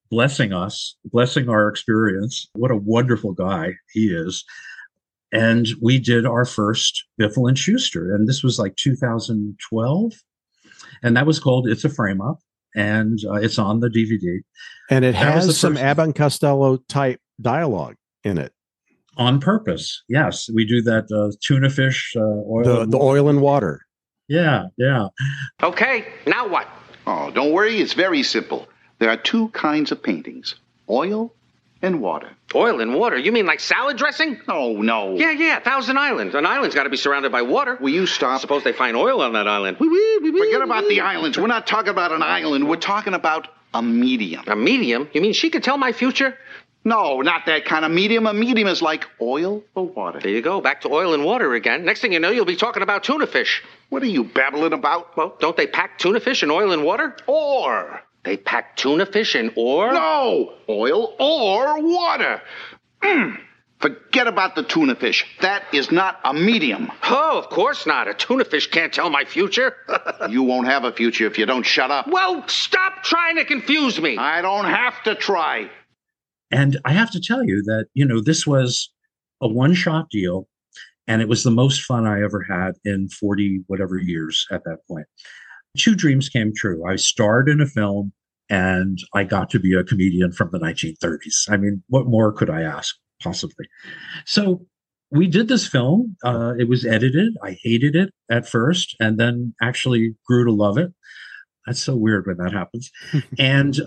blessing 0.09 0.51
us, 0.53 0.95
blessing 1.05 1.47
our 1.49 1.67
experience. 1.69 2.47
What 2.53 2.71
a 2.71 2.75
wonderful 2.75 3.31
guy 3.33 3.73
he 3.93 4.07
is. 4.13 4.43
And 5.33 5.67
we 5.81 5.97
did 5.97 6.25
our 6.25 6.43
first 6.43 7.05
Biffle 7.19 7.47
and 7.47 7.57
Shooster, 7.57 8.13
and 8.13 8.27
this 8.27 8.43
was 8.43 8.59
like 8.59 8.75
2012, 8.75 10.11
and 11.03 11.15
that 11.15 11.25
was 11.25 11.39
called 11.39 11.67
"It's 11.69 11.85
a 11.85 11.89
Frame 11.89 12.19
Up," 12.21 12.39
and 12.75 13.17
uh, 13.29 13.35
it's 13.35 13.57
on 13.57 13.79
the 13.79 13.87
DVD 13.87 14.39
and 14.89 15.05
it 15.05 15.13
That 15.13 15.33
has 15.33 15.57
some 15.57 15.73
first- 15.73 15.83
Abbott 15.83 16.05
and 16.05 16.15
Costello 16.15 16.77
type 16.89 17.21
dialogue 17.41 17.95
in 18.25 18.37
it. 18.37 18.51
on 19.17 19.39
purpose. 19.39 20.03
Yes, 20.09 20.49
we 20.53 20.65
do 20.65 20.81
that 20.81 21.05
uh, 21.11 21.31
tuna 21.41 21.69
fish 21.69 22.13
uh, 22.17 22.19
oil. 22.19 22.63
The 22.63 22.85
the 22.87 22.99
oil 22.99 23.29
and 23.29 23.39
water. 23.41 23.79
Yeah, 24.27 24.65
yeah. 24.77 25.07
Okay, 25.63 26.07
now 26.27 26.45
what? 26.47 26.67
Oh, 27.07 27.31
don't 27.31 27.51
worry, 27.51 27.79
it's 27.81 27.93
very 27.93 28.23
simple. 28.23 28.67
There 28.99 29.09
are 29.09 29.17
two 29.17 29.49
kinds 29.49 29.91
of 29.91 30.03
paintings 30.03 30.55
oil 30.89 31.33
and 31.81 32.01
water. 32.01 32.29
Oil 32.53 32.79
and 32.81 32.93
water? 32.93 33.17
You 33.17 33.31
mean 33.31 33.45
like 33.45 33.59
salad 33.59 33.97
dressing? 33.97 34.39
Oh, 34.47 34.81
no. 34.81 35.15
Yeah, 35.15 35.31
yeah, 35.31 35.59
Thousand 35.59 35.97
Islands. 35.97 36.35
An 36.35 36.45
island's 36.45 36.75
got 36.75 36.83
to 36.83 36.89
be 36.89 36.97
surrounded 36.97 37.31
by 37.31 37.41
water. 37.41 37.77
Will 37.81 37.89
you 37.89 38.05
stop? 38.05 38.41
Suppose 38.41 38.63
they 38.63 38.73
find 38.73 38.95
oil 38.95 39.21
on 39.21 39.33
that 39.33 39.47
island. 39.47 39.77
We 39.79 39.89
forget 40.19 40.61
about 40.61 40.87
the 40.87 41.01
islands. 41.01 41.37
We're 41.37 41.47
not 41.47 41.65
talking 41.65 41.89
about 41.89 42.11
an 42.11 42.21
island. 42.21 42.67
We're 42.69 42.75
talking 42.75 43.13
about 43.13 43.47
a 43.73 43.81
medium. 43.81 44.43
A 44.47 44.55
medium? 44.55 45.09
You 45.13 45.21
mean 45.21 45.33
she 45.33 45.49
could 45.49 45.63
tell 45.63 45.77
my 45.77 45.93
future? 45.93 46.37
No, 46.83 47.21
not 47.21 47.45
that 47.45 47.65
kind 47.65 47.85
of 47.85 47.91
medium. 47.91 48.25
A 48.25 48.33
medium 48.33 48.67
is 48.67 48.81
like 48.81 49.07
oil 49.21 49.63
or 49.75 49.85
water. 49.85 50.19
There 50.19 50.31
you 50.31 50.41
go, 50.41 50.61
back 50.61 50.81
to 50.81 50.89
oil 50.89 51.13
and 51.13 51.23
water 51.23 51.53
again. 51.53 51.85
Next 51.85 52.01
thing 52.01 52.13
you 52.13 52.19
know, 52.19 52.31
you'll 52.31 52.45
be 52.45 52.55
talking 52.55 52.81
about 52.81 53.03
tuna 53.03 53.27
fish. 53.27 53.63
What 53.89 54.01
are 54.01 54.07
you 54.07 54.23
babbling 54.23 54.73
about? 54.73 55.15
Well, 55.15 55.35
don't 55.39 55.55
they 55.55 55.67
pack 55.67 55.99
tuna 55.99 56.19
fish 56.19 56.41
in 56.41 56.49
oil 56.49 56.71
and 56.71 56.83
water? 56.83 57.15
Or. 57.27 58.01
They 58.23 58.37
pack 58.37 58.77
tuna 58.77 59.05
fish 59.05 59.35
in 59.35 59.51
ore? 59.55 59.93
No! 59.93 60.53
Oil 60.69 61.15
or 61.19 61.81
water. 61.83 62.41
Mm. 63.01 63.39
Forget 63.79 64.27
about 64.27 64.55
the 64.55 64.61
tuna 64.61 64.95
fish. 64.95 65.25
That 65.41 65.63
is 65.73 65.91
not 65.91 66.19
a 66.23 66.33
medium. 66.33 66.91
Oh, 67.03 67.39
of 67.39 67.49
course 67.49 67.87
not. 67.87 68.07
A 68.07 68.13
tuna 68.13 68.45
fish 68.45 68.69
can't 68.69 68.93
tell 68.93 69.09
my 69.09 69.25
future. 69.25 69.75
you 70.29 70.43
won't 70.43 70.67
have 70.67 70.83
a 70.83 70.91
future 70.91 71.25
if 71.25 71.39
you 71.39 71.47
don't 71.47 71.65
shut 71.65 71.89
up. 71.89 72.07
Well, 72.07 72.47
stop 72.47 73.03
trying 73.03 73.37
to 73.37 73.45
confuse 73.45 73.99
me. 73.99 74.17
I 74.17 74.43
don't 74.43 74.65
have 74.65 75.01
to 75.03 75.15
try. 75.15 75.69
And 76.51 76.79
I 76.85 76.93
have 76.93 77.11
to 77.11 77.21
tell 77.21 77.43
you 77.43 77.61
that, 77.63 77.87
you 77.93 78.05
know, 78.05 78.21
this 78.21 78.45
was 78.45 78.91
a 79.41 79.47
one 79.47 79.73
shot 79.73 80.09
deal 80.09 80.47
and 81.07 81.21
it 81.21 81.27
was 81.27 81.43
the 81.43 81.51
most 81.51 81.81
fun 81.81 82.05
I 82.05 82.21
ever 82.21 82.43
had 82.43 82.73
in 82.85 83.09
40 83.09 83.63
whatever 83.67 83.97
years 83.97 84.45
at 84.51 84.63
that 84.65 84.79
point. 84.87 85.05
Two 85.77 85.95
dreams 85.95 86.29
came 86.29 86.53
true. 86.55 86.85
I 86.85 86.97
starred 86.97 87.49
in 87.49 87.61
a 87.61 87.65
film 87.65 88.11
and 88.49 88.99
I 89.13 89.23
got 89.23 89.49
to 89.51 89.59
be 89.59 89.73
a 89.73 89.83
comedian 89.83 90.31
from 90.33 90.49
the 90.51 90.59
1930s. 90.59 91.49
I 91.49 91.57
mean, 91.57 91.83
what 91.87 92.05
more 92.07 92.31
could 92.31 92.49
I 92.49 92.61
ask? 92.61 92.95
possibly. 93.21 93.65
So 94.25 94.65
we 95.11 95.27
did 95.27 95.47
this 95.47 95.67
film. 95.67 96.15
Uh, 96.23 96.53
it 96.57 96.67
was 96.69 96.85
edited. 96.85 97.35
I 97.43 97.57
hated 97.61 97.95
it 97.95 98.11
at 98.29 98.47
first, 98.47 98.95
and 98.99 99.19
then 99.19 99.53
actually 99.61 100.15
grew 100.25 100.45
to 100.45 100.51
love 100.51 100.77
it. 100.77 100.91
That's 101.65 101.81
so 101.81 101.95
weird 101.95 102.25
when 102.25 102.37
that 102.37 102.53
happens. 102.53 102.91
and 103.39 103.81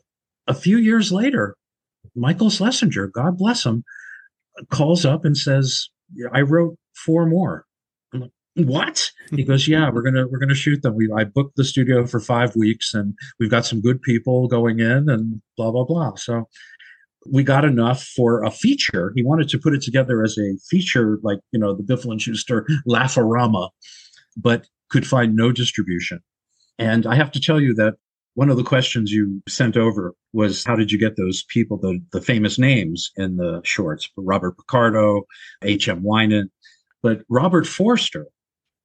a 0.47 0.55
few 0.55 0.77
years 0.77 1.11
later, 1.11 1.57
Michael 2.15 2.51
Schlesinger, 2.51 3.09
God 3.09 3.39
bless 3.39 3.65
him, 3.65 3.85
calls 4.71 5.05
up 5.05 5.25
and 5.25 5.37
says, 5.37 5.89
"I 6.33 6.43
wrote 6.43 6.77
four 6.95 7.27
more." 7.27 7.67
I'm 8.13 8.21
like, 8.21 8.31
"What?" 8.57 9.11
He 9.31 9.45
goes, 9.51 9.67
"Yeah, 9.69 9.91
we're 9.91 10.03
gonna 10.03 10.27
we're 10.29 10.39
gonna 10.39 10.55
shoot 10.55 10.83
them. 10.83 10.95
We 10.95 11.11
I 11.13 11.25
booked 11.25 11.57
the 11.57 11.65
studio 11.65 12.07
for 12.07 12.21
five 12.21 12.55
weeks, 12.57 12.95
and 12.95 13.15
we've 13.39 13.51
got 13.51 13.67
some 13.67 13.81
good 13.81 14.03
people 14.03 14.49
going 14.49 14.81
in, 14.81 15.09
and 15.09 15.41
blah 15.57 15.71
blah 15.71 15.85
blah." 15.85 16.15
So 16.17 16.49
we 17.31 17.43
got 17.43 17.65
enough 17.65 18.03
for 18.03 18.45
a 18.45 18.51
feature. 18.51 19.13
He 19.17 19.23
wanted 19.23 19.49
to 19.49 19.59
put 19.59 19.75
it 19.75 19.83
together 19.83 20.23
as 20.23 20.37
a 20.39 20.57
feature, 20.69 21.19
like 21.23 21.41
you 21.53 21.59
know 21.59 21.75
the 21.75 21.83
Biffle 21.83 22.13
and 22.13 22.21
Shooster 22.21 22.67
Laugh-O-Rama, 22.87 23.71
but 24.37 24.67
could 24.91 25.07
find 25.07 25.35
no 25.35 25.51
distribution. 25.53 26.21
And 26.79 27.07
I 27.07 27.15
have 27.15 27.31
to 27.33 27.41
tell 27.41 27.61
you 27.61 27.75
that 27.75 27.95
one 28.35 28.51
of 28.51 28.57
the 28.57 28.65
questions 28.65 29.13
you 29.13 29.41
sent 29.49 29.77
over 29.77 30.15
was 30.33 30.65
how 30.65 30.77
did 30.77 30.91
you 30.91 30.99
get 30.99 31.17
those 31.17 31.45
people, 31.45 31.79
the, 31.79 32.01
the 32.13 32.21
famous 32.21 32.59
names 32.59 33.11
in 33.17 33.37
the 33.37 33.61
shorts, 33.65 34.09
Robert 34.17 34.57
Picardo, 34.57 35.23
H.M. 35.63 36.03
Wynant. 36.03 36.51
But 37.03 37.23
Robert 37.29 37.67
Forster 37.67 38.27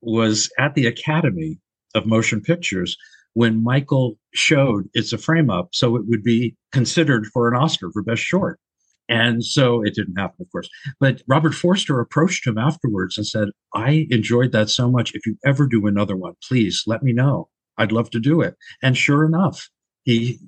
was 0.01 0.49
at 0.59 0.75
the 0.75 0.85
Academy 0.85 1.59
of 1.95 2.05
Motion 2.05 2.41
Pictures 2.41 2.95
when 3.33 3.63
Michael 3.63 4.17
showed 4.33 4.89
it's 4.93 5.13
a 5.13 5.17
frame 5.17 5.49
up, 5.49 5.69
so 5.71 5.95
it 5.95 6.03
would 6.07 6.23
be 6.23 6.55
considered 6.71 7.25
for 7.27 7.47
an 7.47 7.55
Oscar 7.55 7.91
for 7.91 8.03
Best 8.03 8.21
Short. 8.21 8.59
And 9.07 9.43
so 9.43 9.81
it 9.83 9.95
didn't 9.95 10.17
happen, 10.17 10.37
of 10.39 10.51
course. 10.51 10.69
But 10.99 11.23
Robert 11.27 11.55
Forster 11.55 11.99
approached 11.99 12.45
him 12.45 12.59
afterwards 12.59 13.17
and 13.17 13.25
said, 13.25 13.49
I 13.73 14.07
enjoyed 14.11 14.51
that 14.51 14.69
so 14.69 14.89
much. 14.91 15.15
If 15.15 15.25
you 15.25 15.35
ever 15.43 15.65
do 15.65 15.87
another 15.87 16.15
one, 16.15 16.33
please 16.47 16.83
let 16.85 17.01
me 17.01 17.11
know. 17.11 17.49
I'd 17.79 17.91
love 17.91 18.11
to 18.11 18.19
do 18.19 18.41
it. 18.41 18.55
And 18.83 18.95
sure 18.95 19.25
enough, 19.25 19.69
he 20.03 20.39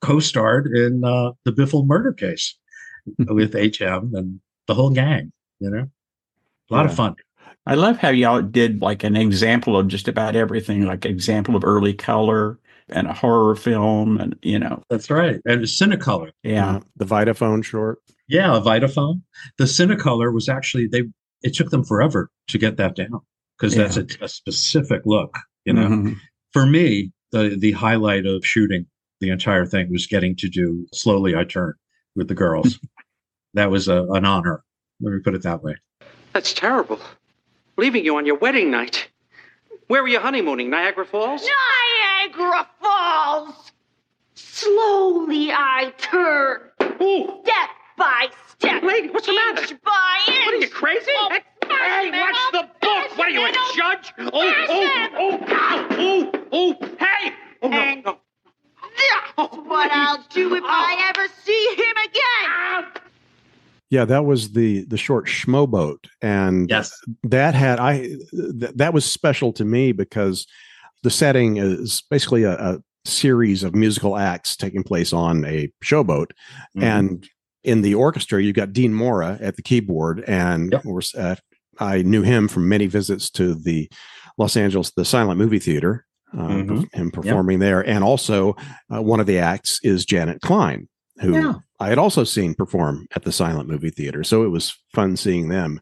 co 0.00 0.20
starred 0.20 0.66
in 0.68 1.04
uh, 1.04 1.32
the 1.44 1.52
Biffle 1.52 1.86
murder 1.86 2.12
case 2.12 2.56
with 3.18 3.54
HM 3.54 4.14
and 4.14 4.40
the 4.66 4.74
whole 4.74 4.90
gang, 4.90 5.32
you 5.58 5.70
know? 5.70 5.88
A 6.70 6.74
lot 6.74 6.84
yeah. 6.84 6.90
of 6.90 6.94
fun. 6.94 7.16
I 7.66 7.74
love 7.74 7.98
how 7.98 8.08
y'all 8.10 8.42
did 8.42 8.80
like 8.80 9.04
an 9.04 9.16
example 9.16 9.76
of 9.76 9.88
just 9.88 10.08
about 10.08 10.36
everything, 10.36 10.86
like 10.86 11.04
example 11.04 11.56
of 11.56 11.64
early 11.64 11.92
color 11.92 12.58
and 12.88 13.06
a 13.06 13.12
horror 13.12 13.54
film, 13.54 14.18
and 14.18 14.36
you 14.42 14.58
know. 14.58 14.82
That's 14.88 15.10
right, 15.10 15.40
and 15.44 15.62
Cinecolor. 15.62 16.30
Yeah, 16.42 16.76
uh, 16.76 16.80
the 16.96 17.04
Vitaphone 17.04 17.64
short. 17.64 17.98
Yeah, 18.28 18.56
a 18.56 18.60
Vitaphone. 18.60 19.22
The 19.58 19.64
Cinecolor 19.64 20.32
was 20.32 20.48
actually 20.48 20.86
they. 20.86 21.04
It 21.42 21.54
took 21.54 21.70
them 21.70 21.84
forever 21.84 22.30
to 22.48 22.58
get 22.58 22.76
that 22.76 22.96
down 22.96 23.20
because 23.58 23.76
yeah. 23.76 23.84
that's 23.84 23.96
a, 23.96 24.24
a, 24.24 24.28
specific 24.28 25.02
look. 25.04 25.36
You 25.64 25.74
know, 25.74 25.88
mm-hmm. 25.88 26.12
For 26.52 26.66
me, 26.66 27.12
the 27.32 27.56
the 27.58 27.72
highlight 27.72 28.26
of 28.26 28.44
shooting 28.44 28.86
the 29.20 29.30
entire 29.30 29.66
thing 29.66 29.90
was 29.92 30.06
getting 30.06 30.34
to 30.36 30.48
do 30.48 30.86
slowly. 30.92 31.34
I 31.36 31.44
turn 31.44 31.74
with 32.16 32.28
the 32.28 32.34
girls. 32.34 32.78
that 33.54 33.70
was 33.70 33.88
a, 33.88 34.04
an 34.10 34.24
honor. 34.24 34.62
Let 35.00 35.12
me 35.12 35.20
put 35.20 35.34
it 35.34 35.42
that 35.42 35.62
way. 35.62 35.76
That's 36.32 36.52
terrible 36.52 37.00
leaving 37.80 38.04
you 38.04 38.16
on 38.16 38.26
your 38.26 38.36
wedding 38.36 38.70
night. 38.70 39.08
Where 39.88 40.02
were 40.02 40.08
you 40.08 40.20
honeymooning? 40.20 40.68
Niagara 40.68 41.06
Falls? 41.06 41.48
Niagara 42.22 42.68
Falls! 42.80 43.72
Slowly 44.34 45.50
I 45.50 45.92
turn. 45.96 46.60
Ooh. 47.02 47.40
Step 47.42 47.70
by 47.96 48.28
step. 48.48 48.82
Lady, 48.82 49.08
what's 49.08 49.26
the 49.26 49.32
matter? 49.32 49.62
Inch 49.62 49.82
by 49.82 50.18
inch. 50.28 50.46
What 50.46 50.54
are 50.54 50.58
you, 50.58 50.68
crazy? 50.68 51.10
Oh, 51.16 51.38
hey, 51.70 52.10
watch 52.10 52.36
the 52.52 52.68
book. 52.80 53.18
What 53.18 53.28
are 53.28 53.30
you, 53.30 53.44
a 53.44 53.52
judge? 53.74 54.12
Oh, 54.18 54.30
oh, 54.34 55.08
oh, 55.14 55.38
ow, 55.48 55.88
oh, 55.92 56.32
oh, 56.52 56.76
hey! 56.98 57.32
Oh, 57.62 57.68
no, 57.68 57.76
and 57.76 58.04
no. 58.04 58.18
That's 59.36 59.56
what 59.56 59.90
I'll 59.90 60.24
do 60.30 60.54
if 60.54 60.64
I 60.66 61.12
ever 61.14 61.26
see 61.42 61.74
him 61.76 61.96
again. 62.04 63.02
Yeah, 63.90 64.04
that 64.04 64.24
was 64.24 64.52
the 64.52 64.84
the 64.84 64.96
short 64.96 65.26
Schmoboat, 65.26 66.06
and 66.22 66.70
yes, 66.70 66.92
that 67.24 67.54
had 67.54 67.80
I 67.80 68.02
th- 68.02 68.72
that 68.76 68.94
was 68.94 69.04
special 69.04 69.52
to 69.54 69.64
me 69.64 69.90
because 69.92 70.46
the 71.02 71.10
setting 71.10 71.56
is 71.56 72.02
basically 72.08 72.44
a, 72.44 72.52
a 72.52 72.78
series 73.04 73.64
of 73.64 73.74
musical 73.74 74.16
acts 74.16 74.56
taking 74.56 74.84
place 74.84 75.12
on 75.12 75.44
a 75.44 75.72
showboat, 75.82 76.30
mm-hmm. 76.76 76.84
and 76.84 77.28
in 77.64 77.82
the 77.82 77.94
orchestra 77.94 78.40
you've 78.40 78.54
got 78.54 78.72
Dean 78.72 78.94
Mora 78.94 79.38
at 79.40 79.56
the 79.56 79.62
keyboard, 79.62 80.22
and 80.26 80.70
yep. 80.70 80.80
of 80.80 80.84
course 80.84 81.12
uh, 81.16 81.34
I 81.80 82.02
knew 82.02 82.22
him 82.22 82.48
from 82.48 82.68
many 82.68 82.86
visits 82.86 83.30
to 83.30 83.54
the 83.54 83.90
Los 84.38 84.56
Angeles 84.56 84.90
the 84.92 85.04
Silent 85.04 85.38
Movie 85.38 85.58
Theater, 85.58 86.06
uh, 86.32 86.46
mm-hmm. 86.46 86.82
him 86.92 87.10
performing 87.10 87.60
yep. 87.60 87.66
there, 87.66 87.80
and 87.80 88.04
also 88.04 88.56
uh, 88.94 89.02
one 89.02 89.20
of 89.20 89.26
the 89.26 89.38
acts 89.38 89.80
is 89.82 90.04
Janet 90.04 90.40
Klein, 90.42 90.88
who 91.20 91.32
yeah. 91.32 91.54
I 91.80 91.88
had 91.88 91.98
also 91.98 92.24
seen 92.24 92.54
perform 92.54 93.06
at 93.16 93.24
the 93.24 93.32
silent 93.32 93.68
movie 93.68 93.90
theater. 93.90 94.22
So 94.22 94.44
it 94.44 94.48
was 94.48 94.76
fun 94.94 95.16
seeing 95.16 95.48
them 95.48 95.80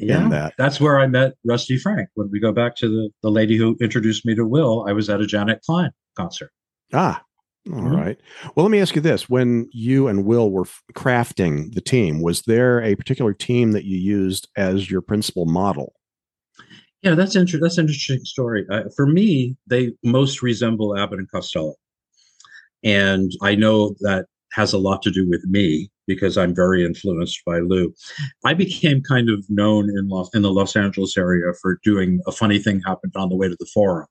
yeah, 0.00 0.22
in 0.22 0.30
that. 0.30 0.54
That's 0.58 0.80
where 0.80 0.98
I 0.98 1.06
met 1.06 1.34
Rusty 1.44 1.78
Frank. 1.78 2.08
When 2.14 2.30
we 2.30 2.40
go 2.40 2.52
back 2.52 2.76
to 2.76 2.88
the, 2.88 3.10
the 3.22 3.30
lady 3.30 3.56
who 3.56 3.76
introduced 3.80 4.24
me 4.26 4.34
to 4.34 4.44
Will, 4.44 4.84
I 4.88 4.92
was 4.92 5.10
at 5.10 5.20
a 5.20 5.26
Janet 5.26 5.60
Klein 5.64 5.90
concert. 6.16 6.50
Ah, 6.92 7.22
all 7.72 7.80
mm-hmm. 7.80 7.96
right. 7.96 8.20
Well, 8.54 8.64
let 8.64 8.70
me 8.70 8.80
ask 8.80 8.94
you 8.94 9.00
this. 9.00 9.28
When 9.28 9.68
you 9.72 10.06
and 10.06 10.26
Will 10.26 10.50
were 10.50 10.66
crafting 10.94 11.74
the 11.74 11.80
team, 11.80 12.20
was 12.20 12.42
there 12.42 12.82
a 12.82 12.94
particular 12.94 13.32
team 13.32 13.72
that 13.72 13.84
you 13.84 13.96
used 13.96 14.48
as 14.56 14.90
your 14.90 15.00
principal 15.00 15.46
model? 15.46 15.94
Yeah, 17.02 17.14
that's 17.14 17.36
interesting. 17.36 17.60
That's 17.60 17.78
an 17.78 17.86
interesting 17.86 18.24
story. 18.24 18.66
Uh, 18.70 18.84
for 18.94 19.06
me, 19.06 19.56
they 19.66 19.92
most 20.02 20.42
resemble 20.42 20.96
Abbott 20.98 21.18
and 21.18 21.30
Costello. 21.30 21.74
And 22.82 23.32
I 23.42 23.54
know 23.54 23.94
that 24.00 24.26
has 24.52 24.72
a 24.72 24.78
lot 24.78 25.02
to 25.02 25.10
do 25.10 25.28
with 25.28 25.44
me 25.44 25.90
because 26.06 26.36
I'm 26.36 26.54
very 26.54 26.84
influenced 26.84 27.42
by 27.46 27.58
Lou. 27.58 27.94
I 28.44 28.54
became 28.54 29.02
kind 29.02 29.30
of 29.30 29.44
known 29.48 29.88
in 29.90 30.08
Los 30.08 30.28
in 30.34 30.42
the 30.42 30.52
Los 30.52 30.76
Angeles 30.76 31.16
area 31.16 31.52
for 31.60 31.78
doing 31.82 32.20
a 32.26 32.32
funny 32.32 32.58
thing 32.58 32.82
happened 32.86 33.14
on 33.16 33.30
the 33.30 33.36
way 33.36 33.48
to 33.48 33.56
the 33.58 33.68
forum. 33.72 34.06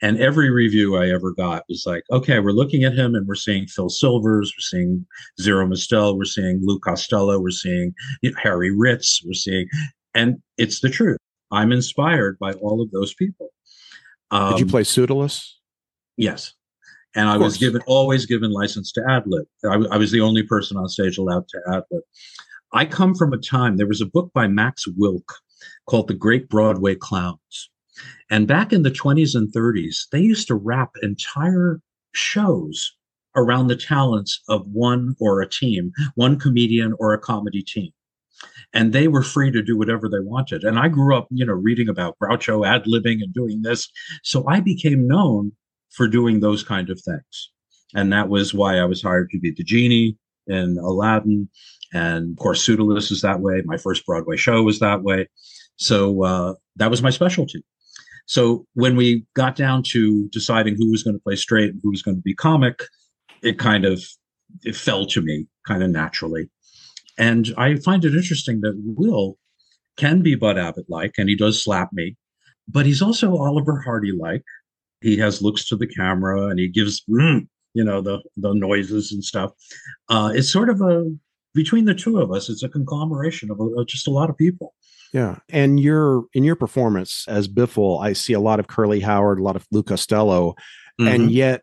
And 0.00 0.18
every 0.20 0.50
review 0.50 0.96
I 0.96 1.08
ever 1.10 1.32
got 1.32 1.64
was 1.68 1.84
like, 1.86 2.04
okay, 2.12 2.38
we're 2.38 2.52
looking 2.52 2.84
at 2.84 2.94
him 2.94 3.14
and 3.14 3.26
we're 3.26 3.34
seeing 3.34 3.66
Phil 3.66 3.88
Silvers, 3.88 4.52
we're 4.56 4.78
seeing 4.78 5.06
Zero 5.40 5.66
Mostel, 5.66 6.16
we're 6.16 6.24
seeing 6.24 6.60
Lou 6.62 6.78
Costello, 6.78 7.40
we're 7.40 7.50
seeing 7.50 7.92
you 8.22 8.30
know, 8.30 8.36
Harry 8.40 8.70
Ritz, 8.74 9.22
we're 9.24 9.32
seeing, 9.34 9.66
and 10.14 10.36
it's 10.56 10.80
the 10.80 10.90
truth. 10.90 11.18
I'm 11.50 11.72
inspired 11.72 12.38
by 12.38 12.52
all 12.52 12.80
of 12.80 12.90
those 12.90 13.14
people. 13.14 13.50
Um, 14.30 14.50
Did 14.50 14.60
you 14.60 14.66
um, 14.66 14.70
play 14.70 14.84
Pseudolus? 14.84 15.58
Yes 16.16 16.54
and 17.14 17.28
I 17.28 17.36
was 17.36 17.56
given 17.56 17.80
always 17.86 18.26
given 18.26 18.52
license 18.52 18.92
to 18.92 19.02
ad 19.08 19.24
lib. 19.26 19.46
I, 19.64 19.94
I, 19.94 19.96
was 19.96 20.12
the 20.12 20.20
only 20.20 20.42
person 20.42 20.76
on 20.76 20.88
stage 20.88 21.18
allowed 21.18 21.48
to 21.48 21.60
ad 21.72 21.82
lib. 21.90 22.02
I 22.72 22.84
come 22.84 23.14
from 23.14 23.32
a 23.32 23.38
time 23.38 23.76
there 23.76 23.86
was 23.86 24.00
a 24.00 24.06
book 24.06 24.30
by 24.34 24.46
Max 24.46 24.86
Wilk 24.86 25.34
called 25.88 26.08
The 26.08 26.14
Great 26.14 26.48
Broadway 26.48 26.94
Clowns, 26.94 27.70
and 28.30 28.46
back 28.46 28.72
in 28.72 28.82
the 28.82 28.90
20s 28.90 29.34
and 29.34 29.52
30s, 29.52 30.08
they 30.12 30.20
used 30.20 30.48
to 30.48 30.54
wrap 30.54 30.90
entire 31.02 31.80
shows 32.12 32.92
around 33.36 33.68
the 33.68 33.76
talents 33.76 34.42
of 34.48 34.66
one 34.66 35.14
or 35.20 35.40
a 35.40 35.48
team, 35.48 35.92
one 36.14 36.38
comedian 36.38 36.94
or 36.98 37.12
a 37.12 37.18
comedy 37.18 37.62
team. 37.62 37.90
And 38.72 38.92
they 38.92 39.08
were 39.08 39.22
free 39.22 39.50
to 39.50 39.62
do 39.62 39.76
whatever 39.76 40.08
they 40.08 40.20
wanted. 40.20 40.62
And 40.62 40.78
I 40.78 40.88
grew 40.88 41.16
up, 41.16 41.26
you 41.30 41.44
know, 41.44 41.54
reading 41.54 41.88
about 41.88 42.16
Groucho 42.22 42.66
ad 42.66 42.84
libbing 42.84 43.22
and 43.22 43.32
doing 43.32 43.62
this. 43.62 43.88
So 44.22 44.46
I 44.46 44.60
became 44.60 45.06
known 45.06 45.52
for 45.90 46.06
doing 46.06 46.40
those 46.40 46.62
kind 46.62 46.90
of 46.90 47.00
things. 47.00 47.50
And 47.94 48.12
that 48.12 48.28
was 48.28 48.52
why 48.52 48.78
I 48.78 48.84
was 48.84 49.02
hired 49.02 49.30
to 49.30 49.40
be 49.40 49.50
the 49.50 49.64
genie 49.64 50.16
in 50.46 50.76
Aladdin. 50.78 51.48
And 51.92 52.32
of 52.32 52.36
course, 52.36 52.62
Pseudolus 52.62 53.10
is 53.10 53.22
that 53.22 53.40
way. 53.40 53.62
My 53.64 53.78
first 53.78 54.04
Broadway 54.04 54.36
show 54.36 54.62
was 54.62 54.78
that 54.80 55.02
way. 55.02 55.26
So 55.76 56.22
uh, 56.22 56.54
that 56.76 56.90
was 56.90 57.02
my 57.02 57.10
specialty. 57.10 57.64
So 58.28 58.66
when 58.74 58.94
we 58.94 59.24
got 59.34 59.56
down 59.56 59.82
to 59.84 60.28
deciding 60.28 60.76
who 60.76 60.90
was 60.90 61.02
going 61.02 61.16
to 61.16 61.22
play 61.22 61.34
straight 61.34 61.70
and 61.70 61.80
who 61.82 61.90
was 61.90 62.02
going 62.02 62.18
to 62.18 62.22
be 62.22 62.34
comic, 62.34 62.82
it 63.42 63.58
kind 63.58 63.86
of 63.86 64.04
it 64.64 64.76
fell 64.76 65.06
to 65.06 65.22
me 65.22 65.46
kind 65.66 65.82
of 65.82 65.88
naturally. 65.90 66.50
And 67.16 67.52
I 67.56 67.76
find 67.76 68.04
it 68.04 68.14
interesting 68.14 68.60
that 68.60 68.74
Will 68.84 69.38
can 69.96 70.20
be 70.20 70.34
Bud 70.34 70.58
Abbott 70.58 70.84
like, 70.88 71.14
and 71.16 71.28
he 71.28 71.36
does 71.36 71.62
slap 71.62 71.90
me, 71.92 72.16
but 72.68 72.84
he's 72.84 73.02
also 73.02 73.34
Oliver 73.34 73.80
Hardy 73.80 74.12
like. 74.12 74.44
He 75.00 75.16
has 75.18 75.40
looks 75.40 75.66
to 75.68 75.76
the 75.76 75.86
camera 75.86 76.48
and 76.48 76.58
he 76.58 76.68
gives, 76.68 77.02
mm, 77.08 77.48
you 77.72 77.84
know, 77.84 78.02
the 78.02 78.22
the 78.36 78.52
noises 78.52 79.10
and 79.10 79.24
stuff. 79.24 79.52
Uh, 80.10 80.32
it's 80.34 80.52
sort 80.52 80.68
of 80.68 80.82
a 80.82 81.10
between 81.54 81.86
the 81.86 81.94
two 81.94 82.20
of 82.20 82.30
us, 82.30 82.50
it's 82.50 82.62
a 82.62 82.68
conglomeration 82.68 83.50
of, 83.50 83.58
of 83.58 83.86
just 83.86 84.06
a 84.06 84.10
lot 84.10 84.28
of 84.28 84.36
people. 84.36 84.74
Yeah, 85.12 85.38
and 85.48 85.80
your 85.80 86.24
in 86.34 86.44
your 86.44 86.56
performance 86.56 87.24
as 87.28 87.48
Biffle, 87.48 88.02
I 88.02 88.12
see 88.12 88.34
a 88.34 88.40
lot 88.40 88.60
of 88.60 88.66
Curly 88.66 89.00
Howard, 89.00 89.38
a 89.40 89.42
lot 89.42 89.56
of 89.56 89.66
Lou 89.72 89.82
Costello, 89.82 90.54
Mm-hmm. 91.00 91.08
and 91.08 91.30
yet 91.30 91.62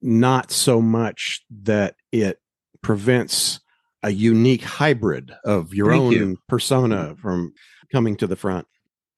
not 0.00 0.50
so 0.50 0.80
much 0.80 1.44
that 1.62 1.94
it 2.10 2.38
prevents 2.80 3.60
a 4.02 4.10
unique 4.10 4.62
hybrid 4.64 5.30
of 5.44 5.74
your 5.74 5.90
Thank 5.90 6.02
own 6.02 6.12
you. 6.12 6.38
persona 6.48 7.14
from 7.20 7.52
coming 7.92 8.16
to 8.16 8.26
the 8.26 8.34
front. 8.34 8.66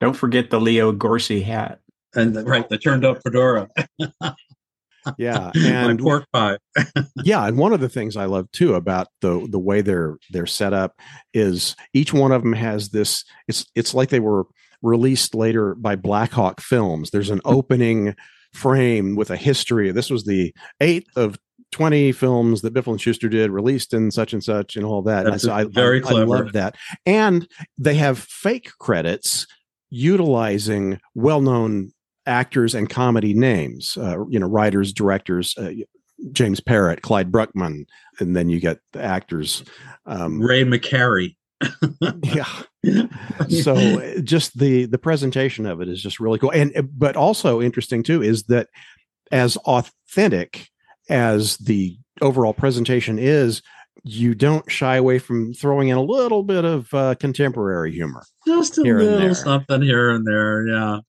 Don't 0.00 0.14
forget 0.16 0.50
the 0.50 0.60
Leo 0.60 0.90
Gorcey 0.92 1.40
hat. 1.42 1.78
and 2.16 2.34
the, 2.34 2.42
right, 2.44 2.68
the 2.68 2.76
turned 2.78 3.04
up 3.04 3.22
fedora, 3.22 3.68
Yeah, 5.18 5.50
my 5.54 5.68
and 5.68 6.00
pork 6.00 6.26
pie. 6.32 6.58
yeah, 7.24 7.46
and 7.46 7.58
one 7.58 7.72
of 7.72 7.80
the 7.80 7.88
things 7.88 8.16
I 8.16 8.24
love 8.26 8.50
too 8.52 8.74
about 8.74 9.08
the 9.20 9.46
the 9.50 9.58
way 9.58 9.80
they're 9.80 10.16
they're 10.30 10.46
set 10.46 10.72
up 10.72 10.98
is 11.32 11.76
each 11.92 12.12
one 12.12 12.32
of 12.32 12.42
them 12.42 12.52
has 12.52 12.90
this. 12.90 13.24
It's 13.48 13.66
it's 13.74 13.94
like 13.94 14.10
they 14.10 14.20
were 14.20 14.46
released 14.82 15.34
later 15.34 15.74
by 15.74 15.96
Blackhawk 15.96 16.60
Films. 16.60 17.10
There's 17.10 17.30
an 17.30 17.40
hmm. 17.44 17.54
opening 17.54 18.16
frame 18.52 19.16
with 19.16 19.30
a 19.30 19.36
history. 19.36 19.90
This 19.90 20.10
was 20.10 20.24
the 20.24 20.54
eighth 20.80 21.16
of 21.16 21.36
20 21.72 22.12
films 22.12 22.62
that 22.62 22.72
Biffle 22.72 22.92
and 22.92 23.00
Schuster 23.00 23.28
did, 23.28 23.50
released 23.50 23.92
in 23.92 24.12
such 24.12 24.32
and 24.32 24.44
such, 24.44 24.76
and 24.76 24.86
all 24.86 25.02
that. 25.02 25.24
That's 25.24 25.42
so 25.42 25.52
I, 25.52 25.64
very 25.64 25.98
I, 25.98 26.02
clever. 26.02 26.36
I 26.36 26.38
love 26.38 26.52
that. 26.52 26.76
And 27.04 27.48
they 27.78 27.96
have 27.96 28.18
fake 28.18 28.70
credits 28.78 29.48
utilizing 29.90 31.00
well-known 31.14 31.90
actors 32.26 32.74
and 32.74 32.88
comedy 32.88 33.34
names. 33.34 33.96
Uh, 33.96 34.24
you 34.28 34.38
know, 34.38 34.46
writers, 34.46 34.92
directors. 34.92 35.56
Uh, 35.56 35.72
James 36.32 36.60
Parrott, 36.60 37.02
Clyde 37.02 37.30
Bruckman, 37.30 37.86
and 38.18 38.34
then 38.36 38.48
you 38.48 38.60
get 38.60 38.78
the 38.92 39.02
actors. 39.02 39.64
Um, 40.06 40.40
Ray 40.40 40.64
McCarey. 40.64 41.36
yeah. 42.22 42.46
So 43.48 43.74
uh, 43.74 44.20
just 44.20 44.58
the 44.58 44.86
the 44.86 44.98
presentation 44.98 45.66
of 45.66 45.80
it 45.80 45.88
is 45.88 46.02
just 46.02 46.20
really 46.20 46.38
cool, 46.38 46.50
and 46.50 46.76
uh, 46.76 46.82
but 46.82 47.16
also 47.16 47.60
interesting 47.60 48.02
too 48.02 48.22
is 48.22 48.44
that 48.44 48.68
as 49.32 49.56
authentic 49.58 50.68
as 51.08 51.56
the 51.58 51.96
overall 52.20 52.52
presentation 52.52 53.18
is, 53.18 53.62
you 54.02 54.34
don't 54.34 54.70
shy 54.70 54.96
away 54.96 55.18
from 55.18 55.54
throwing 55.54 55.88
in 55.88 55.96
a 55.96 56.02
little 56.02 56.42
bit 56.42 56.64
of 56.64 56.92
uh, 56.92 57.14
contemporary 57.16 57.92
humor. 57.92 58.24
just 58.46 58.78
a 58.78 58.82
little 58.82 59.34
something 59.34 59.82
here 59.82 60.10
and 60.10 60.26
there. 60.26 60.66
Yeah. 60.66 61.00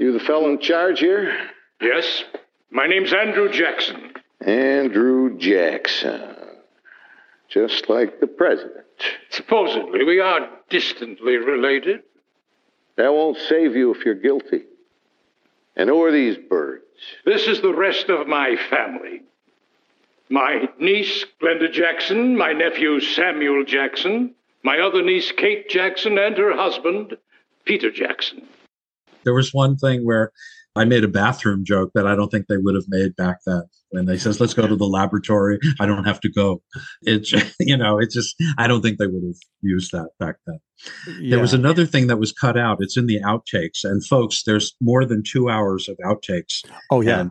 You 0.00 0.14
the 0.14 0.24
fellow 0.24 0.48
in 0.48 0.60
charge 0.60 1.00
here? 1.00 1.30
Yes, 1.78 2.24
my 2.70 2.86
name's 2.86 3.12
Andrew 3.12 3.52
Jackson. 3.52 4.14
Andrew 4.40 5.36
Jackson. 5.36 6.36
Just 7.50 7.90
like 7.90 8.18
the 8.18 8.26
president. 8.26 8.86
Supposedly, 9.28 10.04
we 10.04 10.18
are 10.18 10.48
distantly 10.70 11.36
related. 11.36 12.00
That 12.96 13.12
won't 13.12 13.36
save 13.46 13.76
you 13.76 13.94
if 13.94 14.06
you're 14.06 14.14
guilty. 14.14 14.62
And 15.76 15.90
who 15.90 16.02
are 16.02 16.12
these 16.12 16.38
birds? 16.48 16.82
This 17.26 17.46
is 17.46 17.60
the 17.60 17.74
rest 17.74 18.08
of 18.08 18.26
my 18.26 18.56
family. 18.70 19.20
My 20.30 20.66
niece, 20.78 21.26
Glenda 21.42 21.70
Jackson, 21.70 22.38
my 22.38 22.54
nephew, 22.54 23.00
Samuel 23.00 23.66
Jackson, 23.66 24.34
my 24.62 24.78
other 24.78 25.02
niece, 25.02 25.30
Kate 25.32 25.68
Jackson, 25.68 26.16
and 26.16 26.38
her 26.38 26.56
husband, 26.56 27.18
Peter 27.66 27.90
Jackson. 27.90 28.48
There 29.24 29.34
was 29.34 29.52
one 29.52 29.76
thing 29.76 30.04
where 30.04 30.32
I 30.76 30.84
made 30.84 31.02
a 31.02 31.08
bathroom 31.08 31.64
joke 31.64 31.90
that 31.94 32.06
I 32.06 32.14
don't 32.14 32.30
think 32.30 32.46
they 32.46 32.56
would 32.56 32.74
have 32.74 32.84
made 32.88 33.16
back 33.16 33.38
then. 33.44 33.62
When 33.90 34.06
they 34.06 34.18
says, 34.18 34.40
"Let's 34.40 34.54
go 34.54 34.68
to 34.68 34.76
the 34.76 34.86
laboratory," 34.86 35.58
I 35.80 35.86
don't 35.86 36.04
have 36.04 36.20
to 36.20 36.28
go. 36.28 36.62
It's 37.02 37.32
you 37.60 37.76
know, 37.76 37.98
it's 37.98 38.14
just 38.14 38.36
I 38.56 38.68
don't 38.68 38.80
think 38.82 38.98
they 38.98 39.08
would 39.08 39.24
have 39.24 39.40
used 39.62 39.90
that 39.92 40.10
back 40.20 40.36
then. 40.46 40.60
There 41.28 41.40
was 41.40 41.52
another 41.52 41.86
thing 41.86 42.06
that 42.06 42.18
was 42.18 42.32
cut 42.32 42.56
out. 42.56 42.78
It's 42.80 42.96
in 42.96 43.06
the 43.06 43.20
outtakes, 43.20 43.82
and 43.82 44.04
folks, 44.06 44.44
there's 44.44 44.74
more 44.80 45.04
than 45.04 45.22
two 45.24 45.50
hours 45.50 45.88
of 45.88 45.98
outtakes. 46.04 46.64
oh 46.90 47.00
yeah, 47.00 47.20
and 47.20 47.30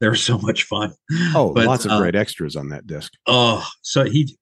they're 0.00 0.14
so 0.14 0.38
much 0.38 0.62
fun. 0.62 0.94
oh 1.34 1.52
but, 1.52 1.66
lots 1.66 1.84
of 1.84 1.90
uh, 1.90 1.98
great 1.98 2.14
extras 2.14 2.54
on 2.54 2.68
that 2.68 2.86
disc. 2.86 3.12
Oh, 3.26 3.66
so 3.82 4.04
he, 4.04 4.36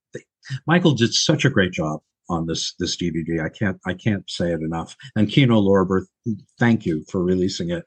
Michael 0.66 0.92
did 0.92 1.14
such 1.14 1.46
a 1.46 1.50
great 1.50 1.72
job 1.72 2.00
on 2.28 2.46
this 2.46 2.74
this 2.78 2.96
DVD. 2.96 3.42
I 3.44 3.48
can't 3.48 3.78
I 3.86 3.94
can't 3.94 4.28
say 4.28 4.52
it 4.52 4.60
enough. 4.60 4.96
And 5.14 5.28
Kino 5.28 5.60
Lorber, 5.60 6.02
thank 6.58 6.86
you 6.86 7.04
for 7.10 7.22
releasing 7.22 7.70
it. 7.70 7.84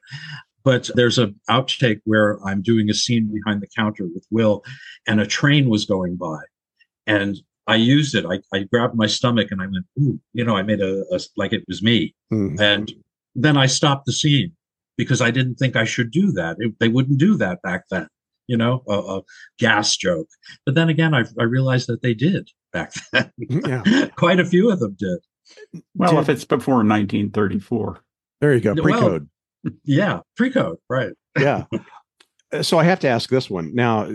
But 0.64 0.90
there's 0.94 1.18
a 1.18 1.28
outtake 1.48 2.00
where 2.04 2.38
I'm 2.46 2.60
doing 2.62 2.90
a 2.90 2.94
scene 2.94 3.32
behind 3.32 3.62
the 3.62 3.68
counter 3.76 4.04
with 4.04 4.26
Will, 4.30 4.62
and 5.06 5.20
a 5.20 5.26
train 5.26 5.68
was 5.70 5.84
going 5.86 6.16
by, 6.16 6.38
and 7.06 7.38
I 7.66 7.76
used 7.76 8.14
it. 8.14 8.26
I, 8.26 8.40
I 8.56 8.64
grabbed 8.64 8.94
my 8.94 9.06
stomach 9.06 9.48
and 9.50 9.62
I 9.62 9.66
went, 9.66 9.86
ooh, 10.00 10.18
you 10.32 10.44
know, 10.44 10.56
I 10.56 10.62
made 10.62 10.80
a, 10.80 11.04
a 11.12 11.20
like 11.36 11.52
it 11.52 11.64
was 11.68 11.82
me, 11.82 12.14
Mhm. 12.32 12.60
and 12.60 12.92
then 13.34 13.56
I 13.56 13.66
stopped 13.66 14.06
the 14.06 14.12
scene 14.12 14.52
because 14.98 15.20
I 15.22 15.30
didn't 15.30 15.54
think 15.54 15.76
I 15.76 15.84
should 15.84 16.10
do 16.10 16.30
that. 16.32 16.56
It- 16.58 16.78
they 16.78 16.88
wouldn't 16.88 17.18
do 17.18 17.36
that 17.36 17.62
back 17.62 17.84
then, 17.90 18.08
you 18.46 18.56
know, 18.56 18.82
a, 18.88 18.98
a 18.98 19.22
gas 19.58 19.96
joke. 19.96 20.28
But 20.66 20.74
then 20.74 20.88
again, 20.90 21.14
I, 21.14 21.24
I 21.38 21.44
realized 21.44 21.86
that 21.88 22.02
they 22.02 22.12
did 22.12 22.50
back 22.72 22.92
then. 23.12 23.30
Yeah. 23.38 24.08
Quite 24.16 24.40
a 24.40 24.44
few 24.44 24.70
of 24.70 24.80
them 24.80 24.96
did. 24.98 25.18
Well, 25.94 26.12
Did- 26.12 26.20
if 26.20 26.28
it's 26.28 26.44
before 26.44 26.76
1934. 26.76 28.00
There 28.40 28.54
you 28.54 28.60
go, 28.60 28.74
pre-code. 28.74 29.28
Yeah, 29.84 30.20
pre-code, 30.36 30.78
right? 30.88 31.12
yeah. 31.38 31.64
Uh, 32.52 32.64
So 32.64 32.78
I 32.80 32.82
have 32.84 32.98
to 33.00 33.08
ask 33.08 33.30
this 33.30 33.48
one 33.48 33.72
now. 33.76 34.06
uh, 34.06 34.12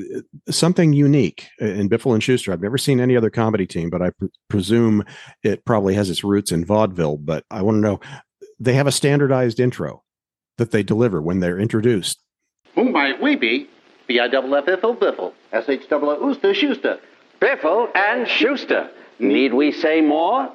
Something 0.49 0.91
unique 0.91 1.47
in 1.59 1.87
Biffle 1.87 2.13
and 2.13 2.21
Shooster. 2.21 2.51
I've 2.51 2.59
never 2.61 2.77
seen 2.77 2.99
any 2.99 3.15
other 3.15 3.29
comedy 3.29 3.65
team, 3.65 3.89
but 3.89 4.01
I 4.01 4.09
pre- 4.09 4.27
presume 4.49 5.05
it 5.41 5.63
probably 5.63 5.93
has 5.93 6.09
its 6.09 6.21
roots 6.21 6.51
in 6.51 6.65
vaudeville. 6.65 7.15
But 7.15 7.45
I 7.49 7.61
want 7.61 7.75
to 7.75 7.79
know: 7.79 8.01
they 8.59 8.73
have 8.73 8.87
a 8.87 8.91
standardized 8.91 9.61
intro 9.61 10.03
that 10.57 10.71
they 10.71 10.83
deliver 10.83 11.21
when 11.21 11.39
they're 11.39 11.57
introduced. 11.57 12.21
Who 12.73 12.91
might 12.91 13.21
we 13.21 13.37
be? 13.37 13.69
B-I-double-F-F-O 14.07 14.95
Biffle. 14.95 15.31
S-H-double-O-Ooster 15.53 16.53
Shooster. 16.53 16.99
Biffle 17.39 17.89
and 17.95 18.27
Shooster. 18.27 18.89
Need 19.19 19.53
we 19.53 19.71
say 19.71 20.01
more? 20.01 20.51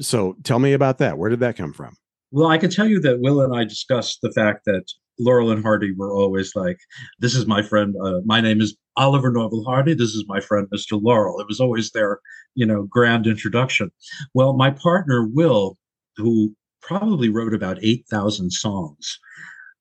So 0.00 0.36
tell 0.42 0.58
me 0.58 0.72
about 0.72 0.98
that. 0.98 1.18
Where 1.18 1.30
did 1.30 1.40
that 1.40 1.56
come 1.56 1.72
from? 1.72 1.96
Well, 2.30 2.48
I 2.48 2.58
can 2.58 2.70
tell 2.70 2.88
you 2.88 3.00
that 3.00 3.20
Will 3.20 3.40
and 3.40 3.54
I 3.54 3.64
discussed 3.64 4.18
the 4.22 4.32
fact 4.32 4.64
that 4.66 4.84
Laurel 5.18 5.52
and 5.52 5.62
Hardy 5.62 5.92
were 5.96 6.12
always 6.12 6.56
like, 6.56 6.78
"This 7.20 7.36
is 7.36 7.46
my 7.46 7.62
friend. 7.62 7.94
Uh, 8.02 8.20
my 8.24 8.40
name 8.40 8.60
is 8.60 8.76
Oliver 8.96 9.30
Norval 9.30 9.64
Hardy. 9.64 9.94
This 9.94 10.14
is 10.14 10.24
my 10.26 10.40
friend, 10.40 10.66
Mr. 10.74 11.00
Laurel." 11.00 11.40
It 11.40 11.46
was 11.46 11.60
always 11.60 11.90
their, 11.92 12.18
you 12.54 12.66
know, 12.66 12.82
grand 12.84 13.26
introduction. 13.26 13.92
Well, 14.34 14.54
my 14.54 14.70
partner 14.70 15.28
Will, 15.28 15.78
who 16.16 16.56
probably 16.82 17.28
wrote 17.28 17.54
about 17.54 17.78
eight 17.82 18.04
thousand 18.10 18.50
songs, 18.50 19.18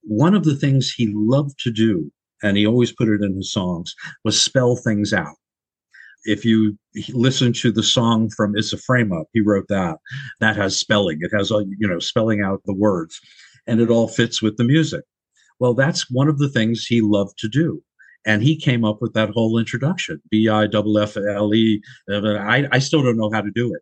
one 0.02 0.36
of 0.36 0.44
the 0.44 0.56
things 0.56 0.92
he 0.92 1.12
loved 1.16 1.58
to 1.60 1.72
do, 1.72 2.12
and 2.44 2.56
he 2.56 2.68
always 2.68 2.92
put 2.92 3.10
it 3.10 3.24
in 3.24 3.36
his 3.36 3.52
songs, 3.52 3.96
was 4.24 4.40
spell 4.40 4.76
things 4.76 5.14
out. 5.14 5.36
If 6.26 6.46
you 6.46 6.78
listen 7.10 7.54
to 7.54 7.72
the 7.72 7.84
song 7.84 8.30
from 8.30 8.56
"It's 8.56 8.74
a 8.74 8.78
Frame 8.78 9.12
Up," 9.12 9.28
he 9.34 9.42
wrote 9.42 9.68
that 9.70 9.98
that 10.40 10.56
has 10.56 10.78
spelling. 10.78 11.20
It 11.22 11.32
has, 11.36 11.50
you 11.50 11.88
know, 11.88 12.00
spelling 12.00 12.42
out 12.42 12.62
the 12.66 12.74
words, 12.74 13.20
and 13.68 13.82
it 13.82 13.90
all 13.90 14.08
fits 14.08 14.42
with 14.42 14.58
the 14.58 14.64
music. 14.64 15.04
Well, 15.60 15.74
that's 15.74 16.10
one 16.10 16.28
of 16.28 16.40
the 16.40 16.50
things 16.50 16.86
he 16.86 17.02
loved 17.02 17.38
to 17.40 17.48
do. 17.48 17.84
And 18.26 18.42
he 18.42 18.56
came 18.56 18.86
up 18.86 19.02
with 19.02 19.14
that 19.14 19.32
whole 19.32 19.58
introduction, 19.58 20.22
B 20.30 20.48
I 20.48 20.66
F 20.66 20.74
F 20.76 21.18
L 21.18 21.54
E. 21.54 21.82
I 22.10 22.68
I 22.72 22.80
still 22.80 23.04
don't 23.04 23.18
know 23.18 23.32
how 23.32 23.42
to 23.42 23.52
do 23.52 23.74
it. 23.74 23.82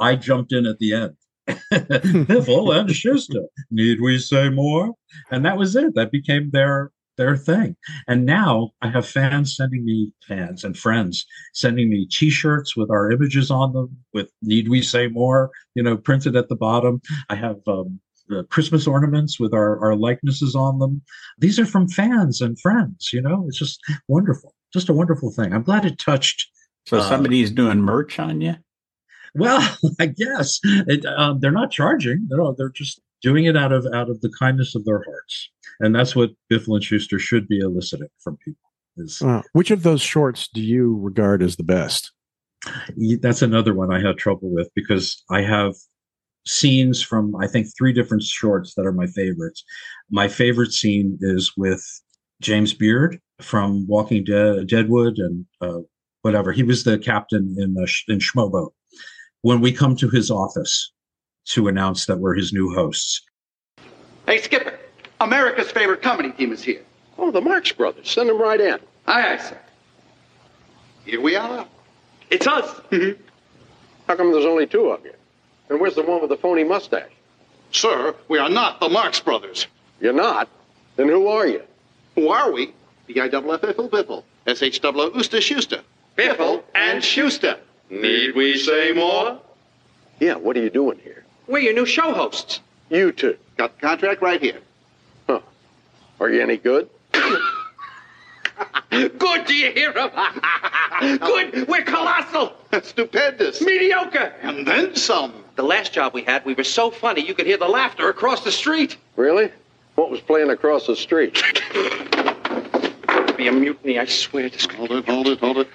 I 0.00 0.16
jumped 0.16 0.52
in 0.52 0.66
at 0.66 0.78
the 0.78 0.92
end. 0.92 1.16
Biffle 1.46 2.76
and 2.76 2.90
Shooster. 2.90 3.44
Need 3.70 4.00
we 4.00 4.18
say 4.18 4.48
more? 4.48 4.94
And 5.30 5.44
that 5.44 5.56
was 5.56 5.76
it. 5.76 5.94
That 5.94 6.10
became 6.10 6.50
their 6.50 6.90
their 7.16 7.36
thing. 7.36 7.76
And 8.08 8.24
now 8.24 8.70
I 8.82 8.88
have 8.90 9.06
fans 9.06 9.56
sending 9.56 9.84
me 9.84 10.12
fans 10.26 10.64
and 10.64 10.76
friends 10.76 11.26
sending 11.54 11.88
me 11.90 12.06
T-shirts 12.10 12.76
with 12.76 12.90
our 12.90 13.10
images 13.10 13.50
on 13.50 13.72
them, 13.72 13.96
with 14.12 14.30
"Need 14.42 14.68
we 14.68 14.82
say 14.82 15.08
more?" 15.08 15.50
you 15.74 15.82
know, 15.82 15.96
printed 15.96 16.36
at 16.36 16.48
the 16.48 16.56
bottom. 16.56 17.00
I 17.28 17.34
have 17.36 17.56
um, 17.66 18.00
the 18.28 18.44
Christmas 18.44 18.86
ornaments 18.86 19.38
with 19.38 19.54
our 19.54 19.78
our 19.80 19.96
likenesses 19.96 20.54
on 20.54 20.78
them. 20.78 21.02
These 21.38 21.58
are 21.58 21.66
from 21.66 21.88
fans 21.88 22.40
and 22.40 22.58
friends. 22.60 23.10
You 23.12 23.22
know, 23.22 23.44
it's 23.48 23.58
just 23.58 23.80
wonderful, 24.08 24.54
just 24.72 24.88
a 24.88 24.92
wonderful 24.92 25.30
thing. 25.30 25.52
I'm 25.52 25.62
glad 25.62 25.84
it 25.84 25.98
touched. 25.98 26.48
So 26.86 26.98
Uh, 26.98 27.08
somebody's 27.08 27.50
doing 27.50 27.80
merch 27.80 28.18
on 28.18 28.40
you? 28.40 28.56
Well, 29.34 29.76
I 30.00 30.06
guess 30.06 30.60
it, 30.64 31.04
um, 31.04 31.40
they're 31.40 31.50
not 31.50 31.70
charging. 31.70 32.26
They're 32.28 32.40
they're 32.56 32.70
just 32.70 33.00
doing 33.22 33.44
it 33.44 33.56
out 33.56 33.72
of 33.72 33.86
out 33.94 34.10
of 34.10 34.20
the 34.20 34.30
kindness 34.38 34.74
of 34.74 34.84
their 34.84 35.02
hearts, 35.04 35.50
and 35.80 35.94
that's 35.94 36.14
what 36.16 36.30
Biffle 36.50 36.74
and 36.74 36.84
Shooster 36.84 37.18
should 37.18 37.48
be 37.48 37.58
eliciting 37.58 38.08
from 38.22 38.36
people. 38.38 38.70
Is 38.96 39.20
Uh, 39.22 39.42
which 39.52 39.70
of 39.70 39.82
those 39.82 40.00
shorts 40.02 40.48
do 40.52 40.60
you 40.62 40.96
regard 40.96 41.42
as 41.42 41.56
the 41.56 41.62
best? 41.62 42.12
That's 43.20 43.42
another 43.42 43.74
one 43.74 43.92
I 43.92 44.00
had 44.00 44.16
trouble 44.16 44.50
with 44.52 44.70
because 44.74 45.22
I 45.30 45.42
have 45.42 45.74
scenes 46.46 47.02
from 47.02 47.34
I 47.36 47.46
think 47.46 47.66
three 47.76 47.92
different 47.92 48.22
shorts 48.22 48.74
that 48.74 48.86
are 48.86 48.92
my 48.92 49.06
favorites. 49.08 49.64
My 50.10 50.28
favorite 50.28 50.72
scene 50.72 51.18
is 51.20 51.52
with 51.56 51.84
James 52.40 52.72
Beard 52.72 53.20
from 53.40 53.86
Walking 53.86 54.24
Dead, 54.24 54.66
Deadwood, 54.66 55.18
and 55.18 55.44
uh, 55.60 55.80
whatever. 56.22 56.52
He 56.52 56.62
was 56.62 56.84
the 56.84 56.98
captain 56.98 57.54
in 57.58 57.76
uh, 57.78 57.86
in 58.08 58.18
Schmobo. 58.18 58.70
When 59.42 59.60
we 59.60 59.72
come 59.72 59.94
to 59.96 60.08
his 60.08 60.30
office 60.30 60.92
to 61.46 61.68
announce 61.68 62.06
that 62.06 62.18
we're 62.18 62.34
his 62.34 62.52
new 62.52 62.74
hosts. 62.74 63.22
Hey, 64.26 64.40
Skipper, 64.40 64.78
America's 65.20 65.70
favorite 65.70 66.02
comedy 66.02 66.30
team 66.32 66.52
is 66.52 66.62
here. 66.62 66.82
Oh, 67.18 67.30
the 67.30 67.40
Marx 67.40 67.72
Brothers. 67.72 68.10
Send 68.10 68.28
them 68.28 68.40
right 68.40 68.60
in. 68.60 68.78
Aye, 69.06 69.34
aye, 69.34 69.38
sir. 69.38 69.58
Here 71.04 71.20
we 71.20 71.36
are. 71.36 71.66
It's 72.30 72.46
us. 72.46 72.80
How 74.08 74.16
come 74.16 74.32
there's 74.32 74.44
only 74.44 74.66
two 74.66 74.90
of 74.90 75.04
you? 75.04 75.12
And 75.68 75.80
where's 75.80 75.94
the 75.94 76.02
one 76.02 76.20
with 76.20 76.30
the 76.30 76.36
phony 76.36 76.64
mustache? 76.64 77.10
Sir, 77.70 78.14
we 78.28 78.38
are 78.38 78.48
not 78.48 78.80
the 78.80 78.88
Marx 78.88 79.20
Brothers. 79.20 79.66
You're 80.00 80.12
not? 80.12 80.48
Then 80.96 81.08
who 81.08 81.28
are 81.28 81.46
you? 81.46 81.62
Who 82.14 82.28
are 82.28 82.50
we? 82.50 82.72
B-I-double-F-Iffle 83.06 83.88
Biffle. 83.90 84.24
S-H-double-O 84.46 85.10
Ooster 85.10 85.40
Shooster. 85.40 85.82
Biffle 86.16 86.62
and 86.74 87.02
Shooster. 87.02 87.58
Need 87.90 88.34
we 88.34 88.56
say 88.58 88.92
more? 88.92 89.40
Yeah, 90.18 90.34
what 90.34 90.56
are 90.56 90.62
you 90.62 90.70
doing 90.70 90.98
here? 91.04 91.24
We're 91.48 91.60
your 91.60 91.74
new 91.74 91.86
show 91.86 92.12
hosts. 92.12 92.60
You 92.90 93.12
two. 93.12 93.36
Got 93.56 93.76
the 93.76 93.86
contract 93.86 94.22
right 94.22 94.40
here. 94.40 94.60
Huh. 95.26 95.40
Are 96.20 96.30
you 96.30 96.42
any 96.42 96.56
good? 96.56 96.88
Good, 98.90 99.46
do 99.46 99.54
you 99.54 99.72
hear 99.72 99.92
him? 99.92 100.10
Good, 101.18 101.68
we're 101.68 101.82
colossal. 101.82 102.54
Stupendous. 102.82 103.60
Mediocre. 103.60 104.32
And 104.42 104.66
then 104.66 104.96
some. 104.96 105.44
The 105.56 105.62
last 105.62 105.92
job 105.92 106.14
we 106.14 106.22
had, 106.22 106.44
we 106.44 106.54
were 106.54 106.64
so 106.64 106.90
funny 106.90 107.26
you 107.26 107.34
could 107.34 107.46
hear 107.46 107.58
the 107.58 107.68
laughter 107.68 108.08
across 108.08 108.44
the 108.44 108.52
street. 108.52 108.96
Really? 109.16 109.50
What 109.96 110.10
was 110.10 110.20
playing 110.20 110.50
across 110.50 110.86
the 110.86 110.96
street? 110.96 111.42
Be 113.36 113.48
a 113.48 113.52
mutiny, 113.52 113.98
I 113.98 114.06
swear. 114.06 114.48
This 114.48 114.66
Hold 114.66 114.92
it, 114.92 115.06
hold 115.06 115.28
it, 115.28 115.40
hold 115.40 115.58
it. 115.58 115.68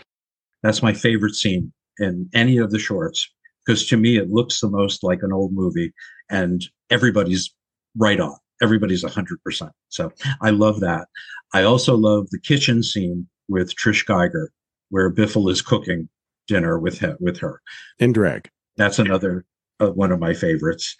That's 0.64 0.82
my 0.82 0.94
favorite 0.94 1.36
scene 1.36 1.74
in 2.00 2.30
any 2.34 2.58
of 2.58 2.72
the 2.72 2.80
shorts 2.80 3.30
because 3.66 3.88
to 3.88 3.98
me 3.98 4.18
it 4.18 4.30
looks 4.30 4.60
the 4.60 4.70
most 4.70 5.04
like 5.04 5.20
an 5.24 5.32
old 5.34 5.54
movie 5.54 5.94
and 6.30 6.66
everybody's 6.90 7.54
right 7.98 8.20
on. 8.20 8.36
Everybody's 8.62 9.04
100%. 9.04 9.72
So 9.90 10.12
I 10.42 10.52
love 10.52 10.80
that. 10.82 11.08
I 11.54 11.64
also 11.64 11.96
love 11.96 12.30
the 12.30 12.40
kitchen 12.40 12.84
scene 12.84 13.28
with 13.50 13.76
Trish 13.76 14.06
Geiger 14.06 14.52
where 14.90 15.12
Biffle 15.12 15.50
is 15.50 15.62
cooking 15.62 16.10
dinner 16.48 16.78
with 16.78 17.00
him, 17.00 17.18
with 17.20 17.40
her. 17.40 17.62
In 18.00 18.12
drag. 18.14 18.50
That's 18.78 19.00
another 19.00 19.46
uh, 19.80 19.90
one 19.92 20.12
of 20.12 20.20
my 20.20 20.34
favorites. 20.34 20.96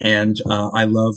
And 0.00 0.40
uh, 0.48 0.70
I 0.70 0.84
love 0.84 1.16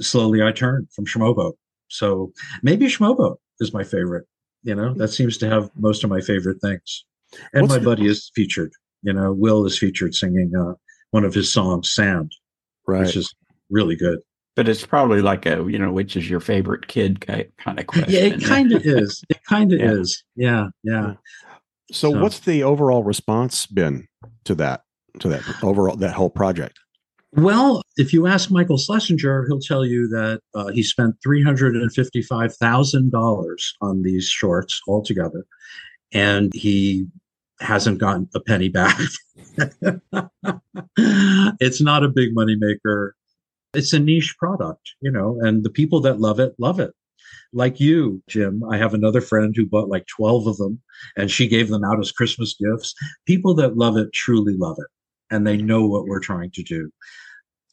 Slowly 0.00 0.42
I 0.42 0.52
Turn 0.52 0.88
from 0.94 1.06
Schmobo. 1.06 1.52
So 1.88 2.32
maybe 2.62 2.86
Schmobo 2.86 3.36
is 3.60 3.72
my 3.72 3.84
favorite. 3.84 4.26
You 4.62 4.74
know, 4.74 4.94
that 4.94 5.08
seems 5.08 5.38
to 5.38 5.48
have 5.48 5.70
most 5.76 6.02
of 6.02 6.10
my 6.10 6.20
favorite 6.20 6.60
things. 6.60 7.04
And 7.52 7.62
What's 7.62 7.74
my 7.74 7.78
the- 7.78 7.84
buddy 7.84 8.06
is 8.06 8.30
featured. 8.34 8.72
You 9.02 9.12
know, 9.12 9.32
Will 9.32 9.64
is 9.66 9.78
featured 9.78 10.14
singing 10.14 10.52
uh, 10.58 10.74
one 11.10 11.24
of 11.24 11.34
his 11.34 11.52
songs, 11.52 11.92
Sand, 11.92 12.32
Right. 12.86 13.06
which 13.06 13.16
is 13.16 13.34
really 13.70 13.96
good. 13.96 14.18
But 14.54 14.68
it's 14.68 14.86
probably 14.86 15.20
like 15.20 15.44
a, 15.44 15.64
you 15.68 15.78
know, 15.78 15.92
which 15.92 16.16
is 16.16 16.30
your 16.30 16.40
favorite 16.40 16.88
kid 16.88 17.20
kind 17.26 17.50
of 17.78 17.86
question. 17.86 18.10
Yeah, 18.12 18.20
it 18.34 18.42
kind 18.44 18.72
of 18.72 18.84
is. 18.86 19.22
It 19.28 19.38
kind 19.48 19.72
of 19.72 19.80
Yeah. 19.80 19.90
is. 19.92 20.24
Yeah, 20.34 20.66
yeah. 20.82 21.14
so, 21.92 22.12
so- 22.12 22.20
what's 22.22 22.40
the 22.40 22.62
overall 22.62 23.04
response 23.04 23.66
been 23.66 24.06
to 24.44 24.54
that? 24.56 24.82
To 25.20 25.28
that 25.28 25.42
overall 25.62 25.96
that 25.96 26.12
whole 26.12 26.28
project? 26.28 26.78
Well, 27.32 27.82
if 27.96 28.12
you 28.12 28.26
ask 28.26 28.50
Michael 28.50 28.76
Schlesinger, 28.76 29.46
he'll 29.46 29.60
tell 29.60 29.84
you 29.84 30.08
that 30.08 30.40
uh, 30.54 30.66
he 30.68 30.82
spent 30.82 31.14
three 31.22 31.42
hundred 31.42 31.74
and 31.74 31.90
fifty-five 31.92 32.54
thousand 32.56 33.12
dollars 33.12 33.74
on 33.80 34.02
these 34.02 34.28
shorts 34.28 34.78
altogether, 34.86 35.46
and 36.12 36.52
he 36.54 37.06
hasn't 37.60 37.98
gotten 37.98 38.28
a 38.34 38.40
penny 38.40 38.68
back. 38.68 38.98
it's 40.96 41.80
not 41.80 42.04
a 42.04 42.08
big 42.08 42.34
money 42.34 42.56
maker. 42.58 43.14
It's 43.74 43.92
a 43.92 43.98
niche 43.98 44.36
product, 44.38 44.94
you 45.00 45.10
know, 45.10 45.38
and 45.40 45.64
the 45.64 45.70
people 45.70 46.00
that 46.00 46.20
love 46.20 46.40
it 46.40 46.54
love 46.58 46.80
it. 46.80 46.92
Like 47.52 47.80
you, 47.80 48.22
Jim, 48.28 48.62
I 48.70 48.76
have 48.76 48.94
another 48.94 49.20
friend 49.20 49.54
who 49.56 49.66
bought 49.66 49.88
like 49.88 50.06
12 50.06 50.46
of 50.46 50.56
them 50.56 50.80
and 51.16 51.30
she 51.30 51.46
gave 51.46 51.68
them 51.68 51.84
out 51.84 52.00
as 52.00 52.12
Christmas 52.12 52.54
gifts. 52.54 52.94
People 53.26 53.54
that 53.54 53.76
love 53.76 53.96
it 53.96 54.12
truly 54.12 54.54
love 54.56 54.76
it 54.78 54.86
and 55.30 55.46
they 55.46 55.56
know 55.56 55.86
what 55.86 56.06
we're 56.06 56.20
trying 56.20 56.50
to 56.52 56.62
do. 56.62 56.90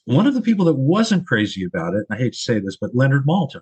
One 0.05 0.27
of 0.27 0.34
the 0.34 0.41
people 0.41 0.65
that 0.65 0.75
wasn't 0.75 1.27
crazy 1.27 1.63
about 1.63 1.95
it, 1.95 2.05
I 2.11 2.17
hate 2.17 2.34
to 2.34 2.39
say 2.39 2.59
this, 2.59 2.77
but 2.79 2.95
Leonard 2.95 3.25
Maltin, 3.25 3.61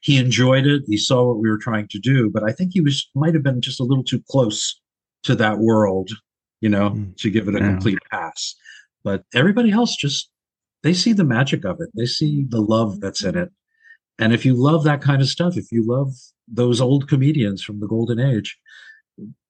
he 0.00 0.16
enjoyed 0.16 0.66
it. 0.66 0.82
He 0.86 0.96
saw 0.96 1.26
what 1.26 1.38
we 1.38 1.48
were 1.48 1.58
trying 1.58 1.88
to 1.88 1.98
do, 1.98 2.30
but 2.30 2.42
I 2.42 2.52
think 2.52 2.72
he 2.72 2.80
was 2.80 3.08
might 3.14 3.34
have 3.34 3.42
been 3.42 3.60
just 3.60 3.80
a 3.80 3.84
little 3.84 4.04
too 4.04 4.22
close 4.30 4.80
to 5.28 5.34
that 5.36 5.58
world, 5.58 6.10
you 6.60 6.68
know, 6.68 6.90
Mm. 6.90 7.16
to 7.18 7.30
give 7.30 7.48
it 7.48 7.54
a 7.54 7.58
Yeah. 7.58 7.68
complete 7.70 7.98
pass. 8.10 8.54
But 9.04 9.24
everybody 9.34 9.70
else 9.70 9.96
just 9.96 10.30
they 10.84 10.92
see 10.94 11.12
the 11.12 11.24
magic 11.24 11.64
of 11.64 11.80
it. 11.80 11.88
They 11.96 12.06
see 12.06 12.44
the 12.48 12.60
love 12.60 13.00
that's 13.00 13.24
in 13.24 13.36
it. 13.36 13.50
And 14.20 14.32
if 14.32 14.44
you 14.46 14.54
love 14.54 14.84
that 14.84 15.02
kind 15.02 15.20
of 15.20 15.28
stuff, 15.28 15.56
if 15.56 15.72
you 15.72 15.82
love 15.84 16.12
those 16.46 16.80
old 16.80 17.08
comedians 17.08 17.62
from 17.64 17.80
the 17.80 17.86
golden 17.88 18.20
age, 18.20 18.56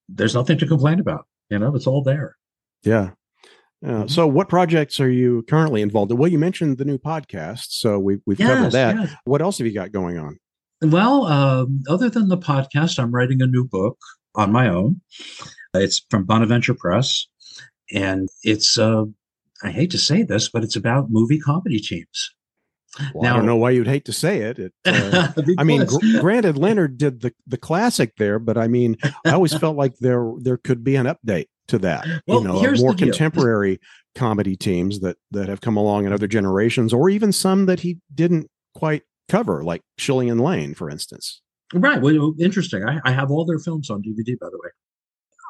there's 0.08 0.34
nothing 0.34 0.56
to 0.58 0.66
complain 0.66 0.98
about. 1.00 1.26
You 1.50 1.58
know, 1.58 1.74
it's 1.74 1.86
all 1.86 2.02
there. 2.02 2.36
Yeah. 2.82 3.10
Uh, 3.86 4.06
so, 4.08 4.26
what 4.26 4.48
projects 4.48 4.98
are 5.00 5.10
you 5.10 5.42
currently 5.48 5.82
involved 5.82 6.10
in? 6.10 6.16
Well, 6.18 6.30
you 6.30 6.38
mentioned 6.38 6.78
the 6.78 6.84
new 6.86 6.98
podcast, 6.98 7.66
so 7.68 7.98
we, 7.98 8.18
we've 8.26 8.38
covered 8.38 8.72
that. 8.72 8.96
yes. 8.96 9.12
What 9.24 9.40
else 9.42 9.58
have 9.58 9.66
you 9.66 9.74
got 9.74 9.92
going 9.92 10.18
on? 10.18 10.38
Well, 10.82 11.26
um, 11.26 11.82
other 11.88 12.08
than 12.10 12.28
the 12.28 12.38
podcast, 12.38 12.98
I'm 12.98 13.10
writing 13.12 13.40
a 13.42 13.46
new 13.46 13.64
book 13.64 13.98
on 14.34 14.50
my 14.50 14.68
own. 14.68 15.00
It's 15.74 16.04
from 16.10 16.24
Bonaventure 16.24 16.74
Press, 16.74 17.26
and 17.92 18.28
it's 18.42 18.78
uh, 18.78 19.04
I 19.62 19.70
hate 19.70 19.90
to 19.90 19.98
say 19.98 20.22
this, 20.22 20.48
but 20.48 20.64
it's 20.64 20.76
about 20.76 21.10
movie 21.10 21.38
comedy 21.38 21.80
teams. 21.80 22.34
Well, 23.14 23.32
I 23.32 23.36
don't 23.36 23.46
know 23.46 23.56
why 23.56 23.70
you'd 23.70 23.86
hate 23.86 24.06
to 24.06 24.12
say 24.12 24.38
it. 24.38 24.58
it 24.58 24.72
uh, 24.86 25.32
I 25.58 25.62
mean, 25.62 25.84
gr- 25.84 26.20
granted, 26.20 26.56
Leonard 26.56 26.98
did 26.98 27.20
the, 27.20 27.32
the 27.46 27.58
classic 27.58 28.16
there, 28.16 28.38
but 28.38 28.56
I 28.56 28.66
mean, 28.66 28.96
I 29.24 29.32
always 29.32 29.54
felt 29.54 29.76
like 29.76 29.96
there 29.98 30.32
there 30.40 30.56
could 30.56 30.82
be 30.82 30.96
an 30.96 31.06
update 31.06 31.46
to 31.68 31.78
that. 31.80 32.06
Well, 32.26 32.40
you 32.40 32.48
know, 32.48 32.74
more 32.78 32.94
contemporary 32.94 33.78
comedy 34.14 34.56
teams 34.56 35.00
that 35.00 35.16
that 35.30 35.48
have 35.48 35.60
come 35.60 35.76
along 35.76 36.06
in 36.06 36.12
other 36.12 36.26
generations, 36.26 36.92
or 36.92 37.10
even 37.10 37.30
some 37.30 37.66
that 37.66 37.80
he 37.80 37.98
didn't 38.14 38.50
quite 38.74 39.02
cover, 39.28 39.62
like 39.62 39.82
Schilling 39.98 40.30
and 40.30 40.40
Lane, 40.40 40.74
for 40.74 40.90
instance. 40.90 41.42
Right. 41.74 42.00
Well, 42.00 42.34
interesting. 42.40 42.84
I, 42.88 42.98
I 43.04 43.12
have 43.12 43.30
all 43.30 43.44
their 43.44 43.58
films 43.58 43.90
on 43.90 44.02
DVD, 44.02 44.38
by 44.38 44.48
the 44.50 44.58
way. 44.62 44.70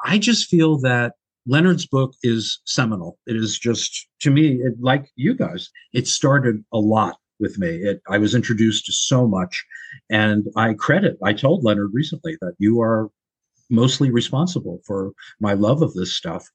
I 0.05 0.17
just 0.17 0.47
feel 0.47 0.79
that 0.79 1.13
Leonard's 1.45 1.85
book 1.85 2.13
is 2.23 2.59
seminal. 2.65 3.17
It 3.25 3.35
is 3.35 3.57
just, 3.57 4.07
to 4.21 4.31
me, 4.31 4.61
it, 4.61 4.73
like 4.79 5.09
you 5.15 5.33
guys, 5.33 5.69
it 5.93 6.07
started 6.07 6.63
a 6.71 6.77
lot 6.77 7.17
with 7.39 7.57
me. 7.57 7.69
It, 7.69 8.01
I 8.09 8.17
was 8.17 8.35
introduced 8.35 8.85
to 8.85 8.93
so 8.93 9.27
much. 9.27 9.65
And 10.09 10.47
I 10.55 10.73
credit, 10.73 11.17
I 11.23 11.33
told 11.33 11.63
Leonard 11.63 11.91
recently 11.93 12.37
that 12.41 12.53
you 12.59 12.81
are 12.81 13.09
mostly 13.69 14.11
responsible 14.11 14.81
for 14.85 15.11
my 15.39 15.53
love 15.53 15.81
of 15.81 15.93
this 15.93 16.15
stuff. 16.15 16.47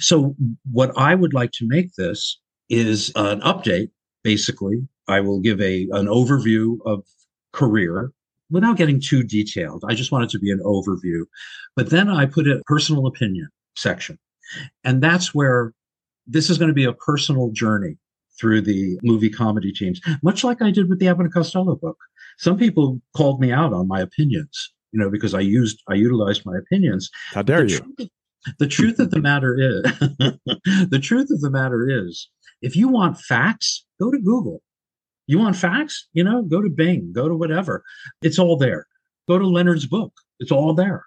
So, 0.00 0.34
what 0.72 0.90
I 0.96 1.14
would 1.14 1.34
like 1.34 1.52
to 1.52 1.68
make 1.68 1.94
this 1.94 2.40
is 2.68 3.12
an 3.14 3.40
update. 3.42 3.90
Basically, 4.24 4.88
I 5.06 5.20
will 5.20 5.38
give 5.38 5.60
a 5.60 5.82
an 5.92 6.06
overview 6.06 6.78
of 6.84 7.04
career 7.52 8.12
without 8.50 8.76
getting 8.76 9.00
too 9.00 9.22
detailed. 9.22 9.84
I 9.88 9.94
just 9.94 10.12
want 10.12 10.24
it 10.24 10.30
to 10.30 10.38
be 10.38 10.50
an 10.50 10.60
overview. 10.64 11.24
But 11.76 11.90
then 11.90 12.08
I 12.08 12.26
put 12.26 12.48
a 12.48 12.62
personal 12.66 13.06
opinion 13.06 13.48
section. 13.76 14.18
And 14.84 15.02
that's 15.02 15.34
where 15.34 15.72
this 16.26 16.50
is 16.50 16.58
going 16.58 16.68
to 16.68 16.74
be 16.74 16.84
a 16.84 16.92
personal 16.92 17.50
journey 17.52 17.96
through 18.40 18.62
the 18.62 18.98
movie 19.02 19.30
comedy 19.30 19.72
teams, 19.72 20.00
much 20.22 20.44
like 20.44 20.62
I 20.62 20.70
did 20.70 20.88
with 20.88 21.00
the 21.00 21.08
Abbott 21.08 21.26
and 21.26 21.34
Costello 21.34 21.76
book. 21.76 21.96
Some 22.38 22.56
people 22.56 23.00
called 23.16 23.40
me 23.40 23.50
out 23.50 23.72
on 23.72 23.88
my 23.88 24.00
opinions, 24.00 24.72
you 24.92 25.00
know, 25.00 25.10
because 25.10 25.34
I 25.34 25.40
used, 25.40 25.82
I 25.88 25.94
utilized 25.94 26.46
my 26.46 26.56
opinions. 26.56 27.10
How 27.32 27.42
dare 27.42 27.64
the 27.64 27.72
you? 27.72 27.78
Truth, 27.78 28.10
the 28.58 28.68
truth 28.68 28.98
of 29.00 29.10
the 29.10 29.20
matter 29.20 29.56
is, 29.58 29.82
the 30.88 31.00
truth 31.02 31.30
of 31.30 31.40
the 31.40 31.50
matter 31.50 31.88
is, 31.88 32.28
if 32.62 32.76
you 32.76 32.88
want 32.88 33.18
facts, 33.18 33.84
go 34.00 34.10
to 34.10 34.18
Google. 34.18 34.62
You 35.28 35.38
want 35.38 35.56
facts? 35.56 36.08
You 36.14 36.24
know, 36.24 36.42
go 36.42 36.62
to 36.62 36.70
Bing, 36.70 37.12
go 37.14 37.28
to 37.28 37.36
whatever. 37.36 37.84
It's 38.22 38.38
all 38.38 38.56
there. 38.56 38.86
Go 39.28 39.38
to 39.38 39.46
Leonard's 39.46 39.86
book. 39.86 40.12
It's 40.40 40.50
all 40.50 40.72
there. 40.72 41.04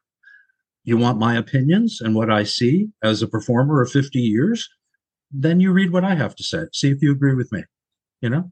You 0.84 0.96
want 0.96 1.18
my 1.20 1.36
opinions 1.36 2.00
and 2.02 2.14
what 2.16 2.32
I 2.32 2.44
see 2.44 2.90
as 3.04 3.22
a 3.22 3.28
performer 3.28 3.82
of 3.82 3.92
50 3.92 4.20
years? 4.20 4.70
Then 5.32 5.60
you 5.60 5.72
read 5.72 5.92
what 5.92 6.04
I 6.04 6.14
have 6.14 6.36
to 6.36 6.44
say. 6.44 6.66
See 6.72 6.92
if 6.92 7.02
you 7.02 7.12
agree 7.12 7.34
with 7.34 7.52
me. 7.52 7.64
You 8.22 8.30
know? 8.30 8.52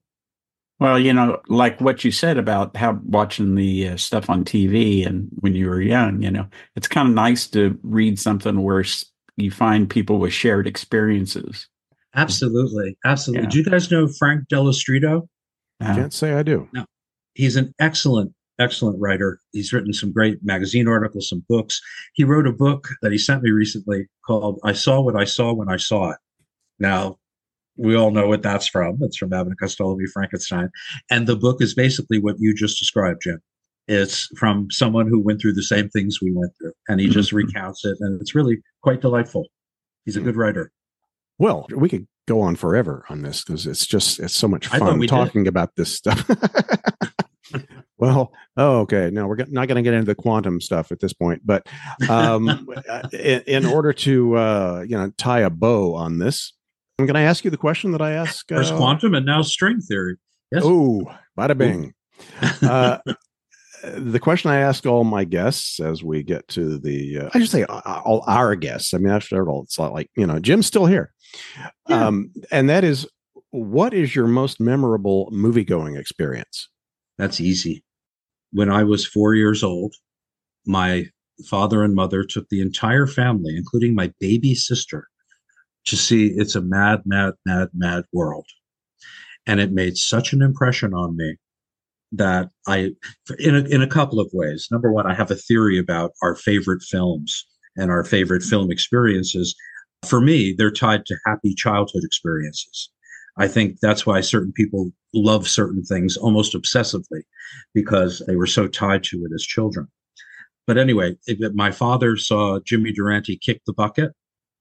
Well, 0.80 0.98
you 0.98 1.14
know, 1.14 1.40
like 1.50 1.80
what 1.82 2.04
you 2.04 2.12
said 2.12 2.38
about 2.38 2.76
how 2.76 3.00
watching 3.04 3.54
the 3.54 3.90
uh, 3.90 3.98
stuff 3.98 4.30
on 4.30 4.46
TV 4.46 5.06
and 5.06 5.30
when 5.42 5.54
you 5.54 5.68
were 5.68 5.82
young, 5.82 6.24
you 6.24 6.32
know, 6.32 6.48
it's 6.76 6.88
kind 6.88 7.08
of 7.08 7.14
nice 7.14 7.46
to 7.48 7.78
read 7.84 8.18
something 8.18 8.64
where 8.64 8.84
you 9.36 9.52
find 9.52 9.90
people 9.90 10.18
with 10.18 10.34
shared 10.34 10.68
experiences. 10.68 11.68
Absolutely, 12.16 12.98
absolutely. 13.06 13.44
Yeah. 13.44 13.50
Do 13.50 13.58
you 13.60 13.66
guys 13.66 13.92
know 13.92 14.08
Frank 14.08 14.48
Dello 14.48 14.72
Stritto? 14.72 15.28
Uh, 15.82 15.96
Can't 15.96 16.14
say 16.14 16.34
I 16.34 16.44
do. 16.44 16.68
No, 16.74 16.86
he's 17.36 17.56
an 17.56 17.74
excellent, 17.80 18.34
excellent 18.60 19.00
writer. 19.00 19.40
He's 19.52 19.72
written 19.72 19.94
some 19.94 20.12
great 20.12 20.40
magazine 20.44 20.88
articles, 20.88 21.30
some 21.30 21.44
books. 21.48 21.82
He 22.14 22.24
wrote 22.24 22.48
a 22.48 22.54
book 22.54 22.88
that 23.02 23.12
he 23.12 23.18
sent 23.18 23.44
me 23.44 23.52
recently 23.52 24.08
called 24.26 24.60
"I 24.64 24.74
Saw 24.74 25.02
What 25.02 25.16
I 25.16 25.26
Saw 25.26 25.54
When 25.54 25.70
I 25.70 25.78
Saw 25.78 26.12
It." 26.12 26.18
Now, 26.80 27.18
we 27.78 27.96
all 27.96 28.12
know 28.12 28.28
what 28.28 28.44
that's 28.44 28.68
from. 28.68 28.98
It's 29.02 29.18
from 29.18 29.32
Abbott 29.32 29.48
and 29.48 29.60
Costello 29.60 29.96
v. 29.96 30.06
Frankenstein, 30.14 30.70
and 31.10 31.28
the 31.28 31.38
book 31.38 31.62
is 31.62 31.74
basically 31.74 32.20
what 32.20 32.36
you 32.40 32.54
just 32.54 32.78
described, 32.78 33.22
Jim. 33.24 33.40
It's 33.88 34.28
from 34.38 34.70
someone 34.70 35.08
who 35.08 35.20
went 35.20 35.42
through 35.42 35.54
the 35.54 35.64
same 35.64 35.90
things 35.90 36.20
we 36.22 36.32
went 36.32 36.52
through, 36.60 36.74
and 36.90 37.00
he 37.00 37.08
just 37.08 37.32
recounts 37.32 37.86
it, 37.86 37.98
and 38.02 38.22
it's 38.22 38.36
really 38.36 38.58
quite 38.84 39.02
delightful. 39.02 39.48
He's 40.06 40.18
a 40.18 40.22
good 40.22 40.36
writer. 40.36 40.72
Well, 41.38 41.68
we 41.74 41.88
could 41.88 42.06
go 42.30 42.42
on 42.42 42.56
forever 42.56 43.04
on 43.10 43.24
this 43.24 43.44
because 43.44 43.66
it's 43.66 43.88
just 43.88 44.20
it's 44.20 44.36
so 44.36 44.48
much 44.48 44.68
fun 44.68 45.00
we 45.00 45.08
did. 45.08 45.16
talking 45.16 45.48
about 45.48 45.76
this 45.76 45.94
stuff. 45.96 46.30
well, 47.98 48.32
oh, 48.56 48.82
okay. 48.82 49.10
No, 49.12 49.26
we're 49.26 49.38
not 49.50 49.68
going 49.68 49.76
to 49.76 49.82
get 49.82 49.96
into 49.96 50.06
the 50.06 50.16
quantum 50.16 50.62
stuff 50.62 50.92
at 50.92 51.00
this 51.00 51.12
point, 51.12 51.42
but 51.44 51.68
um, 52.08 52.70
in, 53.14 53.42
in 53.48 53.66
order 53.66 53.92
to 53.94 54.38
uh, 54.38 54.86
you 54.88 54.96
know 54.96 55.12
tie 55.18 55.40
a 55.40 55.50
bow 55.50 55.96
on 55.96 56.20
this, 56.20 56.54
I'm 57.00 57.08
going 57.08 57.16
to 57.16 57.22
ask 57.22 57.44
you 57.44 57.50
the 57.50 57.58
question 57.58 57.92
that 57.94 58.02
I 58.02 58.12
ask. 58.12 58.48
First 58.48 58.74
uh, 58.74 58.78
quantum 58.78 59.16
and 59.16 59.26
now 59.26 59.42
string 59.42 59.82
theory. 59.82 60.18
Yes. 60.52 60.62
Oh, 60.64 61.12
bada 61.38 61.58
bing. 61.58 61.94
uh, 62.62 63.00
the 63.84 64.20
question 64.20 64.52
I 64.52 64.58
ask 64.58 64.86
all 64.86 65.04
my 65.04 65.24
guests 65.24 65.80
as 65.80 66.04
we 66.04 66.22
get 66.22 66.48
to 66.50 66.78
the, 66.78 67.22
uh, 67.22 67.30
I 67.34 67.40
should 67.40 67.50
say 67.50 67.64
all 67.64 68.24
our 68.28 68.56
guests. 68.56 68.94
I 68.94 68.98
mean, 68.98 69.12
after 69.12 69.50
all, 69.50 69.64
it's 69.64 69.80
not 69.80 69.94
like, 69.94 70.10
you 70.16 70.28
know, 70.28 70.40
Jim's 70.40 70.68
still 70.68 70.86
here. 70.86 71.12
Yeah. 71.88 72.08
Um, 72.08 72.32
and 72.52 72.70
that 72.70 72.84
is, 72.84 73.08
what 73.52 73.94
is 73.94 74.16
your 74.16 74.28
most 74.28 74.60
memorable 74.60 75.30
movie 75.32 75.64
going 75.64 75.96
experience? 75.96 76.70
That's 77.18 77.42
easy. 77.42 77.84
When 78.52 78.70
I 78.70 78.84
was 78.84 79.06
four 79.06 79.36
years 79.36 79.64
old, 79.64 79.96
my 80.66 81.06
father 81.48 81.84
and 81.84 81.96
mother 81.96 82.24
took 82.24 82.48
the 82.50 82.62
entire 82.62 83.08
family, 83.08 83.56
including 83.56 83.96
my 83.96 84.12
baby 84.20 84.56
sister, 84.56 85.08
to 85.86 85.96
see 85.96 86.28
It's 86.28 86.56
a 86.56 86.62
Mad, 86.62 87.02
Mad, 87.06 87.34
Mad, 87.46 87.70
Mad 87.74 88.04
World. 88.14 88.46
And 89.48 89.60
it 89.60 89.72
made 89.72 89.98
such 89.98 90.34
an 90.34 90.42
impression 90.42 90.94
on 90.94 91.16
me 91.16 91.38
that 92.12 92.50
I, 92.68 92.92
in 93.40 93.56
a, 93.56 93.60
in 93.60 93.82
a 93.82 93.88
couple 93.88 94.20
of 94.20 94.30
ways. 94.34 94.68
Number 94.72 94.92
one, 94.92 95.08
I 95.08 95.14
have 95.14 95.32
a 95.32 95.36
theory 95.36 95.80
about 95.80 96.12
our 96.22 96.36
favorite 96.36 96.84
films 96.84 97.46
and 97.76 97.90
our 97.90 98.04
favorite 98.04 98.44
film 98.44 98.72
experiences. 98.72 99.56
For 100.06 100.22
me, 100.22 100.54
they're 100.58 100.72
tied 100.72 101.06
to 101.08 101.18
happy 101.26 101.54
childhood 101.54 102.04
experiences. 102.04 102.90
I 103.38 103.48
think 103.48 103.80
that's 103.80 104.06
why 104.06 104.22
certain 104.22 104.52
people 104.52 104.92
love 105.14 105.48
certain 105.48 105.84
things 105.84 106.18
almost 106.18 106.54
obsessively 106.54 107.22
because 107.74 108.22
they 108.28 108.36
were 108.36 108.48
so 108.48 108.68
tied 108.68 109.04
to 109.06 109.18
it 109.26 109.32
as 109.34 109.44
children. 109.44 109.88
But 110.68 110.78
anyway, 110.78 111.18
if 111.26 111.54
my 111.54 111.72
father 111.72 112.16
saw 112.16 112.60
Jimmy 112.60 112.92
Durante 112.92 113.38
kick 113.38 113.62
the 113.66 113.74
bucket. 113.74 114.12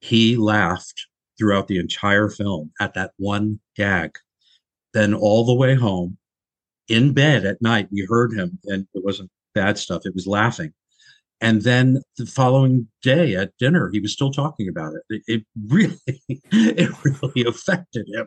He 0.00 0.36
laughed 0.36 1.06
throughout 1.36 1.68
the 1.68 1.78
entire 1.78 2.28
film 2.28 2.70
at 2.80 2.94
that 2.94 3.12
one 3.16 3.60
gag. 3.76 4.12
Then 4.94 5.12
all 5.14 5.44
the 5.44 5.54
way 5.54 5.74
home, 5.74 6.18
in 6.88 7.12
bed 7.12 7.44
at 7.44 7.60
night, 7.60 7.88
we 7.92 8.06
heard 8.08 8.32
him, 8.32 8.58
and 8.64 8.86
it 8.94 9.04
wasn't 9.04 9.30
bad 9.54 9.76
stuff. 9.76 10.06
It 10.06 10.14
was 10.14 10.26
laughing. 10.26 10.72
And 11.40 11.62
then 11.62 12.02
the 12.16 12.26
following 12.26 12.88
day 13.02 13.36
at 13.36 13.52
dinner, 13.58 13.90
he 13.92 14.00
was 14.00 14.12
still 14.12 14.32
talking 14.32 14.68
about 14.68 14.94
it. 14.94 15.02
It, 15.08 15.22
it 15.28 15.44
really, 15.68 15.96
it 16.50 16.90
really 17.04 17.48
affected 17.48 18.06
him, 18.12 18.26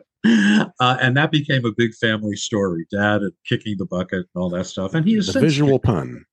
uh, 0.80 0.96
and 1.00 1.16
that 1.16 1.30
became 1.30 1.64
a 1.66 1.72
big 1.76 1.94
family 1.94 2.36
story. 2.36 2.86
Dad 2.90 3.20
and 3.22 3.32
kicking 3.46 3.76
the 3.76 3.84
bucket 3.84 4.26
and 4.34 4.42
all 4.42 4.48
that 4.50 4.66
stuff. 4.66 4.94
And 4.94 5.06
he 5.06 5.16
is 5.16 5.26
since- 5.26 5.42
visual 5.42 5.78
pun. 5.78 6.24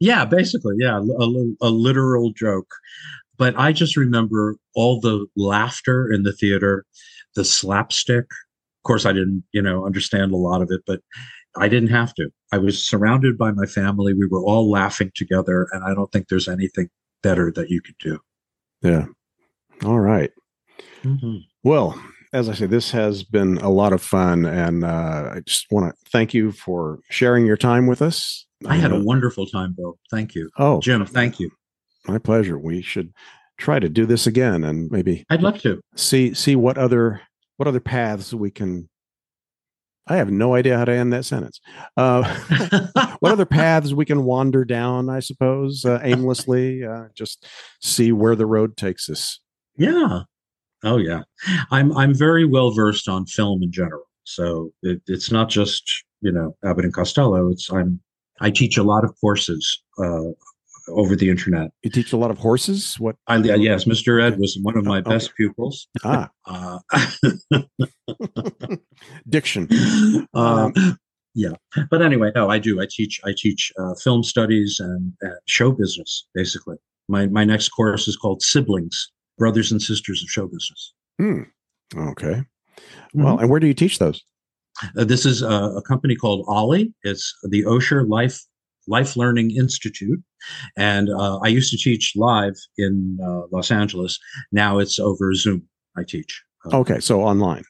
yeah, 0.00 0.24
basically, 0.24 0.76
yeah, 0.78 0.98
a, 0.98 1.22
a, 1.22 1.52
a 1.62 1.70
literal 1.70 2.32
joke. 2.32 2.72
But 3.38 3.58
I 3.58 3.72
just 3.72 3.96
remember 3.96 4.56
all 4.74 5.00
the 5.00 5.26
laughter 5.36 6.10
in 6.10 6.22
the 6.22 6.32
theater, 6.32 6.86
the 7.34 7.44
slapstick. 7.44 8.24
Of 8.24 8.84
course, 8.84 9.04
I 9.04 9.12
didn't, 9.12 9.44
you 9.52 9.62
know, 9.62 9.84
understand 9.84 10.32
a 10.32 10.36
lot 10.36 10.62
of 10.62 10.70
it, 10.70 10.80
but 10.86 11.00
I 11.56 11.68
didn't 11.68 11.90
have 11.90 12.14
to. 12.14 12.30
I 12.50 12.58
was 12.58 12.86
surrounded 12.86 13.36
by 13.36 13.50
my 13.52 13.66
family. 13.66 14.14
We 14.14 14.26
were 14.26 14.42
all 14.42 14.70
laughing 14.70 15.10
together, 15.14 15.66
and 15.72 15.84
I 15.84 15.94
don't 15.94 16.10
think 16.12 16.28
there's 16.28 16.48
anything 16.48 16.88
better 17.22 17.52
that 17.52 17.70
you 17.70 17.80
could 17.82 17.98
do. 17.98 18.18
Yeah. 18.82 19.06
All 19.84 20.00
right. 20.00 20.30
Well, 21.64 22.00
as 22.32 22.48
I 22.48 22.54
say, 22.54 22.66
this 22.66 22.90
has 22.92 23.22
been 23.22 23.58
a 23.58 23.68
lot 23.70 23.92
of 23.92 24.02
fun, 24.02 24.44
and 24.46 24.84
uh, 24.84 25.32
I 25.34 25.40
just 25.44 25.66
want 25.70 25.92
to 25.94 26.10
thank 26.10 26.32
you 26.34 26.52
for 26.52 27.00
sharing 27.10 27.44
your 27.46 27.56
time 27.56 27.86
with 27.86 28.00
us. 28.02 28.46
I 28.66 28.76
had 28.76 28.92
a 28.92 28.96
Uh, 28.96 29.02
wonderful 29.02 29.46
time, 29.46 29.74
Bill. 29.76 29.98
Thank 30.10 30.34
you. 30.34 30.48
oh, 30.58 30.80
Jim, 30.80 31.04
thank 31.04 31.40
you. 31.40 31.50
my 32.06 32.18
pleasure. 32.18 32.58
We 32.58 32.80
should 32.82 33.12
try 33.58 33.78
to 33.78 33.88
do 33.88 34.06
this 34.06 34.26
again, 34.26 34.64
and 34.64 34.90
maybe 34.90 35.24
I'd 35.30 35.42
love 35.42 35.60
to. 35.62 35.80
see 35.96 36.32
see 36.34 36.56
what 36.56 36.78
other 36.78 37.20
what 37.56 37.68
other 37.68 37.80
paths 37.80 38.32
we 38.32 38.50
can. 38.50 38.88
I 40.06 40.16
have 40.16 40.30
no 40.30 40.54
idea 40.54 40.76
how 40.76 40.84
to 40.84 40.92
end 40.92 41.12
that 41.12 41.24
sentence. 41.24 41.60
Uh, 41.96 42.22
what 43.20 43.32
other 43.32 43.46
paths 43.46 43.94
we 43.94 44.04
can 44.04 44.24
wander 44.24 44.64
down? 44.64 45.08
I 45.08 45.20
suppose 45.20 45.84
uh, 45.84 46.00
aimlessly, 46.02 46.84
uh, 46.84 47.04
just 47.14 47.46
see 47.80 48.12
where 48.12 48.34
the 48.34 48.46
road 48.46 48.76
takes 48.76 49.08
us. 49.08 49.40
Yeah. 49.76 50.22
Oh 50.84 50.96
yeah. 50.96 51.22
I'm 51.70 51.96
I'm 51.96 52.14
very 52.14 52.44
well 52.44 52.72
versed 52.72 53.08
on 53.08 53.26
film 53.26 53.62
in 53.62 53.70
general. 53.70 54.02
So 54.24 54.72
it, 54.82 55.00
it's 55.06 55.30
not 55.30 55.48
just, 55.48 55.84
you 56.20 56.32
know, 56.32 56.56
Abbott 56.64 56.84
and 56.84 56.94
Costello. 56.94 57.48
It's 57.48 57.72
I'm 57.72 58.00
I 58.40 58.50
teach 58.50 58.76
a 58.76 58.82
lot 58.82 59.04
of 59.04 59.14
courses 59.20 59.82
uh, 59.98 60.30
over 60.92 61.16
the 61.16 61.28
internet. 61.30 61.70
You 61.82 61.90
teach 61.90 62.12
a 62.12 62.16
lot 62.16 62.30
of 62.30 62.38
horses. 62.38 62.96
What? 62.98 63.16
I, 63.26 63.36
yes, 63.38 63.84
Mr. 63.84 64.22
Ed 64.22 64.38
was 64.38 64.58
one 64.62 64.76
of 64.76 64.84
my 64.84 64.98
Okay. 64.98 65.10
best 65.10 65.34
pupils. 65.36 65.88
Ah, 66.04 66.30
Uh, 66.46 66.78
diction. 69.28 69.68
um, 70.34 70.72
yeah, 71.34 71.52
but 71.90 72.02
anyway, 72.02 72.30
no, 72.34 72.50
I 72.50 72.58
do. 72.58 72.80
I 72.80 72.86
teach. 72.90 73.20
I 73.24 73.32
teach 73.36 73.72
uh, 73.78 73.94
film 74.02 74.22
studies 74.22 74.78
and, 74.80 75.12
and 75.22 75.34
show 75.46 75.72
business. 75.72 76.26
Basically, 76.34 76.76
my 77.08 77.26
my 77.26 77.44
next 77.44 77.70
course 77.70 78.06
is 78.08 78.16
called 78.16 78.42
Siblings, 78.42 79.10
Brothers 79.38 79.72
and 79.72 79.80
Sisters 79.80 80.22
of 80.22 80.28
Show 80.28 80.46
Business. 80.46 80.92
Hmm. 81.18 81.42
Okay. 81.96 82.42
Well, 83.14 83.38
and 83.38 83.48
where 83.50 83.60
do 83.60 83.66
you 83.66 83.74
teach 83.74 83.98
those? 83.98 84.22
Uh, 84.96 85.04
this 85.04 85.24
is 85.26 85.42
a, 85.42 85.48
a 85.76 85.82
company 85.82 86.16
called 86.16 86.44
Ollie. 86.48 86.92
It's 87.02 87.34
the 87.44 87.62
Osher 87.64 88.08
Life 88.08 88.40
Life 88.88 89.16
Learning 89.16 89.50
Institute, 89.56 90.20
and 90.76 91.08
uh, 91.10 91.38
I 91.38 91.48
used 91.48 91.70
to 91.72 91.78
teach 91.78 92.12
live 92.16 92.54
in 92.78 93.18
uh, 93.24 93.42
Los 93.52 93.70
Angeles. 93.70 94.18
Now 94.50 94.78
it's 94.78 94.98
over 94.98 95.32
Zoom. 95.34 95.68
I 95.96 96.02
teach. 96.04 96.42
Uh, 96.64 96.78
Okay, 96.78 97.00
so 97.00 97.22
online. 97.22 97.64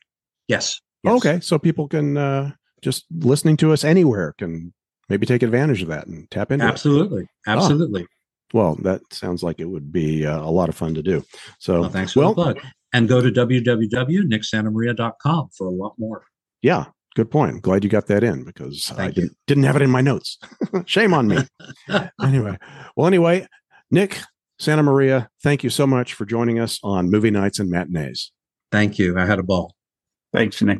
Yes. 0.49 0.81
yes. 1.05 1.15
Okay, 1.15 1.41
so 1.41 1.59
people 1.59 1.89
can 1.89 2.17
uh, 2.17 2.53
just 2.83 3.05
listening 3.21 3.57
to 3.59 3.73
us 3.73 3.85
anywhere 3.85 4.35
can 4.39 4.73
maybe 5.09 5.27
take 5.27 5.43
advantage 5.43 5.83
of 5.83 5.89
that 5.89 6.07
and 6.07 6.31
tap 6.31 6.53
into 6.53 6.65
it. 6.67 6.69
Absolutely. 6.69 7.27
Absolutely. 7.47 8.07
Well, 8.55 8.77
that 8.83 9.01
sounds 9.11 9.43
like 9.43 9.61
it 9.61 9.65
would 9.65 9.91
be 9.93 10.27
uh, 10.27 10.41
a 10.41 10.51
lot 10.51 10.69
of 10.69 10.75
fun 10.75 10.93
to 10.95 11.03
do. 11.03 11.25
So, 11.59 11.81
Well, 11.83 11.91
thanks 11.91 12.13
for 12.13 12.21
well, 12.21 12.35
the 12.35 12.43
plug. 12.55 12.61
And 12.93 13.09
go 13.09 13.21
to 13.23 13.31
www.nicksantamaria.com 13.31 15.49
for 15.57 15.67
a 15.67 15.71
lot 15.71 15.95
more. 15.99 16.25
yeah, 16.61 16.85
good 17.15 17.31
point. 17.31 17.63
Glad 17.63 17.85
you 17.85 17.91
got 17.91 18.07
that 18.07 18.25
in 18.25 18.45
because 18.45 18.91
I 18.93 18.95
Thank 18.95 19.17
you. 19.17 19.23
didn't 19.23 19.37
didn't 19.47 19.65
have 19.65 19.77
it 19.77 19.83
in 19.83 19.91
my 19.91 20.01
notes. 20.01 20.39
Shame 20.87 21.15
on 21.15 21.29
me. 21.29 21.39
anyway, 22.23 22.57
well, 22.97 23.07
anyway, 23.07 23.47
Nick 23.91 24.19
Santa 24.59 24.83
Maria, 24.83 25.29
thank 25.43 25.65
you 25.65 25.71
so 25.71 25.87
much 25.87 26.15
for 26.15 26.25
joining 26.25 26.59
us 26.59 26.79
on 26.83 27.11
Movie 27.11 27.31
Nights 27.31 27.59
and 27.59 27.71
Matinees. 27.71 28.31
Thank 28.71 28.99
you. 28.99 29.19
I 29.19 29.27
had 29.27 29.39
a 29.39 29.43
ball. 29.43 29.75
Thanks, 30.33 30.63
Nick. 30.63 30.79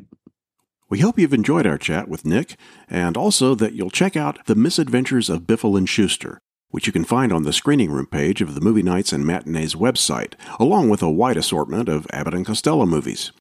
We 0.89 1.01
hope 1.01 1.19
you've 1.19 1.35
enjoyed 1.35 1.67
our 1.67 1.79
chat 1.79 2.07
with 2.07 2.25
Nick, 2.25 2.57
and 2.89 3.17
also 3.17 3.55
that 3.55 3.73
you'll 3.73 3.91
check 3.91 4.17
out 4.17 4.45
The 4.47 4.55
Misadventures 4.55 5.31
of 5.31 5.47
Biffle 5.47 5.77
and 5.77 5.89
Shooster, 5.89 6.39
which 6.69 6.87
you 6.87 6.93
can 6.93 7.05
find 7.05 7.33
on 7.33 7.43
the 7.43 7.53
screening 7.53 7.91
room 7.91 8.07
page 8.07 8.41
of 8.41 8.55
the 8.55 8.61
Movie 8.61 8.83
Nights 8.83 9.13
and 9.13 9.27
Matinees 9.27 9.75
website, 9.75 10.35
along 10.61 10.89
with 10.89 11.03
a 11.03 11.11
wide 11.11 11.37
assortment 11.37 11.89
of 11.89 12.07
Abbott 12.13 12.35
and 12.35 12.47
Costello 12.47 12.87
movies. 12.87 13.33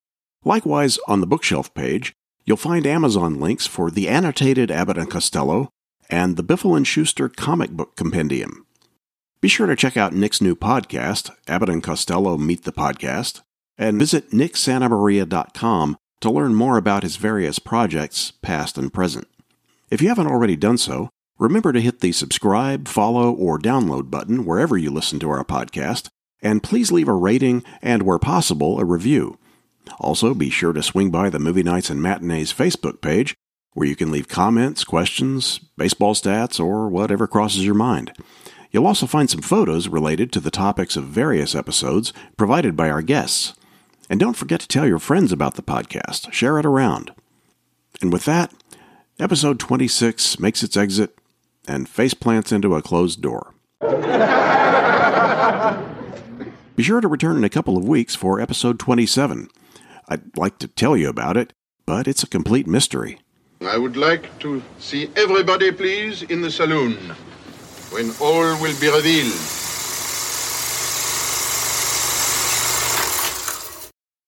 Likewise, 0.43 0.97
on 1.07 1.19
the 1.21 1.27
bookshelf 1.27 1.73
page, 1.73 2.13
you'll 2.45 2.57
find 2.57 2.85
Amazon 2.85 3.39
links 3.39 3.67
for 3.67 3.91
the 3.91 4.07
annotated 4.07 4.71
Abbott 4.71 4.97
and 4.97 5.09
Costello 5.09 5.69
and 6.09 6.37
the 6.37 6.43
Biffle 6.43 6.75
and 6.75 6.85
Shooster 6.85 7.29
comic 7.29 7.71
book 7.71 7.95
compendium. 7.95 8.65
Be 9.41 9.47
sure 9.47 9.67
to 9.67 9.75
check 9.75 9.97
out 9.97 10.13
Nick's 10.13 10.41
new 10.41 10.55
podcast, 10.55 11.31
Abbott 11.47 11.69
and 11.69 11.81
Costello 11.81 12.37
Meet 12.37 12.63
the 12.63 12.71
Podcast, 12.71 13.41
and 13.77 13.97
visit 13.97 14.29
nicksantamaria.com 14.29 15.97
to 16.19 16.29
learn 16.29 16.53
more 16.53 16.77
about 16.77 17.03
his 17.03 17.15
various 17.15 17.57
projects, 17.57 18.31
past 18.43 18.77
and 18.77 18.93
present. 18.93 19.27
If 19.89 20.01
you 20.01 20.09
haven't 20.09 20.27
already 20.27 20.55
done 20.55 20.77
so, 20.77 21.09
remember 21.39 21.73
to 21.73 21.81
hit 21.81 22.01
the 22.01 22.11
subscribe, 22.11 22.87
follow, 22.87 23.31
or 23.31 23.57
download 23.57 24.11
button 24.11 24.45
wherever 24.45 24.77
you 24.77 24.91
listen 24.91 25.19
to 25.19 25.29
our 25.31 25.43
podcast, 25.43 26.09
and 26.41 26.61
please 26.61 26.91
leave 26.91 27.07
a 27.07 27.13
rating 27.13 27.63
and, 27.81 28.03
where 28.03 28.19
possible, 28.19 28.79
a 28.79 28.85
review. 28.85 29.39
Also, 29.99 30.33
be 30.33 30.49
sure 30.49 30.73
to 30.73 30.83
swing 30.83 31.09
by 31.11 31.29
the 31.29 31.39
Movie 31.39 31.63
Nights 31.63 31.89
and 31.89 32.01
Matinees 32.01 32.53
Facebook 32.53 33.01
page, 33.01 33.35
where 33.73 33.87
you 33.87 33.95
can 33.95 34.11
leave 34.11 34.27
comments, 34.27 34.83
questions, 34.83 35.59
baseball 35.77 36.13
stats, 36.13 36.59
or 36.59 36.87
whatever 36.87 37.27
crosses 37.27 37.65
your 37.65 37.75
mind. 37.75 38.13
You'll 38.71 38.87
also 38.87 39.05
find 39.05 39.29
some 39.29 39.41
photos 39.41 39.87
related 39.87 40.31
to 40.31 40.39
the 40.39 40.51
topics 40.51 40.95
of 40.95 41.05
various 41.05 41.55
episodes 41.55 42.13
provided 42.37 42.75
by 42.77 42.89
our 42.89 43.01
guests. 43.01 43.53
And 44.09 44.19
don't 44.19 44.35
forget 44.35 44.59
to 44.61 44.67
tell 44.67 44.87
your 44.87 44.99
friends 44.99 45.31
about 45.31 45.55
the 45.55 45.61
podcast. 45.61 46.31
Share 46.31 46.57
it 46.57 46.65
around. 46.65 47.11
And 48.01 48.11
with 48.11 48.25
that, 48.25 48.53
episode 49.19 49.59
26 49.59 50.39
makes 50.39 50.63
its 50.63 50.75
exit 50.75 51.17
and 51.67 51.87
face 51.87 52.13
plants 52.13 52.51
into 52.51 52.75
a 52.75 52.81
closed 52.81 53.21
door. 53.21 53.53
Be 56.75 56.83
sure 56.83 57.01
to 57.01 57.07
return 57.07 57.37
in 57.37 57.43
a 57.43 57.49
couple 57.49 57.77
of 57.77 57.87
weeks 57.87 58.15
for 58.15 58.39
episode 58.39 58.79
27. 58.79 59.49
I'd 60.11 60.37
like 60.37 60.57
to 60.57 60.67
tell 60.67 60.97
you 60.97 61.07
about 61.07 61.37
it, 61.37 61.53
but 61.85 62.05
it's 62.05 62.21
a 62.21 62.27
complete 62.27 62.67
mystery. 62.67 63.19
I 63.61 63.77
would 63.77 63.95
like 63.95 64.39
to 64.39 64.61
see 64.77 65.09
everybody, 65.15 65.71
please, 65.71 66.23
in 66.23 66.41
the 66.41 66.51
saloon 66.51 66.97
when 67.91 68.11
all 68.19 68.61
will 68.61 68.77
be 68.81 68.89
revealed. 68.89 69.60